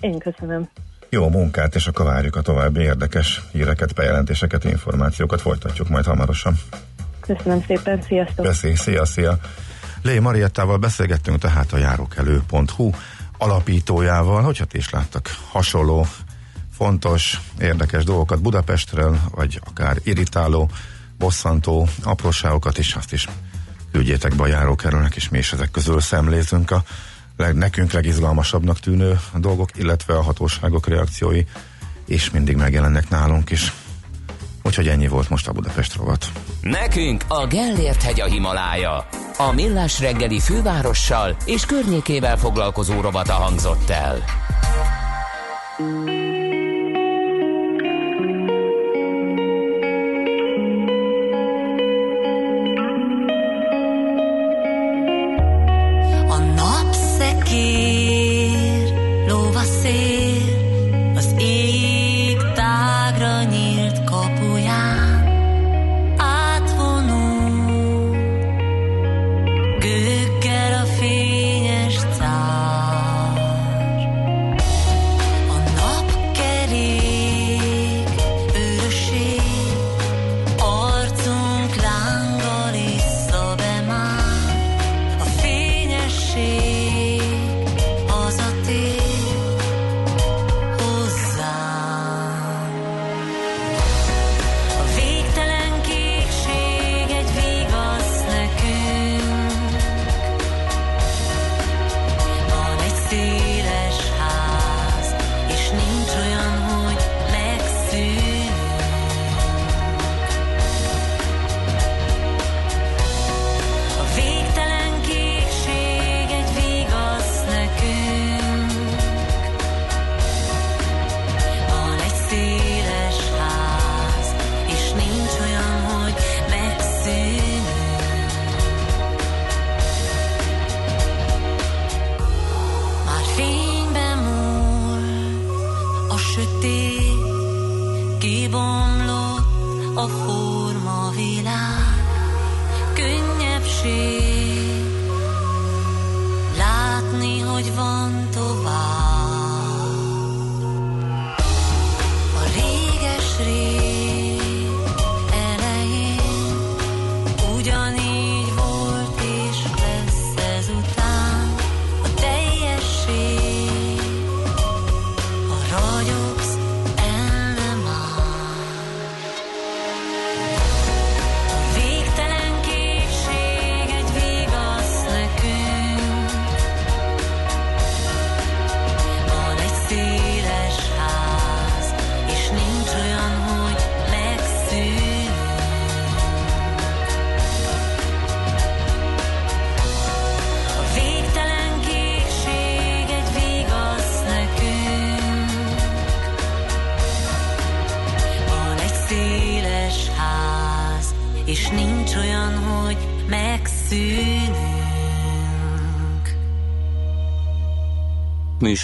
Én 0.00 0.18
köszönöm. 0.18 0.68
Jó 1.08 1.28
munkát, 1.28 1.74
és 1.74 1.86
akkor 1.86 2.06
várjuk 2.06 2.36
a 2.36 2.40
további 2.40 2.80
érdekes 2.80 3.42
híreket, 3.52 3.94
bejelentéseket, 3.94 4.64
információkat. 4.64 5.40
Folytatjuk 5.40 5.88
majd 5.88 6.04
hamarosan. 6.04 6.54
Köszönöm 7.26 7.64
szépen, 7.66 8.02
sziasztok! 8.02 8.44
Beszélj, 8.44 8.74
szia, 8.74 9.04
szia! 9.04 9.38
Lé 10.02 10.18
Mariettával 10.18 10.76
beszélgettünk 10.76 11.38
tehát 11.38 11.72
a 11.72 11.76
járókelő.hu 11.76 12.90
alapítójával, 13.38 14.42
hogyha 14.42 14.64
ti 14.64 14.76
is 14.78 14.90
láttak 14.90 15.36
hasonló 15.50 16.06
fontos, 16.76 17.40
érdekes 17.60 18.04
dolgokat 18.04 18.42
Budapestről, 18.42 19.18
vagy 19.30 19.60
akár 19.64 19.98
irritáló, 20.02 20.70
bosszantó 21.18 21.88
apróságokat 22.02 22.78
is, 22.78 22.94
azt 22.94 23.12
is 23.12 23.28
küldjétek 23.92 24.34
be 24.34 24.42
a 24.42 24.46
járókerülnek, 24.46 25.16
és 25.16 25.28
mi 25.28 25.38
is 25.38 25.52
ezek 25.52 25.70
közül 25.70 26.00
szemlézünk 26.00 26.70
a 26.70 26.82
leg, 27.36 27.54
nekünk 27.54 27.92
legizgalmasabbnak 27.92 28.80
tűnő 28.80 29.20
dolgok, 29.34 29.70
illetve 29.76 30.16
a 30.16 30.22
hatóságok 30.22 30.86
reakciói 30.86 31.44
és 32.06 32.30
mindig 32.30 32.56
megjelennek 32.56 33.08
nálunk 33.08 33.50
is. 33.50 33.72
Úgyhogy 34.66 34.88
ennyi 34.88 35.08
volt 35.08 35.30
most 35.30 35.48
a 35.48 35.52
Budapest 35.52 35.94
rovat. 35.94 36.26
Nekünk 36.60 37.24
a 37.28 37.46
Gellért 37.46 38.02
hegy 38.02 38.20
a 38.20 38.24
Himalája. 38.24 39.08
A 39.38 39.52
millás 39.54 40.00
reggeli 40.00 40.40
fővárossal 40.40 41.36
és 41.44 41.66
környékével 41.66 42.36
foglalkozó 42.36 43.00
rovata 43.00 43.32
hangzott 43.32 43.90
el. 43.90 44.24
A 45.78 46.35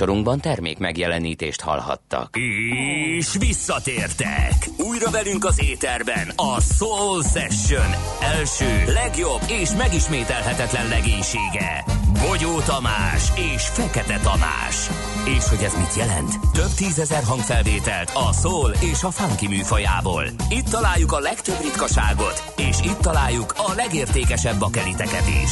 Műsorunkban 0.03 0.41
termék 0.41 0.79
megjelenítést 0.79 1.61
hallhattak. 1.61 2.37
És 2.37 3.37
visszatértek! 3.39 4.69
Újra 4.79 5.11
velünk 5.11 5.45
az 5.45 5.63
éterben 5.63 6.29
a 6.37 6.61
Soul 6.61 7.23
Session 7.23 7.91
első, 8.21 8.85
legjobb 8.87 9.41
és 9.49 9.71
megismételhetetlen 9.79 10.89
legénysége. 10.89 11.85
Bogyó 12.13 12.61
Tamás 12.61 13.29
és 13.55 13.63
Fekete 13.63 14.19
Tamás. 14.19 14.89
És 15.25 15.49
hogy 15.49 15.63
ez 15.63 15.75
mit 15.79 15.95
jelent? 15.95 16.31
Több 16.53 16.71
tízezer 16.77 17.23
hangfelvételt 17.23 18.11
a 18.15 18.33
soul 18.33 18.73
és 18.81 19.03
a 19.03 19.11
funky 19.11 19.49
műfajából. 19.49 20.25
Itt 20.49 20.69
találjuk 20.69 21.13
a 21.13 21.19
legtöbb 21.19 21.61
ritkaságot, 21.61 22.53
és 22.57 22.77
itt 22.85 22.99
találjuk 22.99 23.55
a 23.57 23.73
legértékesebb 23.75 24.59
bakeliteket 24.59 25.29
is. 25.29 25.51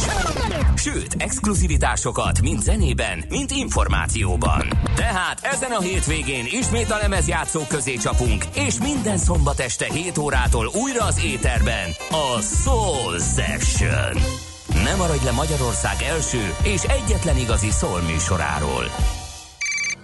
Sőt, 0.75 1.15
exkluzivitásokat 1.19 2.41
mind 2.41 2.63
zenében, 2.63 3.25
mind 3.29 3.51
információban. 3.51 4.69
Tehát 4.95 5.41
ezen 5.43 5.71
a 5.71 5.81
hétvégén 5.81 6.47
ismét 6.51 6.91
a 6.91 6.97
lemezjátszók 6.97 7.69
közé 7.69 7.95
csapunk, 7.95 8.45
és 8.55 8.79
minden 8.79 9.19
szombat 9.19 9.61
este 9.61 9.93
7 9.93 10.19
órától 10.19 10.71
újra 10.75 11.05
az 11.05 11.25
éterben 11.25 11.89
a 12.11 12.41
Soul 12.41 13.19
Session. 13.19 14.23
Nem 14.85 14.97
maradj 14.97 15.25
le 15.25 15.33
Magyarország 15.33 16.03
első 16.03 16.55
és 16.63 16.83
egyetlen 16.83 17.39
igazi 17.39 17.71
szól 17.71 18.01
műsoráról. 18.01 18.85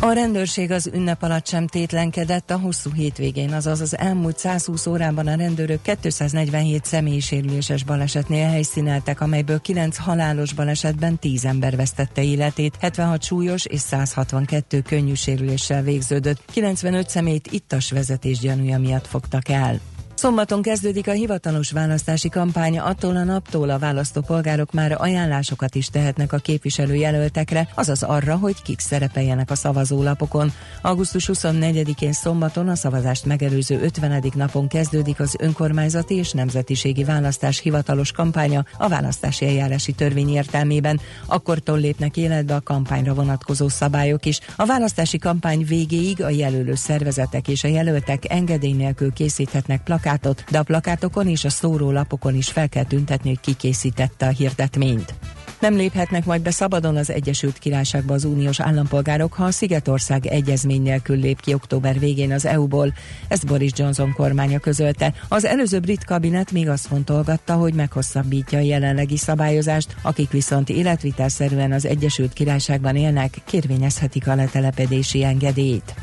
A 0.00 0.12
rendőrség 0.12 0.70
az 0.70 0.90
ünnep 0.94 1.22
alatt 1.22 1.46
sem 1.46 1.66
tétlenkedett 1.66 2.50
a 2.50 2.58
hosszú 2.58 2.92
hétvégén, 2.92 3.52
azaz 3.52 3.80
az 3.80 3.98
elmúlt 3.98 4.38
120 4.38 4.86
órában 4.86 5.26
a 5.26 5.34
rendőrök 5.36 5.80
247 6.00 6.84
személyi 6.84 7.20
sérüléses 7.20 7.84
balesetnél 7.84 8.48
helyszíneltek, 8.48 9.20
amelyből 9.20 9.60
9 9.60 9.96
halálos 9.96 10.52
balesetben 10.52 11.18
10 11.18 11.44
ember 11.44 11.76
vesztette 11.76 12.22
életét, 12.22 12.76
76 12.80 13.22
súlyos 13.22 13.64
és 13.64 13.80
162 13.80 14.80
könnyű 14.80 15.14
sérüléssel 15.14 15.82
végződött. 15.82 16.42
95 16.52 17.08
személyt 17.08 17.46
ittas 17.52 17.90
vezetés 17.90 18.38
gyanúja 18.38 18.78
miatt 18.78 19.06
fogtak 19.06 19.48
el. 19.48 19.80
Szombaton 20.18 20.62
kezdődik 20.62 21.08
a 21.08 21.12
hivatalos 21.12 21.70
választási 21.70 22.28
kampány, 22.28 22.78
attól 22.78 23.16
a 23.16 23.24
naptól 23.24 23.70
a 23.70 23.78
választópolgárok 23.78 24.72
már 24.72 24.96
ajánlásokat 24.98 25.74
is 25.74 25.86
tehetnek 25.86 26.32
a 26.32 26.36
képviselőjelöltekre, 26.38 27.68
azaz 27.74 28.02
arra, 28.02 28.36
hogy 28.36 28.62
kik 28.62 28.80
szerepeljenek 28.80 29.50
a 29.50 29.54
szavazólapokon. 29.54 30.52
Augusztus 30.82 31.30
24-én 31.32 32.12
szombaton 32.12 32.68
a 32.68 32.74
szavazást 32.74 33.24
megelőző 33.24 33.80
50. 33.80 34.22
napon 34.34 34.68
kezdődik 34.68 35.20
az 35.20 35.36
önkormányzati 35.38 36.14
és 36.14 36.32
nemzetiségi 36.32 37.04
választás 37.04 37.60
hivatalos 37.60 38.12
kampánya 38.12 38.64
a 38.78 38.88
választási 38.88 39.46
eljárási 39.46 39.92
törvény 39.92 40.28
értelmében. 40.28 41.00
Akkortól 41.26 41.78
lépnek 41.78 42.16
életbe 42.16 42.54
a 42.54 42.60
kampányra 42.60 43.14
vonatkozó 43.14 43.68
szabályok 43.68 44.24
is. 44.24 44.40
A 44.56 44.66
választási 44.66 45.18
kampány 45.18 45.64
végéig 45.64 46.22
a 46.22 46.28
jelölő 46.28 46.74
szervezetek 46.74 47.48
és 47.48 47.64
a 47.64 47.68
jelöltek 47.68 48.32
engedély 48.32 48.72
nélkül 48.72 49.12
készíthetnek 49.12 49.82
plakátokat, 49.82 50.06
plakátot, 50.08 50.44
de 50.50 50.58
a 50.58 50.62
plakátokon 50.62 51.26
és 51.26 51.44
a 51.44 51.50
szórólapokon 51.50 52.34
is 52.34 52.48
fel 52.48 52.68
kell 52.68 52.84
tüntetni, 52.84 53.28
hogy 53.28 53.40
ki 53.40 53.54
készítette 53.54 54.26
a 54.26 54.30
hirdetményt. 54.30 55.14
Nem 55.60 55.74
léphetnek 55.74 56.24
majd 56.24 56.42
be 56.42 56.50
szabadon 56.50 56.96
az 56.96 57.10
Egyesült 57.10 57.58
Királyságba 57.58 58.14
az 58.14 58.24
uniós 58.24 58.60
állampolgárok, 58.60 59.32
ha 59.32 59.44
a 59.44 59.50
Szigetország 59.50 60.26
egyezmény 60.26 60.82
nélkül 60.82 61.16
lép 61.16 61.40
ki 61.40 61.54
október 61.54 61.98
végén 61.98 62.32
az 62.32 62.46
EU-ból. 62.46 62.94
Ezt 63.28 63.46
Boris 63.46 63.70
Johnson 63.76 64.12
kormánya 64.12 64.58
közölte. 64.58 65.12
Az 65.28 65.44
előző 65.44 65.80
brit 65.80 66.04
kabinet 66.04 66.52
még 66.52 66.68
azt 66.68 66.86
fontolgatta, 66.86 67.54
hogy 67.54 67.74
meghosszabbítja 67.74 68.58
a 68.58 68.62
jelenlegi 68.62 69.16
szabályozást, 69.16 69.96
akik 70.02 70.30
viszont 70.30 70.68
életvitelszerűen 70.68 71.72
az 71.72 71.86
Egyesült 71.86 72.32
Királyságban 72.32 72.96
élnek, 72.96 73.34
kérvényezhetik 73.44 74.28
a 74.28 74.34
letelepedési 74.34 75.24
engedélyt. 75.24 75.94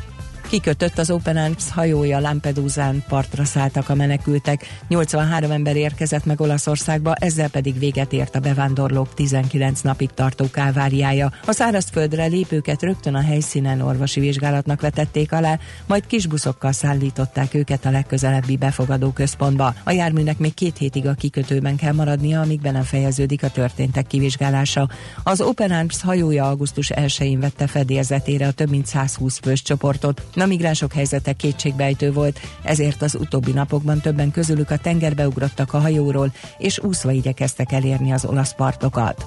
Kikötött 0.49 0.97
az 0.97 1.09
Open 1.09 1.37
Arms 1.37 1.71
hajója 1.71 2.19
Lampedusán, 2.19 3.03
partra 3.07 3.45
szálltak 3.45 3.89
a 3.89 3.95
menekültek. 3.95 4.65
83 4.87 5.51
ember 5.51 5.75
érkezett 5.75 6.25
meg 6.25 6.41
Olaszországba, 6.41 7.13
ezzel 7.13 7.49
pedig 7.49 7.79
véget 7.79 8.13
ért 8.13 8.35
a 8.35 8.39
bevándorlók 8.39 9.13
19 9.13 9.81
napig 9.81 10.09
tartó 10.13 10.45
káváriája. 10.51 11.31
A 11.45 11.51
szárazföldre 11.51 12.25
lépőket 12.25 12.81
rögtön 12.81 13.15
a 13.15 13.21
helyszínen 13.21 13.81
orvosi 13.81 14.19
vizsgálatnak 14.19 14.81
vetették 14.81 15.31
alá, 15.31 15.59
majd 15.87 16.07
kisbuszokkal 16.07 16.71
szállították 16.71 17.53
őket 17.53 17.85
a 17.85 17.91
legközelebbi 17.91 18.57
befogadó 18.57 19.11
központba. 19.11 19.73
A 19.83 19.91
járműnek 19.91 20.37
még 20.37 20.53
két 20.53 20.77
hétig 20.77 21.07
a 21.07 21.13
kikötőben 21.13 21.75
kell 21.75 21.93
maradnia, 21.93 22.41
amíg 22.41 22.61
be 22.61 22.71
nem 22.71 22.83
fejeződik 22.83 23.43
a 23.43 23.49
történtek 23.49 24.07
kivizsgálása. 24.07 24.89
Az 25.23 25.41
Open 25.41 25.71
Arms 25.71 26.01
hajója 26.01 26.49
augusztus 26.49 26.91
1-én 26.95 27.39
vette 27.39 27.67
fedélzetére 27.67 28.47
a 28.47 28.51
több 28.51 28.69
mint 28.69 28.85
120 28.85 29.39
fős 29.39 29.61
csoportot. 29.61 30.21
A 30.36 30.45
migránsok 30.45 30.93
helyzete 30.93 31.33
kétségbejtő 31.33 32.11
volt, 32.11 32.39
ezért 32.63 33.01
az 33.01 33.15
utóbbi 33.15 33.51
napokban 33.51 34.01
többen 34.01 34.31
közülük 34.31 34.69
a 34.69 34.77
tengerbe 34.77 35.27
ugrottak 35.27 35.73
a 35.73 35.79
hajóról, 35.79 36.33
és 36.57 36.79
úszva 36.79 37.11
igyekeztek 37.11 37.71
elérni 37.71 38.11
az 38.11 38.25
olasz 38.25 38.53
partokat. 38.53 39.25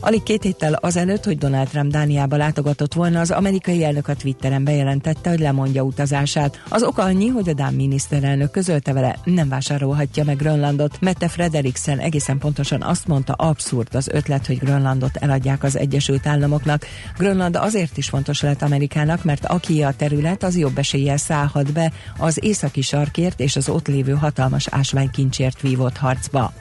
Alig 0.00 0.22
két 0.22 0.42
héttel 0.42 0.72
azelőtt, 0.72 1.24
hogy 1.24 1.38
Donald 1.38 1.68
Trump 1.68 1.90
Dániába 1.90 2.36
látogatott 2.36 2.94
volna, 2.94 3.20
az 3.20 3.30
amerikai 3.30 3.84
elnök 3.84 4.08
a 4.08 4.14
Twitteren 4.14 4.64
bejelentette, 4.64 5.30
hogy 5.30 5.38
lemondja 5.38 5.82
utazását. 5.82 6.62
Az 6.68 6.82
oka 6.82 7.02
annyi, 7.02 7.28
hogy 7.28 7.48
a 7.48 7.52
Dán 7.52 7.74
miniszterelnök 7.74 8.50
közölte 8.50 8.92
vele, 8.92 9.18
nem 9.24 9.48
vásárolhatja 9.48 10.24
meg 10.24 10.36
Grönlandot. 10.36 11.00
Mette 11.00 11.28
Frederiksen 11.28 11.98
egészen 11.98 12.38
pontosan 12.38 12.82
azt 12.82 13.06
mondta, 13.06 13.32
abszurd 13.32 13.94
az 13.94 14.08
ötlet, 14.08 14.46
hogy 14.46 14.58
Grönlandot 14.58 15.16
eladják 15.16 15.62
az 15.62 15.76
Egyesült 15.76 16.26
Államoknak. 16.26 16.86
Grönland 17.16 17.56
azért 17.56 17.96
is 17.96 18.08
fontos 18.08 18.40
lett 18.40 18.62
Amerikának, 18.62 19.24
mert 19.24 19.46
aki 19.46 19.82
a 19.82 19.94
terület, 19.96 20.42
az 20.42 20.56
jobb 20.56 20.78
eséllyel 20.78 21.16
szállhat 21.16 21.72
be 21.72 21.92
az 22.18 22.44
északi 22.44 22.80
sarkért 22.80 23.40
és 23.40 23.56
az 23.56 23.68
ott 23.68 23.86
lévő 23.88 24.12
hatalmas 24.12 24.66
ásványkincsért 24.70 25.60
vívott 25.60 25.96
harcba. 25.96 26.52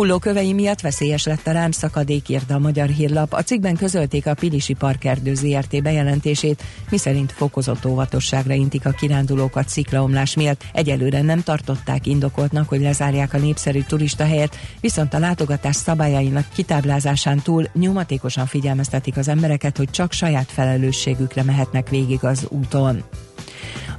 Hullókövei 0.00 0.52
miatt 0.52 0.80
veszélyes 0.80 1.24
lett 1.24 1.46
a 1.46 1.52
rám 1.52 1.70
szakadék, 1.70 2.28
írta 2.28 2.54
a 2.54 2.58
Magyar 2.58 2.88
Hírlap. 2.88 3.32
A 3.32 3.42
cikkben 3.42 3.76
közölték 3.76 4.26
a 4.26 4.34
Pilisi 4.34 4.74
Parkerdő 4.74 5.34
ZRT 5.34 5.82
bejelentését, 5.82 6.62
miszerint 6.90 7.32
fokozott 7.32 7.86
óvatosságra 7.86 8.54
intik 8.54 8.86
a 8.86 8.90
kirándulókat 8.90 9.68
sziklaomlás 9.68 10.34
miatt. 10.34 10.64
Egyelőre 10.72 11.22
nem 11.22 11.42
tartották 11.42 12.06
indokoltnak, 12.06 12.68
hogy 12.68 12.80
lezárják 12.80 13.34
a 13.34 13.38
népszerű 13.38 13.80
turista 13.80 14.24
helyet, 14.24 14.56
viszont 14.80 15.14
a 15.14 15.18
látogatás 15.18 15.76
szabályainak 15.76 16.46
kitáblázásán 16.54 17.40
túl 17.42 17.66
nyomatékosan 17.74 18.46
figyelmeztetik 18.46 19.16
az 19.16 19.28
embereket, 19.28 19.76
hogy 19.76 19.90
csak 19.90 20.12
saját 20.12 20.50
felelősségükre 20.50 21.42
mehetnek 21.42 21.88
végig 21.88 22.24
az 22.24 22.46
úton. 22.48 23.02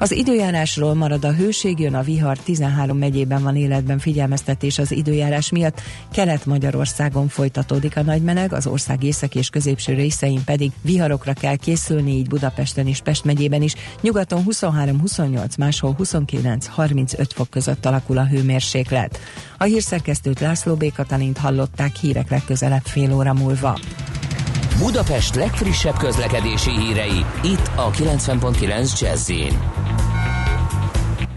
Az 0.02 0.12
időjárásról 0.12 0.94
marad 0.94 1.26
a 1.26 1.34
hőség, 1.34 1.80
jön 1.80 1.94
a 1.94 2.02
vihar, 2.02 2.38
13 2.38 2.98
megyében 2.98 3.44
van 3.44 3.56
életben 3.56 4.00
figyelmeztetés 4.00 4.78
az 4.78 4.92
időjárás 4.92 5.52
miatt. 5.52 5.82
Kelet-Magyarországon 6.12 7.28
folytatódik 7.28 7.98
a 7.98 8.02
nagymeleg, 8.02 8.54
az 8.54 8.68
ország 8.68 9.04
északi 9.04 9.38
és 9.38 9.50
középső 9.50 9.94
részein 9.94 10.44
pedig 10.44 10.72
viharokra 10.82 11.34
kell 11.34 11.56
készülni, 11.56 12.12
így 12.12 12.28
Budapesten 12.28 12.88
és 12.88 13.02
Pest 13.02 13.24
megyében 13.24 13.62
is. 13.62 13.76
Nyugaton 14.02 14.44
23-28, 14.50 15.58
máshol 15.58 15.96
29-35 16.00 17.30
fok 17.34 17.50
között 17.50 17.86
alakul 17.86 18.18
a 18.18 18.28
hőmérséklet. 18.28 19.20
A 19.58 19.64
hírszerkesztőt 19.64 20.40
László 20.40 20.76
B. 20.76 20.94
Katalint 20.94 21.38
hallották 21.38 21.96
hírek 21.96 22.30
legközelebb 22.30 22.84
fél 22.84 23.14
óra 23.14 23.34
múlva. 23.34 23.80
Budapest 24.78 25.36
legfrissebb 25.36 25.98
közlekedési 25.98 26.70
hírei, 26.70 27.26
itt 27.44 27.72
a 27.76 27.92
90.9 27.92 29.00
jazz 29.00 29.32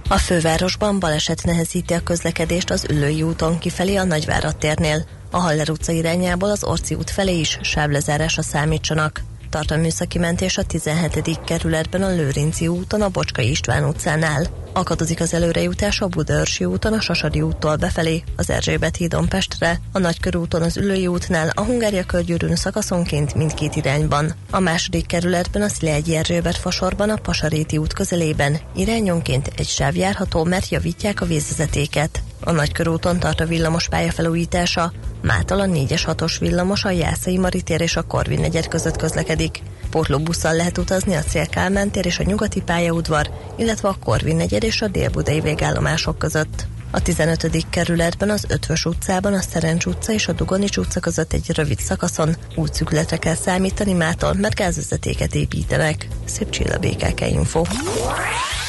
A 0.09 0.17
fővárosban 0.17 0.99
baleset 0.99 1.45
nehezíti 1.45 1.95
a 1.95 2.03
közlekedést 2.03 2.71
az 2.71 2.87
Üllői 2.91 3.23
úton 3.23 3.59
kifelé 3.59 3.97
a 3.97 4.05
Nagyvárad 4.05 4.57
térnél. 4.57 5.05
A 5.31 5.39
Haller 5.39 5.71
utca 5.71 5.93
irányából 5.93 6.51
az 6.51 6.65
Orci 6.65 6.95
út 6.95 7.11
felé 7.11 7.39
is 7.39 7.59
sávlezárásra 7.63 8.43
számítsanak. 8.43 9.23
Tart 9.55 9.71
a 9.71 9.77
műszaki 9.77 10.19
mentés 10.19 10.59
a 10.59 10.63
17. 10.63 11.41
kerületben 11.45 12.03
a 12.03 12.09
Lőrinci 12.09 12.69
úton 12.69 13.03
a 13.03 13.09
Bocskai 13.09 13.51
István 13.51 13.85
utcánál. 13.85 14.47
Akadozik 14.73 15.21
az 15.21 15.35
előrejutás 15.35 16.01
a 16.01 16.07
Budaörsi 16.07 16.65
úton 16.65 16.93
a 16.93 17.01
Sasadi 17.01 17.41
úttól 17.41 17.77
befelé, 17.77 18.23
az 18.37 18.51
Erzsébet 18.51 18.97
hídon 18.97 19.29
Pestre, 19.29 19.81
a 19.93 19.99
Nagykörúton 19.99 20.63
az 20.63 20.77
Ülői 20.77 21.07
útnál, 21.07 21.51
a 21.55 21.61
Hungária 21.61 22.05
körgyűrűn 22.05 22.57
szakaszonként 22.57 23.35
mindkét 23.35 23.77
irányban. 23.77 24.33
A 24.51 24.61
második 24.61 25.07
kerületben 25.07 25.63
a 25.63 25.69
Szilágyi 25.69 26.17
Erzsébet 26.17 26.57
fasorban 26.57 27.11
a 27.11 27.17
Pasaréti 27.17 27.77
út 27.77 27.93
közelében 27.93 28.59
irányonként 28.77 29.53
egy 29.57 29.69
sáv 29.69 29.97
járható, 29.97 30.45
mert 30.45 30.69
javítják 30.69 31.21
a 31.21 31.27
vízvezetéket. 31.27 32.23
A 32.45 32.53
Nagykörúton 32.53 33.19
tart 33.19 33.41
a 33.41 33.47
villamos 33.47 33.89
pályafelújítása, 33.89 34.93
Mától 35.23 35.61
a 35.61 35.65
4-es 35.65 36.03
6-os 36.07 36.37
villamos 36.41 36.85
a 36.85 36.91
Jászai 36.91 37.39
Maritér 37.39 37.81
és 37.81 37.97
a 37.97 38.03
Korvin 38.03 38.41
negyed 38.41 38.69
között 38.69 38.97
közlekedik. 38.97 39.63
Pótlóbusszal 39.91 40.55
lehet 40.55 40.79
utazni 40.79 41.15
a 41.15 41.23
Célkálmán 41.23 41.91
tér 41.91 42.07
és 42.07 42.19
a 42.19 42.23
nyugati 42.23 42.61
pályaudvar, 42.63 43.31
illetve 43.57 43.89
a 43.89 43.97
Korvin 44.05 44.37
negyed 44.37 44.63
és 44.63 44.83
a 44.83 44.89
délbudai 44.89 45.41
végállomások 45.41 46.19
között. 46.19 46.67
A 46.95 47.03
15. 47.03 47.67
kerületben 47.71 48.31
az 48.31 48.47
Ötvös 48.49 48.85
utcában 48.85 49.33
a 49.33 49.41
Szerencs 49.41 49.87
utca 49.87 50.13
és 50.13 50.29
a 50.29 50.33
Dugonics 50.33 50.77
utca 50.77 51.01
között 51.01 51.33
egy 51.33 51.51
rövid 51.55 51.79
szakaszon 51.79 52.37
útszükletre 52.55 53.17
kell 53.17 53.35
számítani 53.35 53.93
mától, 53.93 54.35
mert 54.35 54.55
gázvezetéket 54.55 55.35
építenek. 55.35 56.09
Szép 56.25 56.51
Csilla 56.51 56.79
BKK 56.79 57.21
Info. 57.21 57.63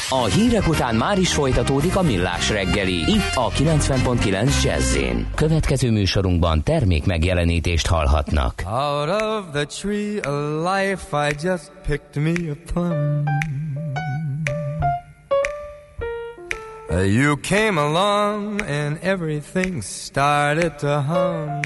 A 0.08 0.24
hírek 0.24 0.68
után 0.68 0.94
már 0.94 1.18
is 1.18 1.34
folytatódik 1.34 1.96
a 1.96 2.02
millás 2.02 2.50
reggeli, 2.50 2.94
itt 2.94 3.34
a 3.34 3.50
90.9 3.50 4.62
jazz 4.62 4.96
Következő 5.34 5.90
műsorunkban 5.90 6.62
termék 6.62 7.04
megjelenítést 7.04 7.86
hallhatnak. 7.86 8.62
Out 8.66 9.22
of 9.22 9.44
the 9.52 9.64
tree 9.64 10.18
of 10.18 10.64
life 10.74 11.28
I 11.28 11.34
just 11.42 11.72
picked 11.86 12.22
me 12.22 12.50
a 12.50 12.72
plum. 12.72 13.24
You 16.88 17.36
came 17.38 17.78
along 17.78 18.62
and 18.62 18.98
everything 19.00 19.82
started 19.82 20.78
to 20.78 21.00
hum. 21.00 21.62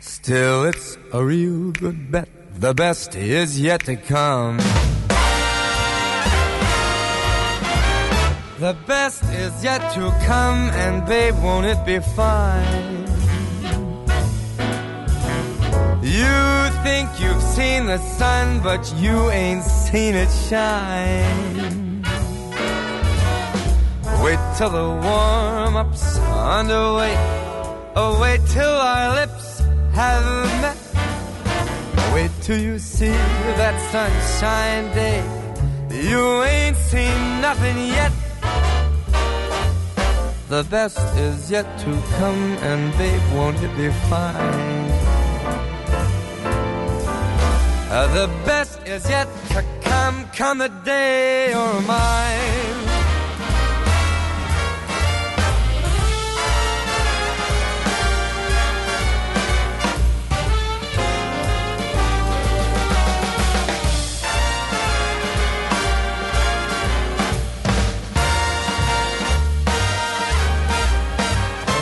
Still, 0.00 0.64
it's 0.64 0.98
a 1.12 1.24
real 1.24 1.72
good 1.72 2.10
bet. 2.10 2.28
The 2.54 2.74
best 2.74 3.16
is 3.16 3.58
yet 3.58 3.84
to 3.86 3.96
come. 3.96 4.58
The 8.58 8.76
best 8.86 9.24
is 9.24 9.64
yet 9.64 9.80
to 9.94 10.10
come, 10.26 10.70
and 10.70 11.06
babe, 11.06 11.34
won't 11.42 11.66
it 11.66 11.84
be 11.86 11.98
fine? 12.00 13.06
You 16.02 16.70
think 16.84 17.08
you've 17.20 17.42
seen 17.42 17.86
the 17.86 17.98
sun, 17.98 18.60
but 18.62 18.92
you 18.96 19.30
ain't 19.30 19.64
seen 19.64 20.14
it 20.14 20.30
shine. 20.48 21.55
Wait 24.26 24.40
till 24.56 24.70
the 24.70 24.88
warm 25.06 25.76
up's 25.76 26.18
underway. 26.18 27.14
Oh, 27.94 28.18
wait 28.20 28.40
till 28.48 28.76
our 28.92 29.14
lips 29.14 29.60
have 29.92 30.24
met. 30.62 30.76
Wait 32.12 32.32
till 32.42 32.58
you 32.58 32.76
see 32.80 33.16
that 33.60 33.76
sunshine 33.92 34.92
day. 34.96 35.22
You 36.10 36.42
ain't 36.42 36.76
seen 36.76 37.40
nothing 37.40 37.78
yet. 37.98 38.10
The 40.48 40.64
best 40.70 40.98
is 41.16 41.48
yet 41.48 41.78
to 41.84 41.90
come, 42.18 42.58
and 42.70 42.98
babe, 42.98 43.22
won't 43.32 43.62
it 43.62 43.76
be 43.76 43.90
fine? 44.10 44.90
Uh, 47.94 48.08
the 48.12 48.26
best 48.44 48.82
is 48.88 49.08
yet 49.08 49.28
to 49.50 49.64
come, 49.82 50.24
come 50.34 50.58
the 50.58 50.72
day 50.84 51.50
you're 51.52 51.80
mine. 51.82 52.85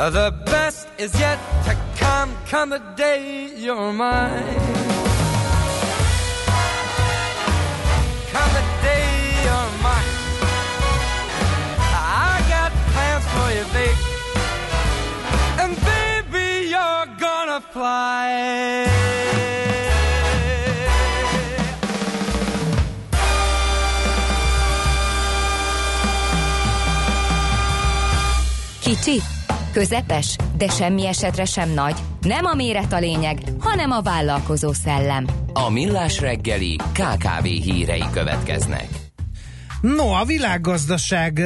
Uh, 0.00 0.08
the 0.08 0.32
best 0.46 0.88
is 0.96 1.12
yet 1.20 1.38
to 1.62 1.76
come, 1.96 2.34
come 2.46 2.70
the 2.70 2.78
day 2.96 3.50
you're 3.54 3.92
mine. 3.92 4.56
Come 8.32 8.50
the 8.58 8.64
day 8.80 9.06
you're 9.44 9.70
mine. 9.84 10.12
I 11.92 12.42
got 12.48 12.72
plans 12.92 13.26
for 13.34 13.48
you, 13.52 13.64
babe. 13.76 14.00
And 15.60 15.76
baby, 15.84 16.70
you're 16.70 17.06
gonna 17.18 17.60
fly. 17.60 18.86
Kicsi, 28.80 29.39
közepes, 29.72 30.36
de 30.56 30.68
semmi 30.68 31.06
esetre 31.06 31.44
sem 31.44 31.70
nagy. 31.70 31.94
Nem 32.20 32.44
a 32.44 32.54
méret 32.54 32.92
a 32.92 32.98
lényeg, 32.98 33.38
hanem 33.58 33.90
a 33.90 34.00
vállalkozó 34.00 34.72
szellem. 34.72 35.26
A 35.52 35.70
millás 35.70 36.20
reggeli 36.20 36.76
KKV 36.76 37.44
hírei 37.44 38.04
következnek. 38.12 38.88
No, 39.80 40.08
a 40.08 40.24
világgazdaság 40.24 41.42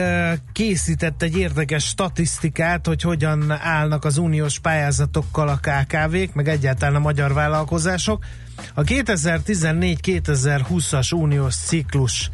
készített 0.53 1.23
egy 1.23 1.39
érdekes 1.39 1.85
statisztikát, 1.85 2.87
hogy 2.87 3.03
hogyan 3.03 3.51
állnak 3.51 4.05
az 4.05 4.19
uniós 4.19 4.59
pályázatokkal 4.59 5.49
a 5.49 5.57
KKV-k, 5.57 6.35
meg 6.35 6.49
egyáltalán 6.49 6.95
a 6.95 6.99
magyar 6.99 7.33
vállalkozások. 7.33 8.25
A 8.75 8.83
2014-2020-as 8.83 11.15
uniós 11.15 11.55
ciklus 11.55 12.31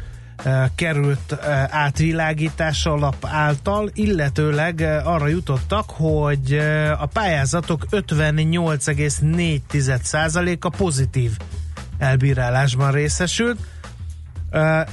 került 0.75 1.31
ö, 1.31 1.35
átvilágítása 1.69 2.91
alap 2.91 3.25
által, 3.25 3.89
illetőleg 3.93 4.79
ö, 4.79 4.99
arra 5.03 5.27
jutottak, 5.27 5.89
hogy 5.89 6.53
a 6.99 7.05
pályázatok 7.05 7.85
58,4%-a 7.91 10.69
pozitív 10.69 11.31
elbírálásban 11.97 12.91
részesült, 12.91 13.59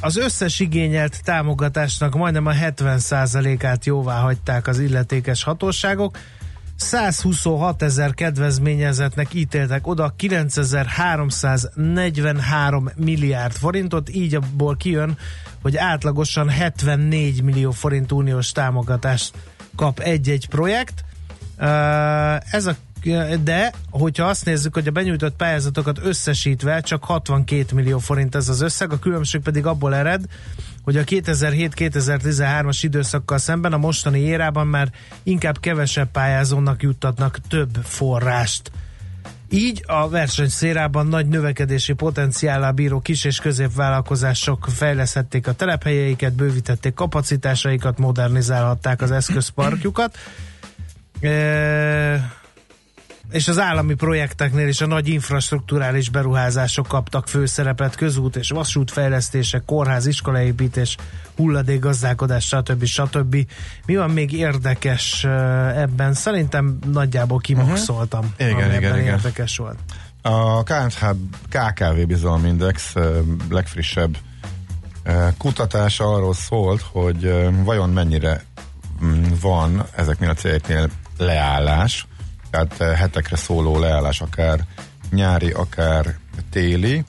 az 0.01 0.16
összes 0.16 0.61
igényelt 0.61 1.22
támogatásnak 1.24 2.14
majdnem 2.14 2.46
a 2.46 2.53
70%-át 2.53 3.84
jóvá 3.84 4.20
hagyták 4.20 4.66
az 4.66 4.78
illetékes 4.78 5.42
hatóságok. 5.42 6.18
126 6.79 7.83
ezer 7.83 8.14
kedvezményezetnek 8.14 9.35
ítéltek 9.35 9.87
oda 9.87 10.12
9343 10.16 12.91
milliárd 12.97 13.53
forintot, 13.53 14.11
így 14.11 14.35
abból 14.35 14.76
kijön, 14.76 15.18
hogy 15.62 15.76
átlagosan 15.76 16.49
74 16.49 17.43
millió 17.43 17.70
forint 17.70 18.12
uniós 18.12 18.53
támogatást 18.53 19.33
kap 19.76 19.99
egy-egy 19.99 20.49
projekt. 20.49 21.05
Ez 22.51 22.66
a 22.66 22.74
de, 23.44 23.72
hogyha 23.90 24.24
azt 24.24 24.44
nézzük, 24.44 24.74
hogy 24.74 24.88
a 24.88 24.90
benyújtott 24.90 25.36
pályázatokat 25.36 25.99
összesítve 26.03 26.80
csak 26.80 27.05
62 27.05 27.74
millió 27.74 27.99
forint 27.99 28.34
ez 28.34 28.49
az 28.49 28.61
összeg, 28.61 28.92
a 28.92 28.99
különbség 28.99 29.40
pedig 29.40 29.66
abból 29.66 29.94
ered, 29.94 30.24
hogy 30.84 30.96
a 30.96 31.05
2007-2013-as 31.05 32.78
időszakkal 32.80 33.38
szemben 33.38 33.72
a 33.72 33.76
mostani 33.76 34.20
érában 34.20 34.66
már 34.66 34.90
inkább 35.22 35.61
kevesebb 35.61 36.11
pályázónak 36.11 36.82
juttatnak 36.82 37.38
több 37.49 37.74
forrást. 37.82 38.70
Így 39.51 39.84
a 39.86 40.09
versenyszérában 40.09 41.07
nagy 41.07 41.26
növekedési 41.26 41.92
potenciállal 41.92 42.72
bíró 42.72 43.01
kis 43.01 43.24
és 43.24 43.38
középvállalkozások 43.38 44.66
fejlesztették 44.70 45.46
a 45.46 45.53
telephelyeiket, 45.53 46.34
bővítették 46.34 46.94
kapacitásaikat, 46.94 47.99
modernizálhatták 47.99 49.03
az 49.03 49.11
eszközparkjukat. 49.11 50.16
E- 51.20 52.36
és 53.31 53.49
az 53.49 53.59
állami 53.59 53.95
projekteknél 53.95 54.68
is 54.68 54.81
a 54.81 54.87
nagy 54.87 55.09
infrastruktúrális 55.09 56.09
beruházások 56.09 56.87
kaptak 56.87 57.29
főszerepet, 57.29 57.95
közút 57.95 58.37
és 58.37 58.51
vasútfejlesztések, 58.51 59.64
kórház, 59.64 60.07
iskolaépítés, 60.07 60.97
hulladékgazdálkodás, 61.37 62.47
stb. 62.47 62.85
stb. 62.85 63.37
Mi 63.87 63.97
van 63.97 64.11
még 64.11 64.33
érdekes 64.33 65.24
ebben? 65.74 66.14
Szerintem 66.14 66.79
nagyjából 66.93 67.39
kimaxoltam, 67.39 68.24
uh-huh. 68.24 68.49
Igen, 68.49 68.68
igen, 68.68 68.70
ebben 68.70 69.01
igen. 69.01 69.14
érdekes 69.14 69.57
volt. 69.57 69.79
A 70.22 70.62
KNH 70.62 71.09
KKV 71.49 72.07
Bizalomindex 72.07 72.95
legfrissebb 73.51 74.16
kutatása 75.39 76.05
arról 76.05 76.35
szólt, 76.35 76.83
hogy 76.93 77.35
vajon 77.64 77.91
mennyire 77.91 78.45
mm, 79.05 79.24
van 79.41 79.85
ezeknél 79.97 80.31
a 80.31 80.35
cégeknél 80.35 80.89
leállás, 81.18 82.07
tehát 82.51 82.74
ö, 82.78 82.84
hetekre 82.84 83.36
szóló 83.36 83.78
leállás, 83.78 84.20
akár 84.20 84.61
nyári, 85.11 85.51
akár 85.51 86.18
téli, 86.51 87.05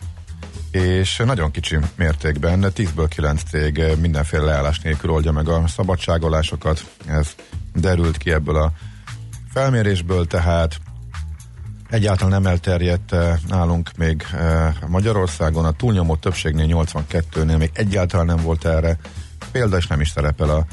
és 0.71 1.21
nagyon 1.25 1.51
kicsi 1.51 1.77
mértékben, 1.95 2.59
de 2.59 2.71
10-ből 2.75 3.05
9 3.09 3.43
cég 3.43 3.77
ö, 3.77 3.95
mindenféle 3.95 4.43
leállás 4.43 4.79
nélkül 4.79 5.09
oldja 5.09 5.31
meg 5.31 5.47
a 5.47 5.67
szabadságolásokat. 5.67 6.85
Ez 7.07 7.35
derült 7.75 8.17
ki 8.17 8.31
ebből 8.31 8.55
a 8.55 8.71
felmérésből, 9.53 10.27
tehát 10.27 10.79
egyáltalán 11.89 12.41
nem 12.41 12.51
elterjedt 12.51 13.13
eh, 13.13 13.37
nálunk 13.47 13.89
még 13.97 14.25
eh, 14.33 14.73
Magyarországon, 14.87 15.65
a 15.65 15.71
túlnyomó 15.71 16.15
többségnél 16.15 16.65
82-nél 16.69 17.57
még 17.57 17.69
egyáltalán 17.73 18.25
nem 18.25 18.43
volt 18.43 18.65
erre 18.65 18.97
példa, 19.51 19.77
és 19.77 19.87
nem 19.87 20.01
is 20.01 20.09
szerepel 20.09 20.49
a, 20.49 20.65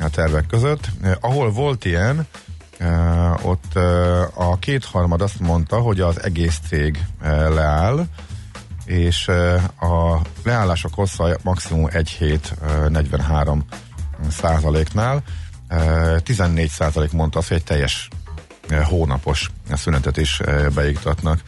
a 0.00 0.10
tervek 0.10 0.46
között. 0.46 0.88
Eh, 1.02 1.12
ahol 1.20 1.50
volt 1.50 1.84
ilyen, 1.84 2.18
eh, 2.18 2.24
ott 3.42 3.76
eh, 3.76 4.50
a 4.50 4.56
kétharmad 4.58 5.22
azt 5.22 5.40
mondta, 5.40 5.78
hogy 5.78 6.00
az 6.00 6.22
egész 6.22 6.58
cég 6.68 7.04
eh, 7.20 7.48
leáll, 7.48 8.06
és 8.84 9.28
eh, 9.28 9.64
a 9.82 10.22
leállások 10.44 10.94
hossza 10.94 11.36
maximum 11.42 11.88
egy 11.92 12.08
hét 12.08 12.54
eh, 12.62 12.88
43 12.88 13.64
százaléknál. 14.30 15.22
Eh, 15.68 16.20
14 16.20 16.68
százalék 16.68 17.12
mondta 17.12 17.38
azt, 17.38 17.48
hogy 17.48 17.56
egy 17.56 17.64
teljes 17.64 18.08
eh, 18.68 18.86
hónapos 18.86 19.50
szünetet 19.72 20.16
is 20.16 20.40
eh, 20.40 20.68
beiktatnak. 20.68 21.42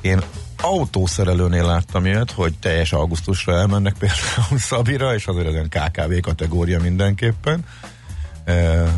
Én 0.00 0.20
autószerelőnél 0.60 1.64
láttam 1.64 2.06
ilyet, 2.06 2.30
hogy 2.30 2.58
teljes 2.58 2.92
augusztusra 2.92 3.52
elmennek 3.52 3.94
például 3.98 4.58
Szabira, 4.58 5.14
és 5.14 5.26
azért 5.26 5.46
ez 5.46 5.52
olyan 5.52 5.68
KKV 5.68 6.20
kategória 6.20 6.80
mindenképpen. 6.80 7.64
E, 8.44 8.52
e, 8.52 8.88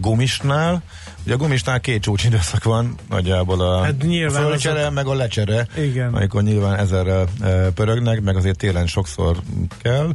gumisnál, 0.00 0.82
ugye 1.24 1.34
a 1.34 1.36
gumisnál 1.36 1.80
két 1.80 2.02
csúcsidőszak 2.02 2.64
van, 2.64 2.94
nagyjából 3.08 3.60
a 3.60 3.82
Hát 3.82 4.02
nyilván 4.02 4.42
fölcsere, 4.42 4.80
azok- 4.80 4.94
meg 4.94 5.06
a 5.06 5.14
lecsere, 5.14 5.66
Igen. 5.76 6.14
amikor 6.14 6.42
nyilván 6.42 6.78
ezerrel 6.78 7.26
pörögnek, 7.74 8.20
meg 8.20 8.36
azért 8.36 8.58
télen 8.58 8.86
sokszor 8.86 9.36
kell, 9.82 10.10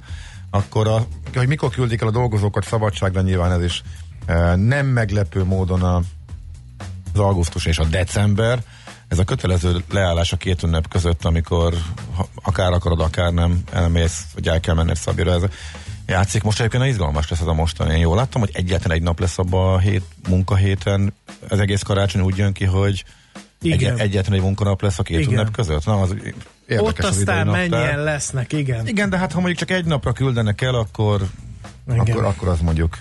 akkor 0.50 0.88
a, 0.88 1.06
hogy 1.36 1.48
mikor 1.48 1.70
küldik 1.70 2.02
el 2.02 2.08
a 2.08 2.12
dolgozókat 2.12 2.66
szabadságra, 2.66 3.22
nyilván 3.22 3.52
ez 3.52 3.64
is 3.64 3.84
nem 4.56 4.86
meglepő 4.86 5.44
módon 5.44 5.84
a, 5.84 5.96
az 7.14 7.20
augusztus 7.20 7.66
és 7.66 7.78
a 7.78 7.86
december, 7.86 8.60
ez 9.08 9.20
a 9.20 9.24
kötelező 9.24 9.84
leállás 9.92 10.32
a 10.32 10.38
két 10.38 10.64
ünnep 10.64 10.88
között, 10.88 11.26
amikor 11.26 11.74
ha, 12.16 12.28
akár 12.44 12.72
akarod, 12.72 13.00
akár 13.02 13.32
nem 13.32 13.62
elmész, 13.72 14.24
vagy 14.34 14.48
el 14.48 14.60
kell 14.60 14.76
menned 14.76 14.96
Szabira. 14.96 15.32
Ez 15.34 15.42
játszik. 16.10 16.44
Most 16.44 16.60
egyébként 16.60 16.86
izgalmas 16.86 17.30
lesz 17.30 17.40
ez 17.40 17.48
a 17.48 17.54
mostani. 17.54 17.94
Én 17.94 18.00
jól 18.00 18.16
láttam, 18.16 18.42
hogy 18.42 18.52
egyetlen 18.54 18.92
egy 18.98 19.02
nap 19.02 19.20
lesz 19.20 19.38
abban 19.38 19.74
a 19.74 19.80
hét, 19.80 20.04
munkahéten. 20.30 21.14
Az 21.50 21.60
egész 21.60 21.82
karácsony 21.82 22.22
úgy 22.22 22.38
jön 22.38 22.54
ki, 22.54 22.66
hogy 22.66 23.04
Igen. 23.62 23.94
Egy, 23.94 24.00
egyetlen 24.00 24.38
egy 24.38 24.44
munkanap 24.44 24.82
lesz 24.82 25.00
a 25.00 25.04
két 25.04 25.28
ünnep 25.28 25.52
között. 25.52 25.86
Na, 25.86 26.02
az 26.02 26.16
Ott 26.78 27.00
az 27.00 27.06
aztán 27.06 27.46
naptár. 27.46 27.70
mennyien 27.70 28.04
lesznek, 28.04 28.54
igen. 28.54 28.88
Igen, 28.88 29.10
de 29.10 29.18
hát 29.18 29.32
ha 29.32 29.40
mondjuk 29.40 29.60
csak 29.60 29.72
egy 29.72 29.86
napra 29.86 30.12
küldenek 30.12 30.62
el, 30.62 30.76
akkor, 30.76 31.22
Igen. 31.88 32.00
akkor, 32.00 32.26
akkor 32.26 32.48
az 32.48 32.60
mondjuk 32.60 32.98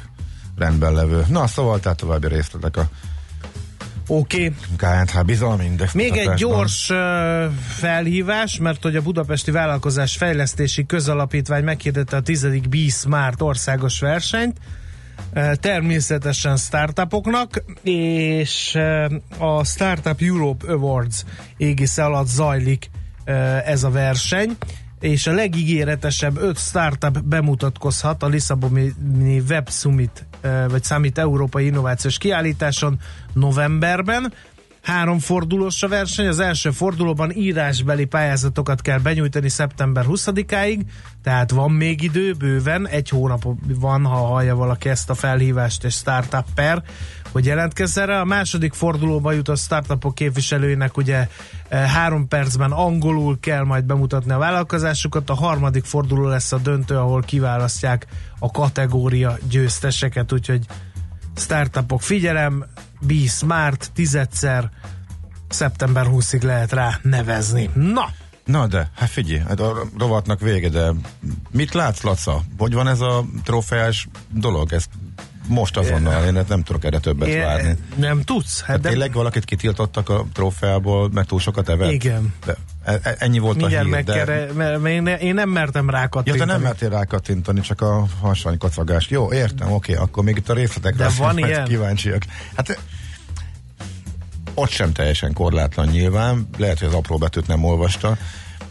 rendben 0.57 0.93
levő. 0.93 1.25
Na, 1.29 1.47
szóval 1.47 1.81
tehát 1.81 1.99
további 1.99 2.29
részletek 2.29 2.77
a 2.77 2.89
Oké. 4.11 4.53
KNH 4.77 5.11
hát 5.11 5.27
bizalmi 5.27 5.65
index 5.65 5.93
Még 5.93 6.17
egy 6.17 6.35
gyors 6.35 6.91
felhívás, 7.69 8.59
mert 8.59 8.83
hogy 8.83 8.97
a 8.97 9.03
Budapesti 9.03 9.51
Vállalkozás 9.51 10.17
Fejlesztési 10.17 10.87
Közalapítvány 10.87 11.65
meghirdette 11.65 12.17
a 12.17 12.21
10. 12.21 12.47
Be 12.69 12.89
Smart 12.89 13.43
országos 13.43 14.01
versenyt, 14.01 14.57
természetesen 15.61 16.57
startupoknak, 16.57 17.65
és 17.83 18.79
a 19.39 19.65
Startup 19.65 20.21
Europe 20.21 20.73
Awards 20.73 21.25
égisze 21.57 22.05
alatt 22.05 22.29
zajlik 22.29 22.91
ez 23.65 23.85
a 23.85 23.91
verseny, 23.91 24.57
és 25.01 25.27
a 25.27 25.33
legígéretesebb 25.33 26.37
öt 26.37 26.59
startup 26.59 27.23
bemutatkozhat 27.23 28.23
a 28.23 28.27
Lisszaboni 28.27 28.95
Web 29.49 29.71
Summit, 29.71 30.27
ö, 30.41 30.65
vagy 30.69 30.85
Summit 30.85 31.19
Európai 31.19 31.67
Innovációs 31.67 32.19
Kiállításon 32.19 33.01
novemberben. 33.33 34.33
Három 34.83 35.19
fordulós 35.19 35.83
a 35.83 35.89
verseny, 35.89 36.27
az 36.27 36.39
első 36.39 36.71
fordulóban 36.71 37.31
írásbeli 37.31 38.05
pályázatokat 38.05 38.83
kell 38.83 38.99
benyújtani 38.99 39.49
szeptember 39.49 40.05
20-áig, 40.09 40.81
tehát 41.23 41.51
van 41.51 41.71
még 41.71 42.03
idő, 42.03 42.33
bőven, 42.33 42.89
egy 42.89 43.09
hónap 43.09 43.45
van, 43.67 44.05
ha 44.05 44.17
hallja 44.17 44.57
valaki 44.57 44.89
ezt 44.89 45.11
a 45.11 45.15
felhívást 45.15 45.85
és 45.85 45.95
startup 45.95 46.45
per, 46.55 46.83
hogy 47.33 47.47
jelentkezz 47.47 47.99
erre. 47.99 48.21
A 48.21 48.25
második 48.25 48.73
fordulóba 48.73 49.33
jutott 49.33 49.59
startupok 49.59 50.15
képviselőinek 50.15 50.97
ugye 50.97 51.29
eh, 51.69 51.91
három 51.91 52.29
percben 52.29 52.71
angolul 52.73 53.41
kell 53.41 53.65
majd 53.65 53.85
bemutatni 53.85 54.33
a 54.33 54.39
vállalkozásukat, 54.39 55.31
a 55.31 55.35
harmadik 55.35 55.85
forduló 55.85 56.29
lesz 56.29 56.53
a 56.53 56.59
döntő, 56.59 56.97
ahol 56.97 57.23
kiválasztják 57.23 58.07
a 58.39 58.51
kategória 58.51 59.39
győzteseket, 59.49 60.33
úgyhogy 60.33 60.67
startupok 61.37 62.03
figyelem, 62.03 62.65
Be 63.01 63.29
Smart, 63.29 63.91
tizedszer, 63.95 64.71
szeptember 65.49 66.07
20-ig 66.11 66.43
lehet 66.43 66.73
rá 66.73 66.99
nevezni. 67.03 67.71
Na! 67.75 68.11
Na 68.45 68.67
de, 68.67 68.91
hát 68.95 69.09
figyelj, 69.09 69.39
hát 69.39 69.61
a 69.61 69.85
rovatnak 69.99 70.41
vége, 70.41 70.69
de 70.69 70.93
mit 71.51 71.75
látsz, 71.75 72.03
Laca? 72.03 72.43
Hogy 72.59 72.75
van 72.75 72.89
ez 72.89 73.01
a 73.01 73.25
trófeás 73.45 74.09
dolog? 74.31 74.73
Ez 74.73 74.85
most 75.49 75.77
azonnal, 75.77 76.25
én 76.25 76.45
nem 76.49 76.63
tudok 76.63 76.85
erre 76.85 76.99
többet 76.99 77.29
É, 77.29 77.39
várni. 77.39 77.77
Nem 77.95 78.23
tudsz? 78.23 78.63
Hát 78.63 78.81
de- 78.81 78.89
tényleg 78.89 79.13
valakit 79.13 79.45
kitiltottak 79.45 80.09
a 80.09 80.25
trófeából, 80.33 81.11
mert 81.13 81.29
túl 81.29 81.41
sokat 81.41 81.69
evett? 81.69 81.93
Igen. 81.93 82.35
De 82.45 82.57
e- 82.85 83.01
e- 83.03 83.17
ennyi 83.19 83.39
volt 83.39 83.57
Mindjárt 83.57 84.09
a 84.09 84.13
hír, 84.13 84.25
de... 84.25 84.49
mert 84.53 84.87
én, 84.87 85.03
ne, 85.03 85.19
én 85.19 85.35
nem 85.35 85.49
mertem 85.49 85.91
rá 85.91 86.09
Ja, 86.25 86.35
te 86.35 86.45
nem 86.45 86.61
mertél 86.61 86.89
rá 86.89 87.05
kattintani, 87.05 87.61
csak 87.61 87.81
a 87.81 88.07
hasony 88.21 88.59
kacagás. 88.59 89.09
Jó, 89.09 89.33
értem, 89.33 89.73
oké, 89.73 89.95
akkor 89.95 90.25
még 90.25 90.37
itt 90.37 90.49
a 90.49 90.55
részletekre 90.55 91.05
De 91.05 91.13
van 91.19 91.39
ilyen? 91.39 91.65
kíváncsiak. 91.65 92.23
Hát 92.55 92.79
ott 94.55 94.71
sem 94.71 94.93
teljesen 94.93 95.33
korlátlan 95.33 95.87
nyilván, 95.87 96.49
lehet, 96.57 96.79
hogy 96.79 96.89
az 96.89 96.95
apró 96.95 97.17
betűt 97.19 97.47
nem 97.47 97.65
olvasta, 97.65 98.17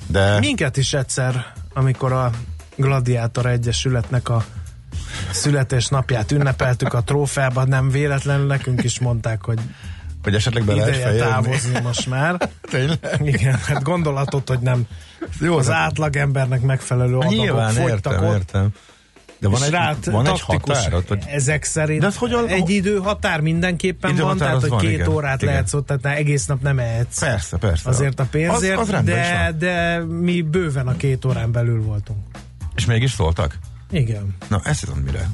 de 0.07 0.39
Minket 0.39 0.77
is 0.77 0.93
egyszer, 0.93 1.53
amikor 1.73 2.11
a 2.11 2.31
Gladiátor 2.75 3.45
Egyesületnek 3.45 4.29
a 4.29 4.45
születésnapját 5.31 6.31
ünnepeltük 6.31 6.93
a 6.93 7.01
trófeában, 7.03 7.67
nem 7.67 7.89
véletlenül 7.89 8.45
nekünk 8.45 8.83
is 8.83 8.99
mondták, 8.99 9.45
hogy 9.45 9.59
hogy 10.23 10.35
esetleg 10.35 10.63
be 10.63 10.73
lehet 10.73 11.17
távozni 11.17 11.79
most 11.83 12.07
már. 12.07 12.49
Tényleg? 12.71 12.99
Igen, 13.23 13.55
hát 13.65 13.83
gondolatot, 13.83 14.47
hogy 14.47 14.59
nem 14.59 14.83
Jó, 15.39 15.57
az 15.57 15.65
de- 15.65 15.73
átlag 15.73 16.15
embernek 16.15 16.61
megfelelő 16.61 17.13
Hát 17.13 17.21
adagok 17.23 17.39
Nyilván, 17.39 17.71
fogytak 17.73 17.89
értem, 18.13 18.23
ott. 18.27 18.33
értem. 18.35 18.69
De 19.39 19.47
van 19.47 19.63
egy, 19.63 19.69
rád 19.69 20.11
van 20.11 20.25
egy 20.25 20.31
taktikus, 20.33 20.75
határ? 20.77 20.93
Ott, 20.93 21.07
vagy 21.07 21.23
Ezek 21.27 21.63
szerint 21.63 22.01
De 22.01 22.07
az 22.07 22.15
hogyan- 22.15 22.47
egy 22.47 22.69
időhatár 22.69 23.39
mindenképpen 23.41 24.09
van, 24.09 24.13
Időhatár 24.15 24.37
tehát 24.39 24.55
az 24.55 24.61
hogy 24.61 24.69
van, 24.69 24.79
két 24.79 24.91
igen. 24.93 25.07
órát 25.07 25.41
Igen. 25.41 25.53
lehetsz 25.53 25.73
ott, 25.73 25.85
tehát 25.87 26.17
egész 26.17 26.45
nap 26.45 26.61
nem 26.61 26.79
ehetsz. 26.79 27.19
Persze, 27.19 27.57
persze. 27.57 27.89
Azért 27.89 28.19
a 28.19 28.25
pénzért, 28.31 28.77
Az, 28.79 28.89
az 28.93 29.03
de, 29.03 29.43
van. 29.49 29.57
de 29.57 29.99
mi 30.21 30.41
bőven 30.41 30.87
a 30.87 30.97
két 30.97 31.25
órán 31.25 31.51
belül 31.51 31.81
voltunk. 31.81 32.19
És 32.75 32.85
mégis 32.85 33.11
szóltak? 33.11 33.57
Igen. 33.91 34.35
Na, 34.47 34.61
ezt 34.63 34.85
tudom 34.85 34.97
mire. 35.03 35.29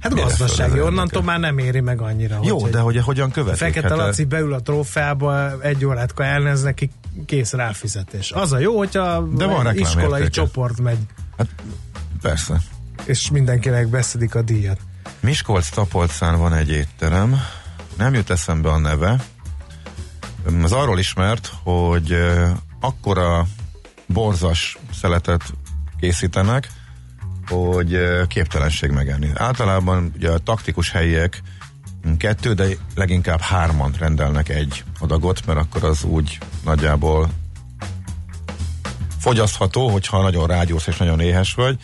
Hát 0.00 0.12
Mire 0.14 0.26
gazdasági, 0.26 0.78
ez 0.78 0.84
onnantól 0.84 1.22
már 1.22 1.38
nem 1.40 1.58
éri 1.58 1.80
meg 1.80 2.00
annyira. 2.00 2.38
Jó, 2.42 2.58
hogy 2.60 2.70
de 2.70 2.78
hogy 2.78 2.96
hogyan 2.96 3.30
követik? 3.30 3.58
Fekete 3.58 3.88
Hát, 3.88 3.96
Laci 3.96 4.24
beül 4.24 4.52
a 4.52 4.60
trófeába, 4.60 5.60
egy 5.62 5.84
órát 5.84 6.14
kajálni, 6.14 6.48
ez 6.48 6.62
neki 6.62 6.90
kész 7.26 7.52
ráfizetés. 7.52 8.30
Az 8.30 8.52
a 8.52 8.58
jó, 8.58 8.78
hogyha 8.78 9.20
De 9.22 9.46
van 9.46 9.74
iskolai 9.74 9.94
reklámértéke. 9.94 10.28
csoport 10.30 10.80
megy, 10.80 10.98
Persze. 12.20 12.60
és 13.04 13.30
mindenkinek 13.30 13.88
beszedik 13.88 14.34
a 14.34 14.42
díjat. 14.42 14.78
Miskolc 15.20 15.68
Tapolcán 15.68 16.38
van 16.38 16.52
egy 16.52 16.70
étterem, 16.70 17.40
nem 17.96 18.14
jut 18.14 18.30
eszembe 18.30 18.68
a 18.70 18.78
neve. 18.78 19.24
Az 20.62 20.72
arról 20.72 20.98
ismert, 20.98 21.52
hogy 21.62 22.16
akkora 22.80 23.46
borzas 24.06 24.78
szeletet 25.00 25.42
készítenek, 26.00 26.68
hogy 27.48 27.98
képtelenség 28.28 28.90
megenni. 28.90 29.30
Általában 29.34 30.12
ugye 30.16 30.30
a 30.30 30.38
taktikus 30.38 30.90
helyiek 30.90 31.42
kettő, 32.18 32.52
de 32.54 32.64
leginkább 32.94 33.40
hárman 33.40 33.94
rendelnek 33.98 34.48
egy 34.48 34.84
adagot, 34.98 35.46
mert 35.46 35.58
akkor 35.58 35.84
az 35.84 36.04
úgy 36.04 36.38
nagyjából 36.64 37.28
fogyasztható, 39.20 39.88
hogyha 39.88 40.22
nagyon 40.22 40.46
rágyósz 40.46 40.86
és 40.86 40.96
nagyon 40.96 41.20
éhes 41.20 41.54
vagy. 41.54 41.76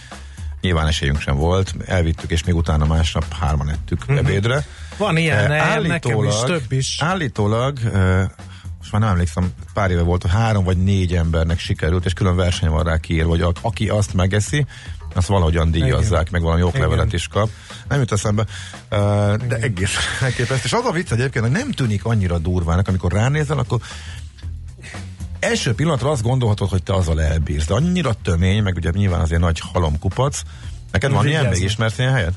Nyilván 0.60 0.86
esélyünk 0.86 1.20
sem 1.20 1.36
volt, 1.36 1.74
elvittük, 1.86 2.30
és 2.30 2.44
még 2.44 2.54
utána 2.54 2.84
másnap 2.86 3.32
hárman 3.34 3.68
ettük 3.70 4.06
Mhm. 4.06 4.16
ebédre. 4.16 4.64
Van 4.96 5.16
ilyen, 5.16 5.38
Eh, 5.38 5.48
nekem, 5.48 5.82
nekem 5.82 6.24
is, 6.24 6.34
több 6.46 6.72
is. 6.72 6.96
Állítólag, 7.00 7.78
eh, 7.94 8.26
most 8.78 8.92
már 8.92 9.00
nem 9.00 9.10
emlékszem, 9.10 9.52
pár 9.74 9.90
éve 9.90 10.02
volt, 10.02 10.22
hogy 10.22 10.30
három 10.30 10.64
vagy 10.64 10.76
négy 10.82 11.14
embernek 11.14 11.58
sikerült, 11.58 12.04
és 12.04 12.12
külön 12.12 12.36
verseny 12.36 12.68
van 12.68 12.84
rá 12.84 12.96
kiír, 12.96 13.24
vagy 13.26 13.40
a, 13.40 13.52
aki 13.60 13.88
azt 13.88 14.14
megeszi, 14.14 14.66
azt 15.14 15.26
valahogyan 15.26 15.70
díjazzák, 15.70 16.20
Igen. 16.20 16.26
meg 16.30 16.42
valami 16.42 16.62
oklevelet 16.62 17.04
Igen. 17.06 17.16
is 17.18 17.26
kap. 17.28 17.48
Nem 17.88 17.98
jut 17.98 18.12
eszembe, 18.12 18.44
eh, 18.88 19.34
de 19.48 19.56
egész 19.56 19.96
elképesztő. 20.20 20.62
És 20.64 20.72
az 20.72 20.84
a 20.84 20.90
vicc 20.92 21.10
egyébként, 21.10 21.44
hogy 21.44 21.54
nem 21.54 21.70
tűnik 21.70 22.04
annyira 22.04 22.38
durvának, 22.38 22.88
amikor 22.88 23.12
ránézel, 23.12 23.58
akkor 23.58 23.80
első 25.38 25.74
pillanatra 25.74 26.10
azt 26.10 26.22
gondolhatod, 26.22 26.68
hogy 26.68 26.82
te 26.82 26.94
azzal 26.94 27.22
elbírsz, 27.22 27.66
de 27.66 27.74
annyira 27.74 28.12
tömény, 28.22 28.62
meg 28.62 28.74
ugye 28.76 28.90
nyilván 28.94 29.20
azért 29.20 29.40
nagy 29.40 29.60
halomkupac. 29.72 30.40
Neked 30.92 31.10
van 31.10 31.26
ilyen, 31.26 31.38
Vigyázzunk. 31.38 31.60
még 31.62 31.70
ismersz 31.70 31.98
ilyen 31.98 32.12
helyet? 32.12 32.34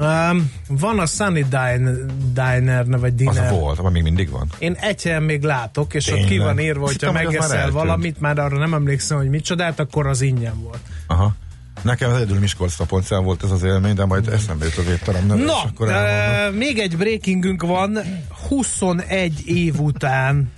Um, 0.00 0.52
van 0.68 0.98
a 0.98 1.06
Sunny 1.06 1.44
Dine, 1.48 1.92
Diner, 2.32 2.86
vagy 2.86 3.26
Az 3.26 3.34
Diner. 3.34 3.50
volt, 3.50 3.78
vagy 3.78 3.92
még 3.92 4.02
mindig 4.02 4.30
van. 4.30 4.48
Én 4.58 4.72
egy 4.80 5.02
helyen 5.02 5.22
még 5.22 5.42
látok, 5.42 5.94
és 5.94 6.06
ott 6.06 6.12
Tényleg? 6.12 6.30
ki 6.32 6.38
van 6.38 6.58
írva, 6.60 6.84
hogyha 6.86 7.06
az 7.06 7.14
már 7.14 7.24
megeszel 7.24 7.52
eltűnt. 7.56 7.72
valamit, 7.74 8.20
már 8.20 8.38
arra 8.38 8.58
nem 8.58 8.74
emlékszem, 8.74 9.16
hogy 9.16 9.28
micsodát, 9.28 9.80
akkor 9.80 10.06
az 10.06 10.20
ingyen 10.20 10.62
volt. 10.62 10.80
Aha. 11.06 11.34
Nekem 11.82 12.10
az 12.10 12.16
egyedül 12.16 12.38
Miskolc 12.38 12.76
Taponcán 12.76 13.24
volt 13.24 13.44
ez 13.44 13.50
az 13.50 13.62
élmény, 13.62 13.94
de 13.94 14.04
majd 14.04 14.28
eszembe 14.28 14.64
jut 14.64 14.76
az 14.76 14.86
étterem 14.86 15.26
neve, 15.26 15.44
Na, 15.44 15.62
akkor 15.62 15.88
uh, 15.88 16.56
még 16.56 16.78
egy 16.78 16.96
breakingünk 16.96 17.62
van. 17.62 17.98
21 18.48 19.42
év 19.48 19.80
után 19.80 20.50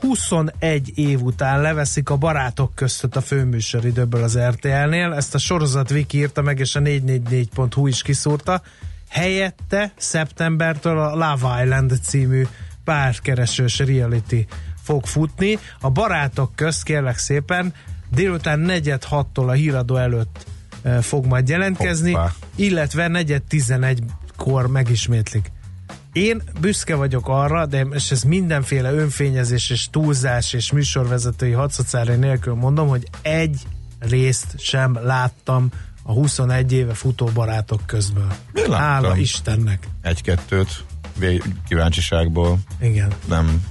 21 0.00 0.92
év 0.98 1.22
után 1.22 1.60
leveszik 1.60 2.10
a 2.10 2.16
barátok 2.16 2.74
között 2.74 3.16
a 3.16 3.20
főműsoridőből 3.20 4.22
az 4.22 4.38
RTL-nél. 4.38 5.12
Ezt 5.12 5.34
a 5.34 5.38
sorozat 5.38 5.88
Viki 5.88 6.18
írta 6.18 6.42
meg, 6.42 6.58
és 6.58 6.74
a 6.74 6.80
444.hu 6.80 7.86
is 7.86 8.02
kiszúrta. 8.02 8.62
Helyette 9.08 9.92
szeptembertől 9.96 10.98
a 10.98 11.14
Love 11.14 11.62
Island 11.62 11.98
című 12.02 12.46
párkeresős 12.84 13.78
reality 13.78 14.46
fog 14.82 15.06
futni. 15.06 15.58
A 15.80 15.90
barátok 15.90 16.54
közt 16.54 16.82
kérlek 16.82 17.18
szépen 17.18 17.74
délután 18.10 18.58
negyed 18.58 19.04
hattól 19.04 19.48
a 19.48 19.52
híradó 19.52 19.96
előtt 19.96 20.46
eh, 20.82 21.02
fog 21.02 21.26
majd 21.26 21.48
jelentkezni, 21.48 22.12
Hoppá. 22.12 22.32
illetve 22.54 23.08
negyed 23.08 23.42
11-kor 23.50 24.66
megismétlik. 24.66 25.50
Én 26.12 26.42
büszke 26.60 26.94
vagyok 26.94 27.28
arra, 27.28 27.66
de 27.66 27.86
és 27.92 28.10
ez 28.10 28.22
mindenféle 28.22 28.92
önfényezés 28.92 29.70
és 29.70 29.88
túlzás 29.90 30.52
és 30.52 30.72
műsorvezetői 30.72 31.52
hadszocárai 31.52 32.16
nélkül 32.16 32.54
mondom, 32.54 32.88
hogy 32.88 33.06
egy 33.22 33.62
részt 33.98 34.54
sem 34.58 34.98
láttam 35.02 35.68
a 36.02 36.12
21 36.12 36.72
éve 36.72 36.94
futó 36.94 37.26
barátok 37.34 37.80
közből. 37.86 38.32
Én. 38.54 38.72
Hála 38.72 39.16
Istennek. 39.16 39.88
Egy-kettőt 40.02 40.84
kíváncsiságból 41.68 42.58
Igen. 42.80 43.12
nem 43.28 43.64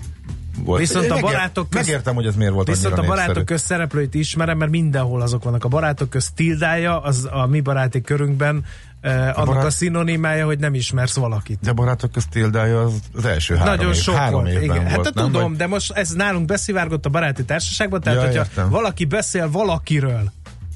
volt. 0.63 0.79
Viszont 0.79 1.05
Én 1.05 1.11
a 1.11 1.19
barátok 1.19 1.69
közt- 1.69 1.85
Megértem, 1.85 2.15
hogy 2.15 2.25
ez 2.25 2.35
miért 2.35 2.53
volt 2.53 2.67
Viszont 2.67 2.93
a 2.97 3.01
barátok 3.01 3.17
népszerű. 3.25 3.43
közt 3.43 3.65
szereplőit 3.65 4.13
ismerem, 4.13 4.57
mert 4.57 4.71
mindenhol 4.71 5.21
azok 5.21 5.43
vannak. 5.43 5.63
A 5.63 5.67
barátok 5.67 6.09
közt 6.09 6.33
tildája, 6.35 7.01
az 7.01 7.27
a 7.31 7.45
mi 7.45 7.59
baráti 7.61 8.01
körünkben 8.01 8.65
eh, 9.01 9.27
annak 9.37 9.45
barát- 9.45 9.65
a 9.65 9.69
szinonimája, 9.69 10.45
hogy 10.45 10.59
nem 10.59 10.73
ismersz 10.73 11.15
valakit. 11.15 11.59
De 11.61 11.69
a 11.69 11.73
barátok 11.73 12.11
közt 12.11 12.29
Tildája 12.29 12.81
az, 12.81 12.93
az 13.13 13.25
első 13.25 13.55
három, 13.55 13.75
Nagyon 13.75 13.93
év, 13.93 13.99
sok 13.99 14.15
három 14.15 14.41
volt. 14.43 14.61
Igen. 14.63 14.67
volt. 14.83 14.89
hát 15.05 15.13
nem? 15.13 15.25
tudom, 15.25 15.49
Vagy- 15.49 15.57
de 15.57 15.67
most 15.67 15.91
ez 15.91 16.09
nálunk 16.09 16.45
beszivárgott 16.45 17.05
a 17.05 17.09
baráti 17.09 17.43
társaságban, 17.45 18.01
tehát 18.01 18.19
Ja, 18.19 18.25
hogyha 18.25 18.39
értem. 18.41 18.69
valaki 18.69 19.05
beszél 19.05 19.51
valakiről, 19.51 20.31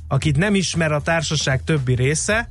akit 0.08 0.38
nem 0.38 0.56
ismer 0.56 0.92
a 0.92 1.02
társaság 1.02 1.64
többi 1.64 1.96
része, 1.96 2.48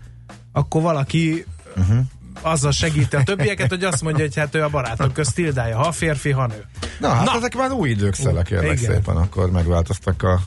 akkor 0.52 0.82
valaki 0.82 1.46
Uh-huh. 1.76 1.98
azzal 2.40 2.70
segíti 2.72 3.16
a 3.16 3.22
többieket, 3.22 3.68
hogy 3.68 3.84
azt 3.84 4.02
mondja, 4.02 4.24
hogy 4.24 4.36
hát 4.36 4.54
ő 4.54 4.62
a 4.62 4.68
barátok 4.68 5.12
közt 5.12 5.34
tildája, 5.34 5.76
ha 5.76 5.92
férfi, 5.92 6.30
ha 6.30 6.46
nő. 6.46 6.64
Na, 7.00 7.08
hát 7.08 7.24
Na. 7.24 7.32
ezek 7.36 7.56
már 7.56 7.70
új 7.70 7.88
idők 7.90 8.14
szelek, 8.14 8.44
kérlek 8.44 8.78
szépen, 8.78 9.16
akkor 9.16 9.50
megváltoztak 9.50 10.22
a 10.22 10.40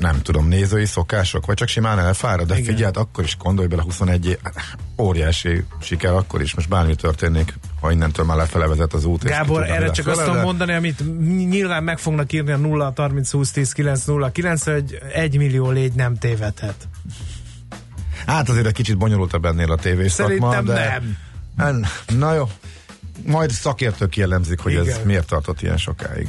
nem 0.00 0.22
tudom, 0.22 0.48
nézői 0.48 0.84
szokások, 0.84 1.46
vagy 1.46 1.56
csak 1.56 1.68
simán 1.68 1.98
elfárad, 1.98 2.46
de 2.46 2.58
Igen. 2.58 2.74
figyeld, 2.74 2.96
akkor 2.96 3.24
is 3.24 3.36
gondolj 3.36 3.68
bele 3.68 3.82
21 3.82 4.26
év, 4.26 4.38
óriási 4.98 5.64
siker 5.80 6.12
akkor 6.12 6.42
is, 6.42 6.54
most 6.54 6.68
bármi 6.68 6.94
történik, 6.94 7.54
ha 7.80 7.90
innentől 7.90 8.24
már 8.24 8.36
lefele 8.36 8.66
vezet 8.66 8.92
az 8.92 9.04
út. 9.04 9.24
Gábor, 9.24 9.62
erre 9.62 9.90
csak 9.90 10.06
azt 10.06 10.20
tudom 10.20 10.34
de- 10.34 10.42
mondani, 10.42 10.72
amit 10.72 11.02
nyilván 11.48 11.84
meg 11.84 11.98
fognak 11.98 12.32
írni 12.32 12.52
a 12.52 12.56
0 12.56 12.92
30 12.96 13.30
20 13.30 13.50
10 13.50 13.72
9 13.72 14.04
0 14.04 14.30
9 14.30 14.64
hogy 14.64 14.98
egy 15.12 15.36
millió 15.36 15.70
légy 15.70 15.92
nem 15.92 16.16
tévedhet. 16.16 16.88
Hát 18.26 18.48
azért 18.48 18.66
egy 18.66 18.72
kicsit 18.72 18.98
bonyolultabb 18.98 19.44
ennél 19.44 19.72
a 19.72 19.76
tévés 19.76 20.12
Szerintem 20.12 20.50
szakma, 20.50 20.72
de... 20.72 21.02
nem. 21.56 21.84
Na 22.18 22.34
jó, 22.34 22.48
majd 23.26 23.50
szakértők 23.50 24.16
jellemzik, 24.16 24.60
hogy 24.60 24.74
ez 24.74 24.86
Igen. 24.86 25.00
miért 25.04 25.26
tartott 25.26 25.62
ilyen 25.62 25.76
sokáig. 25.76 26.28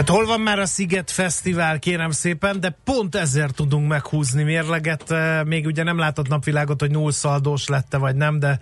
Hát 0.00 0.08
hol 0.08 0.26
van 0.26 0.40
már 0.40 0.58
a 0.58 0.66
Sziget 0.66 1.10
Fesztivál, 1.10 1.78
kérem 1.78 2.10
szépen, 2.10 2.60
de 2.60 2.76
pont 2.84 3.14
ezért 3.14 3.54
tudunk 3.54 3.88
meghúzni 3.88 4.42
mérleget. 4.42 5.14
Még 5.44 5.66
ugye 5.66 5.82
nem 5.82 5.98
látott 5.98 6.28
napvilágot, 6.28 6.80
hogy 6.80 6.90
nullszaldós 6.90 7.66
lette, 7.66 7.96
vagy 7.96 8.14
nem, 8.14 8.38
de 8.38 8.58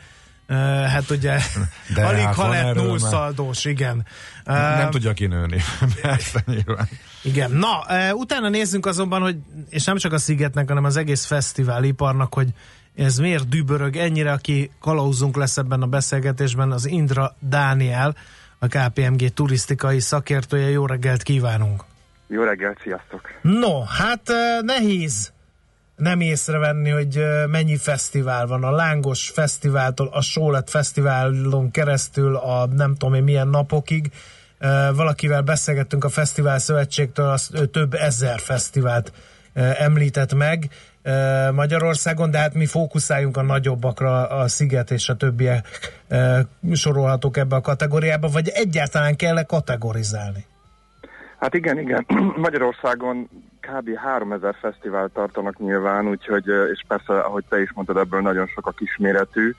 hát 0.86 1.10
ugye 1.10 1.39
De 1.94 2.06
alig 2.06 2.20
hát 2.20 2.35
ha 2.35 2.48
lett 2.48 2.74
nullszaldós, 2.74 3.65
igen. 3.65 4.06
Nem 4.44 4.90
tudja 4.90 5.12
kinőni. 5.12 5.60
Persze, 6.02 6.43
nyilván. 6.47 6.89
Igen, 7.23 7.51
na, 7.51 7.85
utána 8.12 8.48
nézzünk 8.48 8.86
azonban, 8.86 9.23
hogy, 9.23 9.36
és 9.69 9.85
nem 9.85 9.97
csak 9.97 10.12
a 10.12 10.19
Szigetnek, 10.19 10.69
hanem 10.69 10.85
az 10.85 10.97
egész 10.97 11.24
fesztiváliparnak, 11.24 12.35
hogy 12.35 12.48
ez 12.97 13.19
miért 13.19 13.48
dübörög 13.48 13.97
ennyire, 13.97 14.32
aki 14.32 14.70
kalauzunk 14.81 15.36
lesz 15.36 15.56
ebben 15.56 15.82
a 15.82 15.86
beszélgetésben, 15.86 16.73
az 16.73 16.86
Indra 16.86 17.36
Dániel, 17.40 18.16
a 18.59 18.66
KPMG 18.66 19.32
turisztikai 19.35 20.01
szakértője. 20.01 20.68
Jó 20.68 20.86
reggelt 20.86 21.22
kívánunk! 21.22 21.85
Jó 22.26 22.43
reggelt, 22.43 22.78
sziasztok! 22.82 23.20
No, 23.43 23.80
hát 23.80 24.32
nehéz 24.60 25.32
nem 25.97 26.20
észrevenni, 26.20 26.90
hogy 26.90 27.22
mennyi 27.47 27.76
fesztivál 27.76 28.47
van. 28.47 28.64
A 28.64 28.70
Lángos 28.70 29.28
Fesztiváltól 29.28 30.09
a 30.12 30.20
Sólet 30.20 30.70
Fesztiválon 30.70 31.70
keresztül 31.70 32.36
a 32.36 32.66
nem 32.66 32.94
tudom 32.94 33.14
én 33.14 33.22
milyen 33.22 33.48
napokig. 33.48 34.10
Valakivel 34.94 35.43
beszélgettünk 35.43 36.05
a 36.05 36.09
Fesztivál 36.09 36.59
Szövetségtől, 36.59 37.28
az 37.28 37.51
több 37.72 37.94
ezer 37.94 38.40
fesztivált 38.40 39.12
említett 39.55 40.35
meg 40.35 40.70
Magyarországon, 41.54 42.30
de 42.30 42.38
hát 42.38 42.54
mi 42.54 42.66
fókuszáljunk 42.66 43.36
a 43.36 43.42
nagyobbakra, 43.42 44.26
a 44.26 44.48
Sziget 44.48 44.90
és 44.90 45.08
a 45.08 45.16
többiek 45.16 45.66
sorolhatók 46.72 47.36
ebbe 47.36 47.56
a 47.56 47.60
kategóriába, 47.60 48.28
vagy 48.28 48.48
egyáltalán 48.48 49.16
kell-e 49.16 49.42
kategorizálni? 49.42 50.44
Hát 51.38 51.54
igen, 51.54 51.78
igen. 51.78 52.06
Magyarországon 52.46 53.28
kb. 53.60 53.96
3000 53.96 54.54
fesztivál 54.60 55.10
tartanak 55.14 55.58
nyilván, 55.58 56.08
úgyhogy, 56.08 56.46
és 56.46 56.84
persze, 56.88 57.20
ahogy 57.20 57.44
te 57.48 57.60
is 57.60 57.72
mondtad, 57.72 57.96
ebből 57.96 58.20
nagyon 58.20 58.46
sok 58.46 58.66
a 58.66 58.70
kisméretű. 58.70 59.54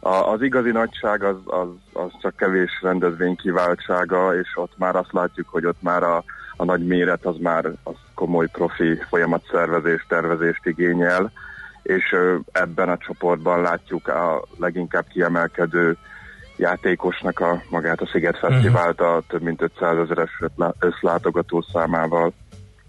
A, 0.00 0.14
az 0.14 0.42
igazi 0.42 0.70
nagyság 0.70 1.22
az, 1.22 1.36
az, 1.44 1.68
az 1.92 2.10
csak 2.20 2.36
kevés 2.36 2.70
rendezvény 2.82 3.36
kiváltsága, 3.36 4.38
és 4.38 4.48
ott 4.54 4.78
már 4.78 4.96
azt 4.96 5.12
látjuk, 5.12 5.48
hogy 5.48 5.66
ott 5.66 5.82
már 5.82 6.02
a, 6.02 6.24
a 6.60 6.64
nagy 6.64 6.86
méret 6.86 7.26
az 7.26 7.36
már 7.40 7.64
az 7.82 7.94
komoly 8.14 8.46
profi 8.46 8.98
folyamatszervezés, 9.08 10.04
tervezést 10.08 10.66
igényel, 10.66 11.32
és 11.82 12.14
ebben 12.52 12.88
a 12.88 12.96
csoportban 12.96 13.60
látjuk 13.60 14.08
a 14.08 14.44
leginkább 14.58 15.06
kiemelkedő 15.08 15.96
játékosnak 16.56 17.40
a 17.40 17.62
magát 17.70 18.00
a 18.00 18.08
Sziget 18.12 18.38
Fesztivált 18.38 19.00
a 19.00 19.22
több 19.28 19.42
mint 19.42 19.62
500 19.62 19.96
ezeres 19.98 20.30
összlátogató 20.78 21.64
számával. 21.72 22.32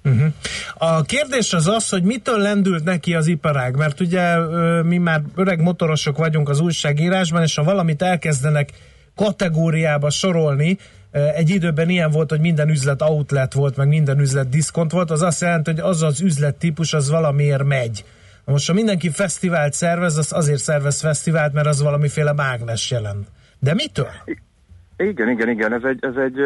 Uh-huh. 0.03 0.33
A 0.77 1.01
kérdés 1.01 1.53
az 1.53 1.67
az, 1.67 1.89
hogy 1.89 2.03
mitől 2.03 2.37
lendült 2.37 2.83
neki 2.83 3.15
az 3.15 3.27
iparág, 3.27 3.75
mert 3.75 3.99
ugye 3.99 4.37
mi 4.81 4.97
már 4.97 5.21
öreg 5.35 5.61
motorosok 5.61 6.17
vagyunk 6.17 6.49
az 6.49 6.59
újságírásban, 6.59 7.41
és 7.41 7.55
ha 7.55 7.63
valamit 7.63 8.01
elkezdenek 8.01 8.69
kategóriába 9.15 10.09
sorolni, 10.09 10.77
egy 11.11 11.49
időben 11.49 11.90
ilyen 11.90 12.11
volt, 12.11 12.30
hogy 12.30 12.40
minden 12.40 12.69
üzlet 12.69 13.02
outlet 13.02 13.53
volt, 13.53 13.77
meg 13.77 13.88
minden 13.88 14.19
üzlet 14.19 14.49
diszkont 14.49 14.91
volt, 14.91 15.11
az 15.11 15.22
azt 15.22 15.41
jelenti, 15.41 15.72
hogy 15.72 15.80
az 15.80 16.03
az 16.03 16.22
üzlettípus 16.22 16.94
az 16.94 17.10
valamiért 17.10 17.64
megy. 17.64 18.06
Na 18.45 18.52
Most, 18.52 18.68
ha 18.68 18.73
mindenki 18.73 19.10
fesztivált 19.10 19.73
szervez, 19.73 20.18
az 20.18 20.34
azért 20.34 20.60
szervez 20.60 21.02
fesztivált, 21.02 21.53
mert 21.53 21.68
az 21.68 21.81
valamiféle 21.81 22.34
mágnes 22.34 22.91
jelent. 22.91 23.27
De 23.60 23.73
mitől? 23.73 24.11
Igen, 24.98 25.30
igen, 25.30 25.49
igen, 25.49 25.73
ez 25.73 25.84
egy, 25.84 25.98
ez 26.02 26.15
egy 26.15 26.38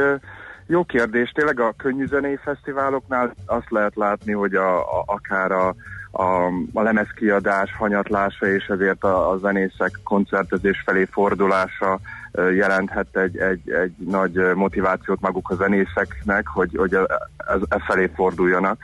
jó 0.67 0.83
kérdés. 0.83 1.31
Tényleg 1.31 1.59
a 1.59 1.73
könnyűzenei 1.77 2.39
fesztiváloknál 2.43 3.33
azt 3.45 3.71
lehet 3.71 3.95
látni, 3.95 4.31
hogy 4.31 4.55
a, 4.55 4.99
a, 4.99 5.03
akár 5.05 5.51
a, 5.51 5.75
a, 6.11 6.47
a 6.73 6.81
lemezkiadás 6.81 7.75
hanyatlása 7.77 8.47
és 8.47 8.65
ezért 8.65 9.03
a, 9.03 9.29
a 9.31 9.37
zenészek 9.37 9.91
koncertezés 10.03 10.81
felé 10.85 11.05
fordulása 11.11 11.99
jelenthet 12.37 13.17
egy, 13.17 13.37
egy, 13.37 13.71
egy 13.71 13.93
nagy 13.97 14.53
motivációt 14.55 15.21
maguk 15.21 15.49
a 15.49 15.55
zenészeknek, 15.55 16.47
hogy, 16.47 16.75
hogy 16.75 16.93
e, 16.93 16.99
ez, 17.37 17.59
e 17.67 17.79
felé 17.87 18.09
forduljanak. 18.15 18.77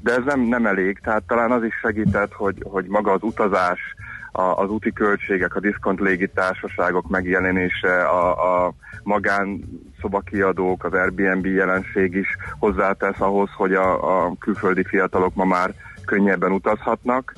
De 0.00 0.12
ez 0.12 0.24
nem, 0.24 0.40
nem 0.40 0.66
elég, 0.66 0.98
tehát 0.98 1.22
talán 1.22 1.52
az 1.52 1.64
is 1.64 1.74
segített, 1.80 2.32
hogy, 2.32 2.62
hogy 2.62 2.86
maga 2.86 3.12
az 3.12 3.22
utazás, 3.22 3.80
a, 4.32 4.42
az 4.42 4.70
úti 4.70 4.92
költségek, 4.92 5.54
a 5.54 5.60
diszkont 5.60 6.00
légitársaságok 6.00 7.08
megjelenése, 7.08 8.02
a, 8.02 8.64
a 8.66 8.72
magán 9.02 9.60
szobakiadók, 10.00 10.84
az 10.84 10.92
Airbnb 10.92 11.46
jelenség 11.46 12.14
is 12.14 12.36
hozzátesz 12.58 13.20
ahhoz, 13.20 13.50
hogy 13.56 13.74
a, 13.74 14.24
a 14.24 14.32
külföldi 14.38 14.84
fiatalok 14.84 15.34
ma 15.34 15.44
már 15.44 15.74
könnyebben 16.04 16.52
utazhatnak. 16.52 17.34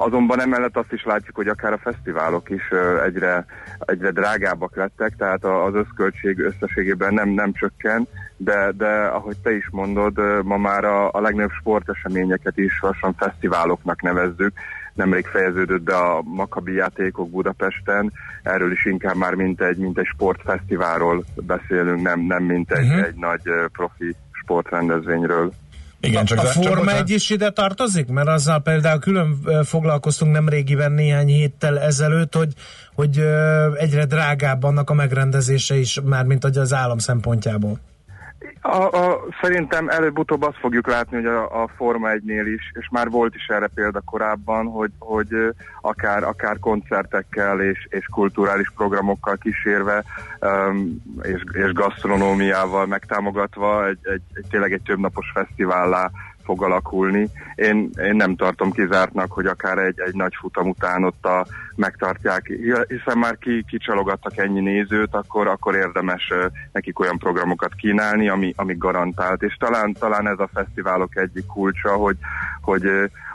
Azonban 0.00 0.40
emellett 0.40 0.76
azt 0.76 0.92
is 0.92 1.04
látjuk, 1.04 1.36
hogy 1.36 1.48
akár 1.48 1.72
a 1.72 1.78
fesztiválok 1.78 2.50
is 2.50 2.62
egyre, 3.04 3.44
egyre 3.78 4.10
drágábbak 4.10 4.76
lettek, 4.76 5.16
tehát 5.16 5.44
az 5.44 5.74
összköltség 5.74 6.38
összességében 6.38 7.14
nem, 7.14 7.28
nem 7.28 7.52
csökken, 7.52 8.06
de, 8.36 8.72
de 8.76 8.88
ahogy 9.06 9.36
te 9.42 9.56
is 9.56 9.68
mondod, 9.70 10.44
ma 10.44 10.56
már 10.56 10.84
a, 10.84 11.10
a 11.12 11.20
legnagyobb 11.20 11.50
sporteseményeket 11.60 12.56
is 12.58 12.78
lassan 12.80 13.14
fesztiváloknak 13.18 14.02
nevezzük. 14.02 14.52
Nemrég 14.94 15.26
fejeződött 15.26 15.82
be 15.82 15.96
a 15.96 16.22
Makabi 16.22 16.72
játékok 16.74 17.30
Budapesten, 17.30 18.12
erről 18.42 18.72
is 18.72 18.84
inkább 18.84 19.16
már 19.16 19.34
mint 19.34 19.60
egy, 19.60 19.76
mint 19.76 19.98
egy 19.98 20.08
sportfesztiválról 20.14 21.24
beszélünk, 21.34 22.02
nem, 22.02 22.20
nem 22.20 22.42
mint 22.44 22.72
egy, 22.72 22.86
Mhm. 22.88 22.98
egy 23.02 23.14
nagy 23.16 23.42
profi 23.72 24.14
sportrendezvényről. 24.32 25.52
Igen, 26.00 26.26
a 26.36 26.44
Forma 26.44 26.92
1 26.92 27.10
is 27.10 27.30
ide 27.30 27.50
tartozik? 27.50 28.06
Mert 28.06 28.28
azzal 28.28 28.62
például 28.62 28.98
külön 28.98 29.38
foglalkoztunk 29.64 30.32
nem 30.32 30.48
régiben 30.48 30.92
néhány 30.92 31.28
héttel 31.28 31.80
ezelőtt, 31.80 32.34
hogy, 32.34 32.52
hogy 32.94 33.18
egyre 33.74 34.04
drágább 34.04 34.62
annak 34.62 34.90
a 34.90 34.94
megrendezése 34.94 35.76
is, 35.76 36.00
már 36.04 36.24
mint 36.24 36.42
hogy 36.42 36.58
az 36.58 36.72
állam 36.72 36.98
szempontjából. 36.98 37.80
A, 38.60 38.82
a, 38.82 39.24
szerintem 39.40 39.88
előbb-utóbb 39.88 40.42
azt 40.42 40.58
fogjuk 40.58 40.86
látni, 40.86 41.16
hogy 41.16 41.26
a, 41.26 41.62
a 41.62 41.68
Forma 41.76 42.08
1-nél 42.10 42.44
is, 42.56 42.72
és 42.80 42.88
már 42.90 43.10
volt 43.10 43.34
is 43.34 43.46
erre 43.46 43.66
példa 43.74 44.00
korábban, 44.00 44.66
hogy, 44.66 44.90
hogy 44.98 45.28
akár, 45.80 46.22
akár 46.22 46.58
koncertekkel 46.58 47.60
és, 47.60 47.86
és 47.90 48.06
kulturális 48.12 48.72
programokkal 48.76 49.36
kísérve, 49.36 50.04
um, 50.40 51.02
és, 51.22 51.42
és 51.52 51.72
gasztronómiával 51.72 52.86
megtámogatva 52.86 53.86
egy, 53.86 53.98
egy, 54.02 54.22
egy 54.32 54.46
tényleg 54.50 54.72
egy 54.72 54.82
többnapos 54.82 55.30
fesztivállá 55.34 56.10
fog 56.48 56.62
alakulni. 56.62 57.28
Én, 57.54 57.90
én 58.02 58.16
nem 58.16 58.36
tartom 58.36 58.70
kizártnak, 58.70 59.32
hogy 59.32 59.46
akár 59.46 59.78
egy, 59.78 60.00
egy 60.00 60.14
nagy 60.14 60.34
futam 60.40 60.68
után 60.68 61.04
ott 61.04 61.24
a, 61.24 61.46
megtartják, 61.76 62.46
hiszen 62.88 63.18
már 63.18 63.38
ki, 63.38 63.64
kicsalogattak 63.68 64.36
ennyi 64.36 64.60
nézőt, 64.60 65.14
akkor, 65.14 65.46
akkor 65.46 65.74
érdemes 65.74 66.32
nekik 66.72 66.98
olyan 66.98 67.18
programokat 67.18 67.74
kínálni, 67.74 68.28
ami, 68.28 68.52
ami 68.56 68.74
garantált. 68.78 69.42
És 69.42 69.54
talán, 69.54 69.92
talán 69.92 70.28
ez 70.28 70.38
a 70.38 70.50
fesztiválok 70.52 71.16
egyik 71.16 71.46
kulcsa, 71.46 71.90
hogy, 71.90 72.16
hogy 72.60 72.86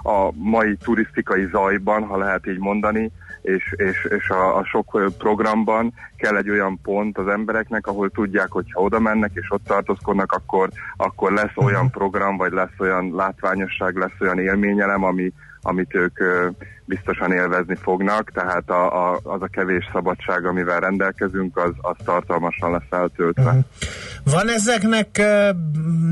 a 0.04 0.32
mai 0.34 0.76
turisztikai 0.76 1.48
zajban, 1.52 2.04
ha 2.04 2.18
lehet 2.18 2.48
így 2.48 2.60
mondani, 2.60 3.12
és, 3.44 3.74
és, 3.78 4.08
és 4.18 4.30
a, 4.30 4.58
a 4.58 4.66
sok 4.66 5.12
programban 5.18 5.94
kell 6.18 6.38
egy 6.38 6.50
olyan 6.50 6.80
pont 6.82 7.18
az 7.18 7.28
embereknek, 7.28 7.88
ahol 7.88 8.10
tudják, 8.10 8.52
hogy 8.52 8.66
ha 8.72 8.82
oda 8.82 9.00
mennek 9.00 9.32
és 9.34 9.52
ott 9.52 9.64
tartózkodnak, 9.64 10.32
akkor, 10.32 10.70
akkor 10.98 11.32
lesz 11.32 11.56
olyan 11.56 11.90
program, 11.92 12.38
vagy 12.38 12.52
lesz 12.52 12.80
olyan 12.80 13.12
látványosság, 13.16 13.96
lesz 13.96 14.20
olyan 14.20 14.40
élményelem, 14.40 15.04
ami, 15.04 15.32
amit 15.62 15.96
ők 15.96 16.20
biztosan 16.86 17.32
élvezni 17.32 17.76
fognak, 17.76 18.32
tehát 18.32 18.70
a, 18.70 19.12
a, 19.12 19.20
az 19.24 19.42
a 19.42 19.48
kevés 19.48 19.90
szabadság, 19.94 20.46
amivel 20.46 20.80
rendelkezünk, 20.80 21.58
az, 21.58 21.72
az 21.82 21.96
tartalmasan 22.06 22.72
lesz 22.72 22.82
eltöltve. 22.90 23.60
Van 24.24 24.50
ezeknek 24.50 25.22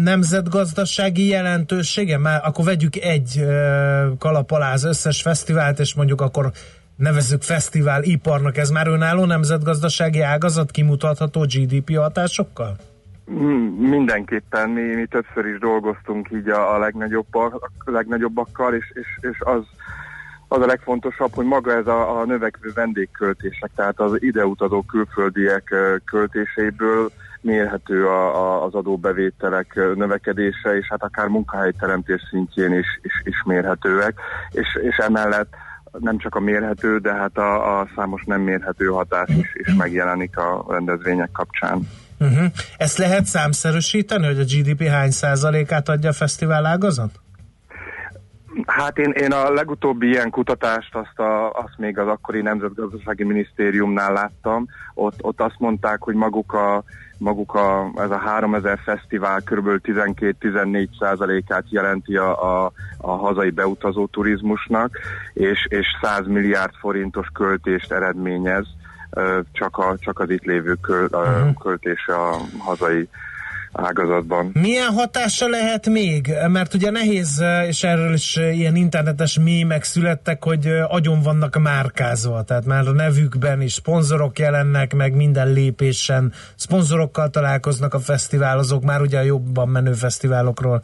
nemzetgazdasági 0.03 1.27
jelentősége? 1.27 2.17
Már 2.17 2.41
akkor 2.43 2.65
vegyük 2.65 2.95
egy 2.95 3.45
kalap 4.19 4.51
alá 4.51 4.73
az 4.73 4.83
összes 4.83 5.21
fesztivált, 5.21 5.79
és 5.79 5.93
mondjuk 5.93 6.21
akkor 6.21 6.51
nevezzük 7.01 7.41
fesztivál 7.41 8.03
iparnak, 8.03 8.57
ez 8.57 8.69
már 8.69 8.87
önálló 8.87 9.25
nemzetgazdasági 9.25 10.21
ágazat 10.21 10.71
kimutatható 10.71 11.41
GDP 11.41 11.95
hatásokkal? 11.95 12.75
Mm, 13.31 13.89
Mindenképpen 13.89 14.69
mi, 14.69 14.81
mi 14.81 15.05
többször 15.05 15.45
is 15.45 15.59
dolgoztunk 15.59 16.29
így 16.31 16.49
a, 16.49 16.73
a, 16.73 16.79
legnagyobbak, 16.79 17.71
a 17.85 17.91
legnagyobbakkal, 17.91 18.73
és, 18.73 18.91
és, 18.93 19.29
és 19.31 19.37
az, 19.39 19.63
az 20.47 20.61
a 20.61 20.65
legfontosabb, 20.65 21.33
hogy 21.33 21.45
maga 21.45 21.71
ez 21.71 21.87
a, 21.87 22.19
a 22.19 22.25
növekvő 22.25 22.71
vendégköltések, 22.75 23.71
tehát 23.75 23.99
az 23.99 24.21
ideutazó 24.21 24.81
külföldiek 24.81 25.71
ö, 25.71 25.95
költéseiből 26.05 27.11
mérhető 27.41 28.07
a, 28.07 28.35
a, 28.35 28.63
az 28.65 28.73
adóbevételek 28.73 29.75
növekedése, 29.95 30.77
és 30.77 30.87
hát 30.89 31.03
akár 31.03 31.27
munkahelyteremtés 31.27 32.21
szintjén 32.29 32.73
is, 32.73 32.99
is, 33.01 33.21
is 33.23 33.43
mérhetőek, 33.45 34.19
és, 34.51 34.79
és 34.81 34.97
emellett 34.97 35.53
nem 35.99 36.17
csak 36.17 36.35
a 36.35 36.39
mérhető, 36.39 36.97
de 36.97 37.13
hát 37.13 37.37
a, 37.37 37.79
a 37.79 37.87
számos 37.95 38.23
nem 38.25 38.41
mérhető 38.41 38.85
hatás 38.85 39.29
is, 39.29 39.51
is 39.53 39.73
megjelenik 39.73 40.37
a 40.37 40.65
rendezvények 40.69 41.31
kapcsán. 41.31 41.87
Uh-huh. 42.19 42.45
Ezt 42.77 42.97
lehet 42.97 43.25
számszerűsíteni, 43.25 44.25
hogy 44.25 44.39
a 44.39 44.43
GDP 44.43 44.87
hány 44.87 45.11
százalékát 45.11 45.89
adja 45.89 46.09
a 46.09 46.13
fesztivál 46.13 46.65
ágazat? 46.65 47.19
Hát 48.65 48.97
én, 48.97 49.11
én 49.11 49.31
a 49.31 49.51
legutóbbi 49.51 50.07
ilyen 50.07 50.29
kutatást 50.29 50.95
azt, 50.95 51.19
a, 51.19 51.51
azt 51.51 51.77
még 51.77 51.97
az 51.97 52.07
akkori 52.07 52.41
Nemzetgazdasági 52.41 53.23
Minisztériumnál 53.23 54.13
láttam. 54.13 54.67
Ott, 54.93 55.23
ott 55.23 55.41
azt 55.41 55.59
mondták, 55.59 56.01
hogy 56.01 56.15
maguk 56.15 56.53
a, 56.53 56.83
maguk 57.21 57.53
a, 57.53 57.91
ez 57.95 58.11
a 58.11 58.17
3000 58.17 58.79
fesztivál 58.83 59.41
kb. 59.41 59.67
12-14 59.83 60.87
százalékát 60.99 61.63
jelenti 61.69 62.15
a, 62.15 62.63
a, 62.63 62.71
a 62.97 63.11
hazai 63.11 63.49
beutazó 63.49 64.05
turizmusnak, 64.05 64.97
és, 65.33 65.65
és 65.69 65.87
100 66.01 66.27
milliárd 66.27 66.73
forintos 66.79 67.27
költést 67.33 67.91
eredményez 67.91 68.65
csak, 69.51 69.77
a, 69.77 69.95
csak 69.99 70.19
az 70.19 70.29
itt 70.29 70.43
lévő 70.43 70.73
köl, 70.81 71.07
uh-huh. 71.11 71.53
költése 71.53 72.13
a 72.13 72.37
hazai 72.59 73.09
ágazatban. 73.71 74.49
Milyen 74.53 74.91
hatása 74.91 75.47
lehet 75.47 75.87
még? 75.87 76.33
Mert 76.47 76.73
ugye 76.73 76.89
nehéz, 76.89 77.43
és 77.67 77.83
erről 77.83 78.13
is 78.13 78.35
ilyen 78.35 78.75
internetes 78.75 79.39
mémek 79.39 79.83
születtek, 79.83 80.43
hogy 80.43 80.67
agyon 80.87 81.21
vannak 81.21 81.59
márkázva, 81.59 82.43
tehát 82.43 82.65
már 82.65 82.87
a 82.87 82.91
nevükben 82.91 83.61
is 83.61 83.73
szponzorok 83.73 84.39
jelennek, 84.39 84.93
meg 84.93 85.15
minden 85.15 85.53
lépésen 85.53 86.33
szponzorokkal 86.55 87.29
találkoznak 87.29 87.93
a 87.93 87.99
fesztiválozók, 87.99 88.83
már 88.83 89.01
ugye 89.01 89.19
a 89.19 89.23
jobban 89.23 89.69
menő 89.69 89.91
fesztiválokról 89.91 90.83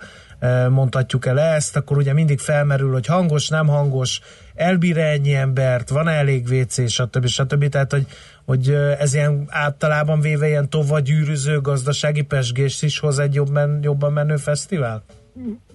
mondhatjuk 0.69 1.25
el 1.25 1.39
ezt, 1.39 1.75
akkor 1.75 1.97
ugye 1.97 2.13
mindig 2.13 2.39
felmerül, 2.39 2.91
hogy 2.91 3.05
hangos, 3.05 3.49
nem 3.49 3.67
hangos, 3.67 4.21
elbír 4.55 4.97
ennyi 4.97 5.33
embert, 5.33 5.89
van 5.89 6.07
elég 6.07 6.47
WC, 6.49 6.89
stb. 6.89 7.25
stb. 7.25 7.69
Tehát, 7.69 7.91
hogy, 7.91 8.05
hogy 8.45 8.69
ez 8.99 9.13
ilyen 9.13 9.45
általában 9.49 10.19
véve 10.19 10.47
ilyen 10.47 10.69
tovagyűrűző 10.69 11.61
gazdasági 11.61 12.21
pesgést 12.21 12.83
is 12.83 12.99
hoz 12.99 13.19
egy 13.19 13.33
jobban, 13.33 13.79
jobban 13.81 14.13
menő 14.13 14.35
fesztivál? 14.35 15.03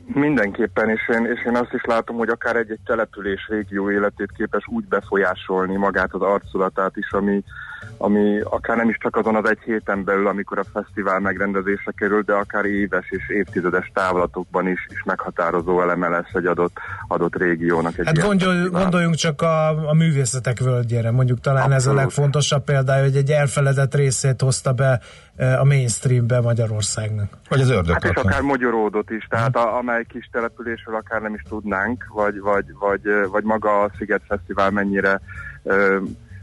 Mindenképpen, 0.07 0.89
és 0.89 1.09
én, 1.09 1.25
és 1.25 1.45
én 1.47 1.57
azt 1.57 1.73
is 1.73 1.83
látom, 1.85 2.17
hogy 2.17 2.29
akár 2.29 2.57
egy-egy 2.57 2.81
település 2.85 3.47
régió 3.49 3.91
életét 3.91 4.33
képes 4.37 4.67
úgy 4.67 4.85
befolyásolni 4.85 5.77
magát 5.77 6.13
az 6.13 6.21
arculatát 6.21 6.97
is, 6.97 7.11
ami, 7.11 7.43
ami 7.97 8.41
akár 8.41 8.77
nem 8.77 8.89
is 8.89 8.97
csak 9.01 9.17
azon 9.17 9.37
az 9.37 9.49
egy 9.49 9.59
héten 9.65 10.05
belül, 10.05 10.27
amikor 10.27 10.59
a 10.59 10.65
fesztivál 10.73 11.21
megrendezése 11.21 11.93
kerül, 11.97 12.23
de 12.23 12.33
akár 12.33 12.65
éves 12.65 13.07
és 13.11 13.29
évtizedes 13.29 13.91
távlatokban 13.95 14.69
is, 14.69 14.87
is 14.91 15.03
meghatározó 15.05 15.83
eleme 15.83 16.09
lesz 16.09 16.33
egy 16.33 16.47
adott, 16.47 16.77
adott 17.09 17.37
régiónak. 17.37 17.99
Egy 17.99 18.07
hát 18.07 18.19
gondol, 18.19 18.69
gondoljunk 18.69 19.15
csak 19.15 19.43
a, 19.43 19.89
a 19.89 19.95
művészetek 19.95 20.59
völgyére, 20.59 21.11
mondjuk 21.11 21.41
talán 21.41 21.73
Abszolút. 21.73 21.85
ez 21.85 21.87
a 21.87 21.95
legfontosabb 21.95 22.65
példája, 22.65 23.03
hogy 23.03 23.17
egy 23.17 23.31
elfeledett 23.31 23.95
részét 23.95 24.41
hozta 24.41 24.73
be 24.73 25.01
e, 25.37 25.61
a 25.61 25.65
mainstreambe 25.65 26.41
Magyarországnak. 26.41 27.29
Vagy 27.49 27.61
az 27.61 27.71
ördög. 27.71 27.93
Hát 27.93 28.05
és 28.05 28.11
akár 28.11 28.41
magyaródott 28.41 29.11
is, 29.11 29.27
tehát 29.29 29.57
a, 29.57 29.77
amely 29.77 30.05
kis 30.09 30.29
településről 30.33 30.95
akár 30.95 31.21
nem 31.21 31.35
is 31.35 31.43
tudnánk, 31.49 32.07
vagy, 32.15 32.41
vagy, 32.41 32.65
vagy, 32.79 33.01
vagy 33.31 33.45
maga 33.45 33.81
a 33.81 33.91
Sziget 33.99 34.23
Fesztivál 34.29 34.71
mennyire 34.71 35.21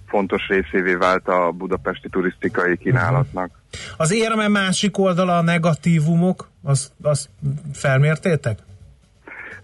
fontos 0.10 0.48
részévé 0.48 0.94
vált 0.94 1.28
a 1.28 1.52
budapesti 1.52 2.10
turisztikai 2.10 2.78
kínálatnak. 2.78 3.52
Az 3.98 4.14
érme 4.14 4.48
másik 4.48 4.98
oldala 4.98 5.38
a 5.38 5.42
negatívumok, 5.42 6.50
azt, 6.64 6.92
azt 7.02 7.30
felmértétek? 7.74 8.58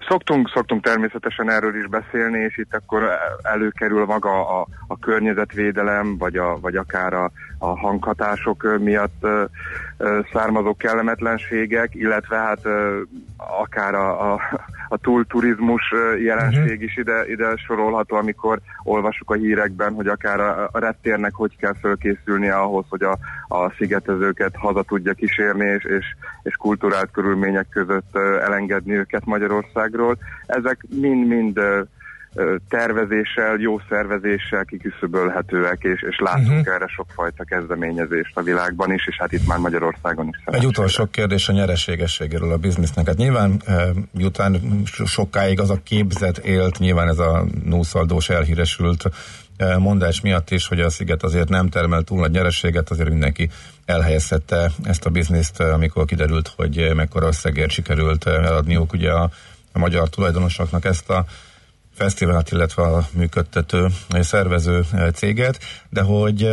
Szoktunk, 0.07 0.49
szoktunk 0.53 0.83
természetesen 0.83 1.49
erről 1.49 1.75
is 1.75 1.87
beszélni, 1.87 2.39
és 2.39 2.57
itt 2.57 2.73
akkor 2.73 3.03
előkerül 3.41 4.05
maga 4.05 4.59
a, 4.59 4.67
a 4.87 4.99
környezetvédelem, 4.99 6.17
vagy, 6.17 6.35
a, 6.35 6.59
vagy 6.59 6.75
akár 6.75 7.13
a, 7.13 7.31
a 7.69 7.77
hanghatások 7.77 8.79
miatt 8.79 9.27
származó 10.31 10.75
kellemetlenségek, 10.75 11.95
illetve 11.95 12.37
hát 12.37 12.59
akár 13.37 13.93
a, 13.93 14.33
a, 14.33 14.41
a 14.89 14.97
túlturizmus 14.97 15.93
jelenség 16.23 16.61
uh-huh. 16.61 16.83
is 16.83 16.97
ide, 16.97 17.25
ide 17.27 17.55
sorolható, 17.55 18.15
amikor 18.15 18.59
olvasjuk 18.83 19.29
a 19.29 19.33
hírekben, 19.33 19.93
hogy 19.93 20.07
akár 20.07 20.39
a, 20.39 20.69
a 20.71 20.79
reptérnek 20.79 21.33
hogy 21.33 21.57
kell 21.57 21.73
fölkészülnie 21.81 22.55
ahhoz, 22.55 22.85
hogy 22.89 23.03
a, 23.03 23.17
a 23.47 23.71
szigetezőket 23.77 24.55
haza 24.55 24.83
tudja 24.83 25.13
kísérni, 25.13 25.65
és, 25.65 25.83
és, 25.83 26.05
és 26.43 26.55
kulturált 26.55 27.11
körülmények 27.11 27.67
között 27.69 28.15
elengedni 28.41 28.93
őket 28.93 29.25
Magyarországról. 29.25 30.17
Ezek 30.45 30.85
mind-mind 30.89 31.59
tervezéssel, 32.69 33.57
jó 33.57 33.79
szervezéssel 33.89 34.65
kiküszöbölhetőek, 34.65 35.83
és, 35.83 36.01
és 36.09 36.19
látunk 36.19 36.47
uh-huh. 36.47 36.73
erre 36.73 36.87
sokfajta 36.87 37.43
kezdeményezést 37.43 38.37
a 38.37 38.41
világban 38.41 38.93
is, 38.93 39.07
és 39.07 39.15
hát 39.19 39.31
itt 39.31 39.47
már 39.47 39.57
Magyarországon 39.57 40.27
is. 40.27 40.55
Egy 40.55 40.65
utolsó 40.65 41.05
kérdés 41.05 41.49
a 41.49 41.53
nyereségességéről 41.53 42.51
a 42.51 42.57
biznisznek. 42.57 43.07
Hát 43.07 43.17
nyilván 43.17 43.61
miután 44.11 44.61
sokáig 45.05 45.59
az 45.59 45.69
a 45.69 45.79
képzet 45.83 46.37
élt, 46.37 46.79
nyilván 46.79 47.07
ez 47.07 47.19
a 47.19 47.45
nószaldós 47.63 48.29
elhíresült 48.29 49.03
mondás 49.77 50.21
miatt 50.21 50.51
is, 50.51 50.67
hogy 50.67 50.79
a 50.79 50.89
Sziget 50.89 51.23
azért 51.23 51.49
nem 51.49 51.69
termel 51.69 52.01
túl 52.01 52.19
nagy 52.19 52.31
nyerességet, 52.31 52.89
azért 52.89 53.09
mindenki 53.09 53.49
elhelyezhette 53.85 54.71
ezt 54.83 55.05
a 55.05 55.09
bizniszt, 55.09 55.59
amikor 55.59 56.05
kiderült, 56.05 56.53
hogy 56.55 56.91
mekkora 56.95 57.27
összegért 57.27 57.69
sikerült 57.69 58.27
eladniuk 58.27 58.93
ugye 58.93 59.11
a, 59.11 59.29
a 59.71 59.79
magyar 59.79 60.09
tulajdonosoknak 60.09 60.85
ezt 60.85 61.09
a 61.09 61.25
fesztivált, 61.95 62.51
illetve 62.51 62.83
a 62.83 63.07
működtető, 63.11 63.87
szervező 64.09 64.85
céget, 65.13 65.59
de 65.89 66.01
hogy 66.01 66.49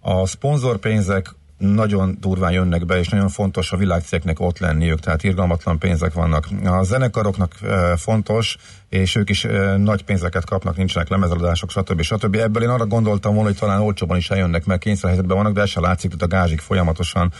a 0.00 0.26
szponzorpénzek 0.26 1.34
nagyon 1.58 2.16
durván 2.20 2.52
jönnek 2.52 2.86
be, 2.86 2.98
és 2.98 3.08
nagyon 3.08 3.28
fontos 3.28 3.72
a 3.72 3.76
világcégnek 3.76 4.40
ott 4.40 4.58
lenniük, 4.58 5.00
tehát 5.00 5.22
irgalmatlan 5.22 5.78
pénzek 5.78 6.12
vannak. 6.12 6.48
A 6.64 6.82
zenekaroknak 6.82 7.52
fontos, 7.96 8.56
és 8.88 9.14
ők 9.14 9.30
is 9.30 9.46
nagy 9.76 10.04
pénzeket 10.04 10.44
kapnak, 10.44 10.76
nincsenek 10.76 11.08
lemezeladások, 11.08 11.70
stb. 11.70 12.00
stb. 12.00 12.34
Ebből 12.34 12.62
én 12.62 12.68
arra 12.68 12.86
gondoltam 12.86 13.34
volna, 13.34 13.48
hogy 13.48 13.58
talán 13.58 13.80
olcsóban 13.80 14.16
is 14.16 14.30
eljönnek, 14.30 14.64
mert 14.64 14.80
kényszerhelyzetben 14.80 15.36
vannak, 15.36 15.52
de 15.52 15.60
ez 15.60 15.68
se 15.68 15.80
látszik, 15.80 16.10
hogy 16.10 16.22
a 16.22 16.26
gázsik 16.26 16.60
folyamatosan 16.60 17.32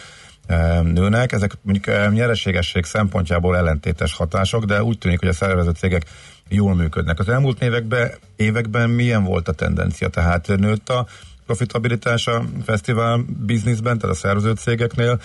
nőnek. 0.83 1.33
Ezek 1.33 1.53
mondjuk 1.63 2.13
nyereségesség 2.13 2.85
szempontjából 2.85 3.57
ellentétes 3.57 4.15
hatások, 4.15 4.65
de 4.65 4.83
úgy 4.83 4.99
tűnik, 4.99 5.19
hogy 5.19 5.29
a 5.29 5.33
szervező 5.33 5.71
cégek 5.71 6.07
jól 6.49 6.75
működnek. 6.75 7.19
Az 7.19 7.29
elmúlt 7.29 7.63
években, 7.63 8.11
években 8.37 8.91
milyen 8.91 9.25
volt 9.25 9.49
a 9.49 9.53
tendencia? 9.53 10.09
Tehát 10.09 10.47
nőtt 10.47 10.89
a 10.89 11.07
profitabilitás 11.47 12.27
a 12.27 12.43
fesztivál 12.65 13.21
bizniszben, 13.47 13.99
tehát 13.99 14.17
a 14.17 14.19
szervező 14.19 14.53
cégeknél, 14.53 15.19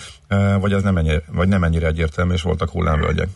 vagy, 0.60 0.72
az 0.72 0.82
nem 0.82 0.96
ennyire, 0.96 1.22
vagy 1.32 1.48
nem 1.48 1.64
ennyire 1.64 1.86
egyértelmű, 1.86 2.32
és 2.32 2.42
voltak 2.42 2.70
hullámvölgyek? 2.70 3.28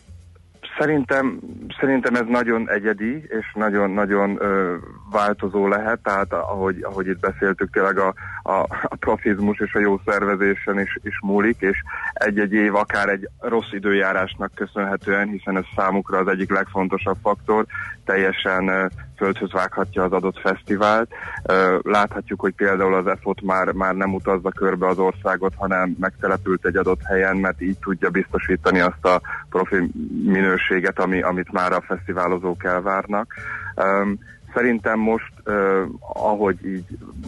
Szerintem, 0.78 1.40
szerintem 1.80 2.14
ez 2.14 2.24
nagyon 2.28 2.70
egyedi, 2.70 3.14
és 3.14 3.52
nagyon-nagyon 3.54 4.38
változó 5.10 5.68
lehet, 5.68 5.98
tehát 6.02 6.32
ahogy, 6.32 6.82
ahogy 6.82 7.06
itt 7.06 7.20
beszéltük, 7.20 7.70
tényleg 7.70 7.98
a, 7.98 8.14
a, 8.46 8.66
a 8.82 8.96
profizmus 8.96 9.58
és 9.58 9.74
a 9.74 9.78
jó 9.78 10.00
szervezésen 10.04 10.80
is, 10.80 10.98
is 11.02 11.20
múlik, 11.22 11.56
és 11.60 11.82
egy-egy 12.12 12.52
év 12.52 12.74
akár 12.74 13.08
egy 13.08 13.28
rossz 13.40 13.72
időjárásnak 13.72 14.54
köszönhetően, 14.54 15.28
hiszen 15.28 15.56
ez 15.56 15.64
számukra 15.76 16.18
az 16.18 16.28
egyik 16.28 16.50
legfontosabb 16.50 17.16
faktor, 17.22 17.66
teljesen 18.04 18.92
földhöz 19.16 19.52
vághatja 19.52 20.02
az 20.02 20.12
adott 20.12 20.38
fesztivált. 20.38 21.10
Láthatjuk, 21.82 22.40
hogy 22.40 22.54
például 22.54 22.94
az 22.94 23.06
EFOT 23.06 23.42
már, 23.42 23.72
már 23.72 23.94
nem 23.94 24.14
utazza 24.14 24.50
körbe 24.50 24.86
az 24.86 24.98
országot, 24.98 25.54
hanem 25.56 25.96
megtelepült 26.00 26.66
egy 26.66 26.76
adott 26.76 27.02
helyen, 27.02 27.36
mert 27.36 27.60
így 27.60 27.78
tudja 27.78 28.10
biztosítani 28.10 28.80
azt 28.80 29.04
a 29.04 29.20
profi 29.48 29.90
minőséget, 30.24 30.98
ami, 30.98 31.22
amit 31.22 31.52
már 31.52 31.72
a 31.72 31.84
fesztiválozók 31.86 32.64
elvárnak. 32.64 33.34
Szerintem 34.54 34.98
most, 34.98 35.32
eh, 35.46 35.54
ahogy 35.98 36.66
így 36.66 36.84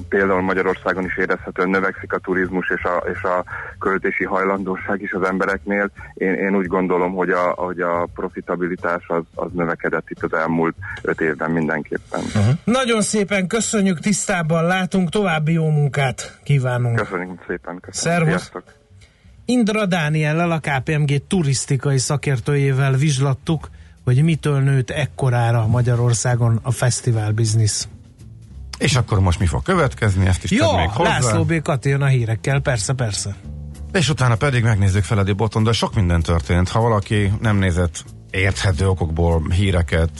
például 0.08 0.40
Magyarországon 0.40 1.04
is 1.04 1.16
érezhetően 1.16 1.68
növekszik 1.68 2.12
a 2.12 2.18
turizmus 2.18 2.70
és 2.70 2.82
a, 2.82 3.04
és 3.12 3.22
a 3.22 3.44
költési 3.78 4.24
hajlandóság 4.24 5.02
is 5.02 5.12
az 5.12 5.22
embereknél, 5.22 5.90
én, 6.14 6.34
én 6.34 6.56
úgy 6.56 6.66
gondolom, 6.66 7.12
hogy 7.14 7.30
a, 7.30 7.52
hogy 7.56 7.80
a 7.80 8.08
profitabilitás 8.14 9.04
az, 9.06 9.22
az 9.34 9.50
növekedett 9.52 10.10
itt 10.10 10.22
az 10.22 10.32
elmúlt 10.32 10.74
öt 11.02 11.20
évben 11.20 11.50
mindenképpen. 11.50 12.20
Uh-huh. 12.20 12.54
Nagyon 12.64 13.02
szépen 13.02 13.46
köszönjük, 13.46 13.98
tisztában 13.98 14.64
látunk, 14.64 15.08
további 15.08 15.52
jó 15.52 15.70
munkát 15.70 16.38
kívánunk. 16.42 16.96
Köszönjük 16.96 17.44
szépen. 17.46 17.80
Köszönjük. 17.80 17.94
Szervusz. 17.94 18.28
Sziasztok. 18.28 18.62
Indra 19.44 19.86
Dániellel, 19.86 20.50
a 20.50 20.60
KPMG 20.60 21.26
turisztikai 21.26 21.98
szakértőjével 21.98 22.92
vizslattuk, 22.92 23.68
hogy 24.04 24.22
mitől 24.22 24.60
nőtt 24.60 24.90
ekkorára 24.90 25.66
Magyarországon 25.66 26.58
a 26.62 26.70
fesztivál 26.70 27.32
biznisz. 27.32 27.88
És 28.78 28.94
akkor 28.94 29.20
most 29.20 29.38
mi 29.38 29.46
fog 29.46 29.62
következni, 29.62 30.26
ezt 30.26 30.44
is 30.44 30.50
Jó, 30.50 30.76
még 30.76 30.88
hozzá. 30.88 31.18
László 31.18 31.44
B. 31.44 31.62
Kati 31.62 31.88
jön 31.88 32.02
a 32.02 32.06
hírekkel, 32.06 32.60
persze, 32.60 32.92
persze. 32.92 33.36
És 33.92 34.08
utána 34.08 34.36
pedig 34.36 34.62
megnézzük 34.62 35.04
Feledi 35.04 35.32
Boton, 35.32 35.62
de 35.62 35.72
sok 35.72 35.94
minden 35.94 36.22
történt. 36.22 36.68
Ha 36.68 36.80
valaki 36.80 37.32
nem 37.40 37.56
nézett 37.56 38.04
érthető 38.30 38.88
okokból 38.88 39.48
híreket, 39.50 40.10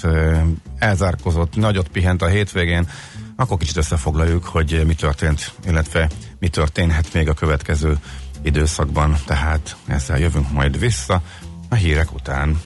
elzárkozott, 0.79 1.57
nagyot 1.57 1.89
pihent 1.89 2.23
a 2.23 2.27
hétvégén, 2.27 2.89
akkor 3.37 3.59
kicsit 3.59 3.77
összefoglaljuk, 3.77 4.45
hogy 4.45 4.83
mi 4.87 4.95
történt, 4.95 5.53
illetve 5.67 6.09
mi 6.39 6.49
történhet 6.49 7.13
még 7.13 7.29
a 7.29 7.35
következő 7.35 7.99
időszakban, 8.43 9.17
tehát 9.27 9.77
ezzel 9.87 10.19
jövünk 10.19 10.53
majd 10.53 10.79
vissza 10.79 11.23
a 11.69 11.75
hírek 11.75 12.15
után. 12.15 12.57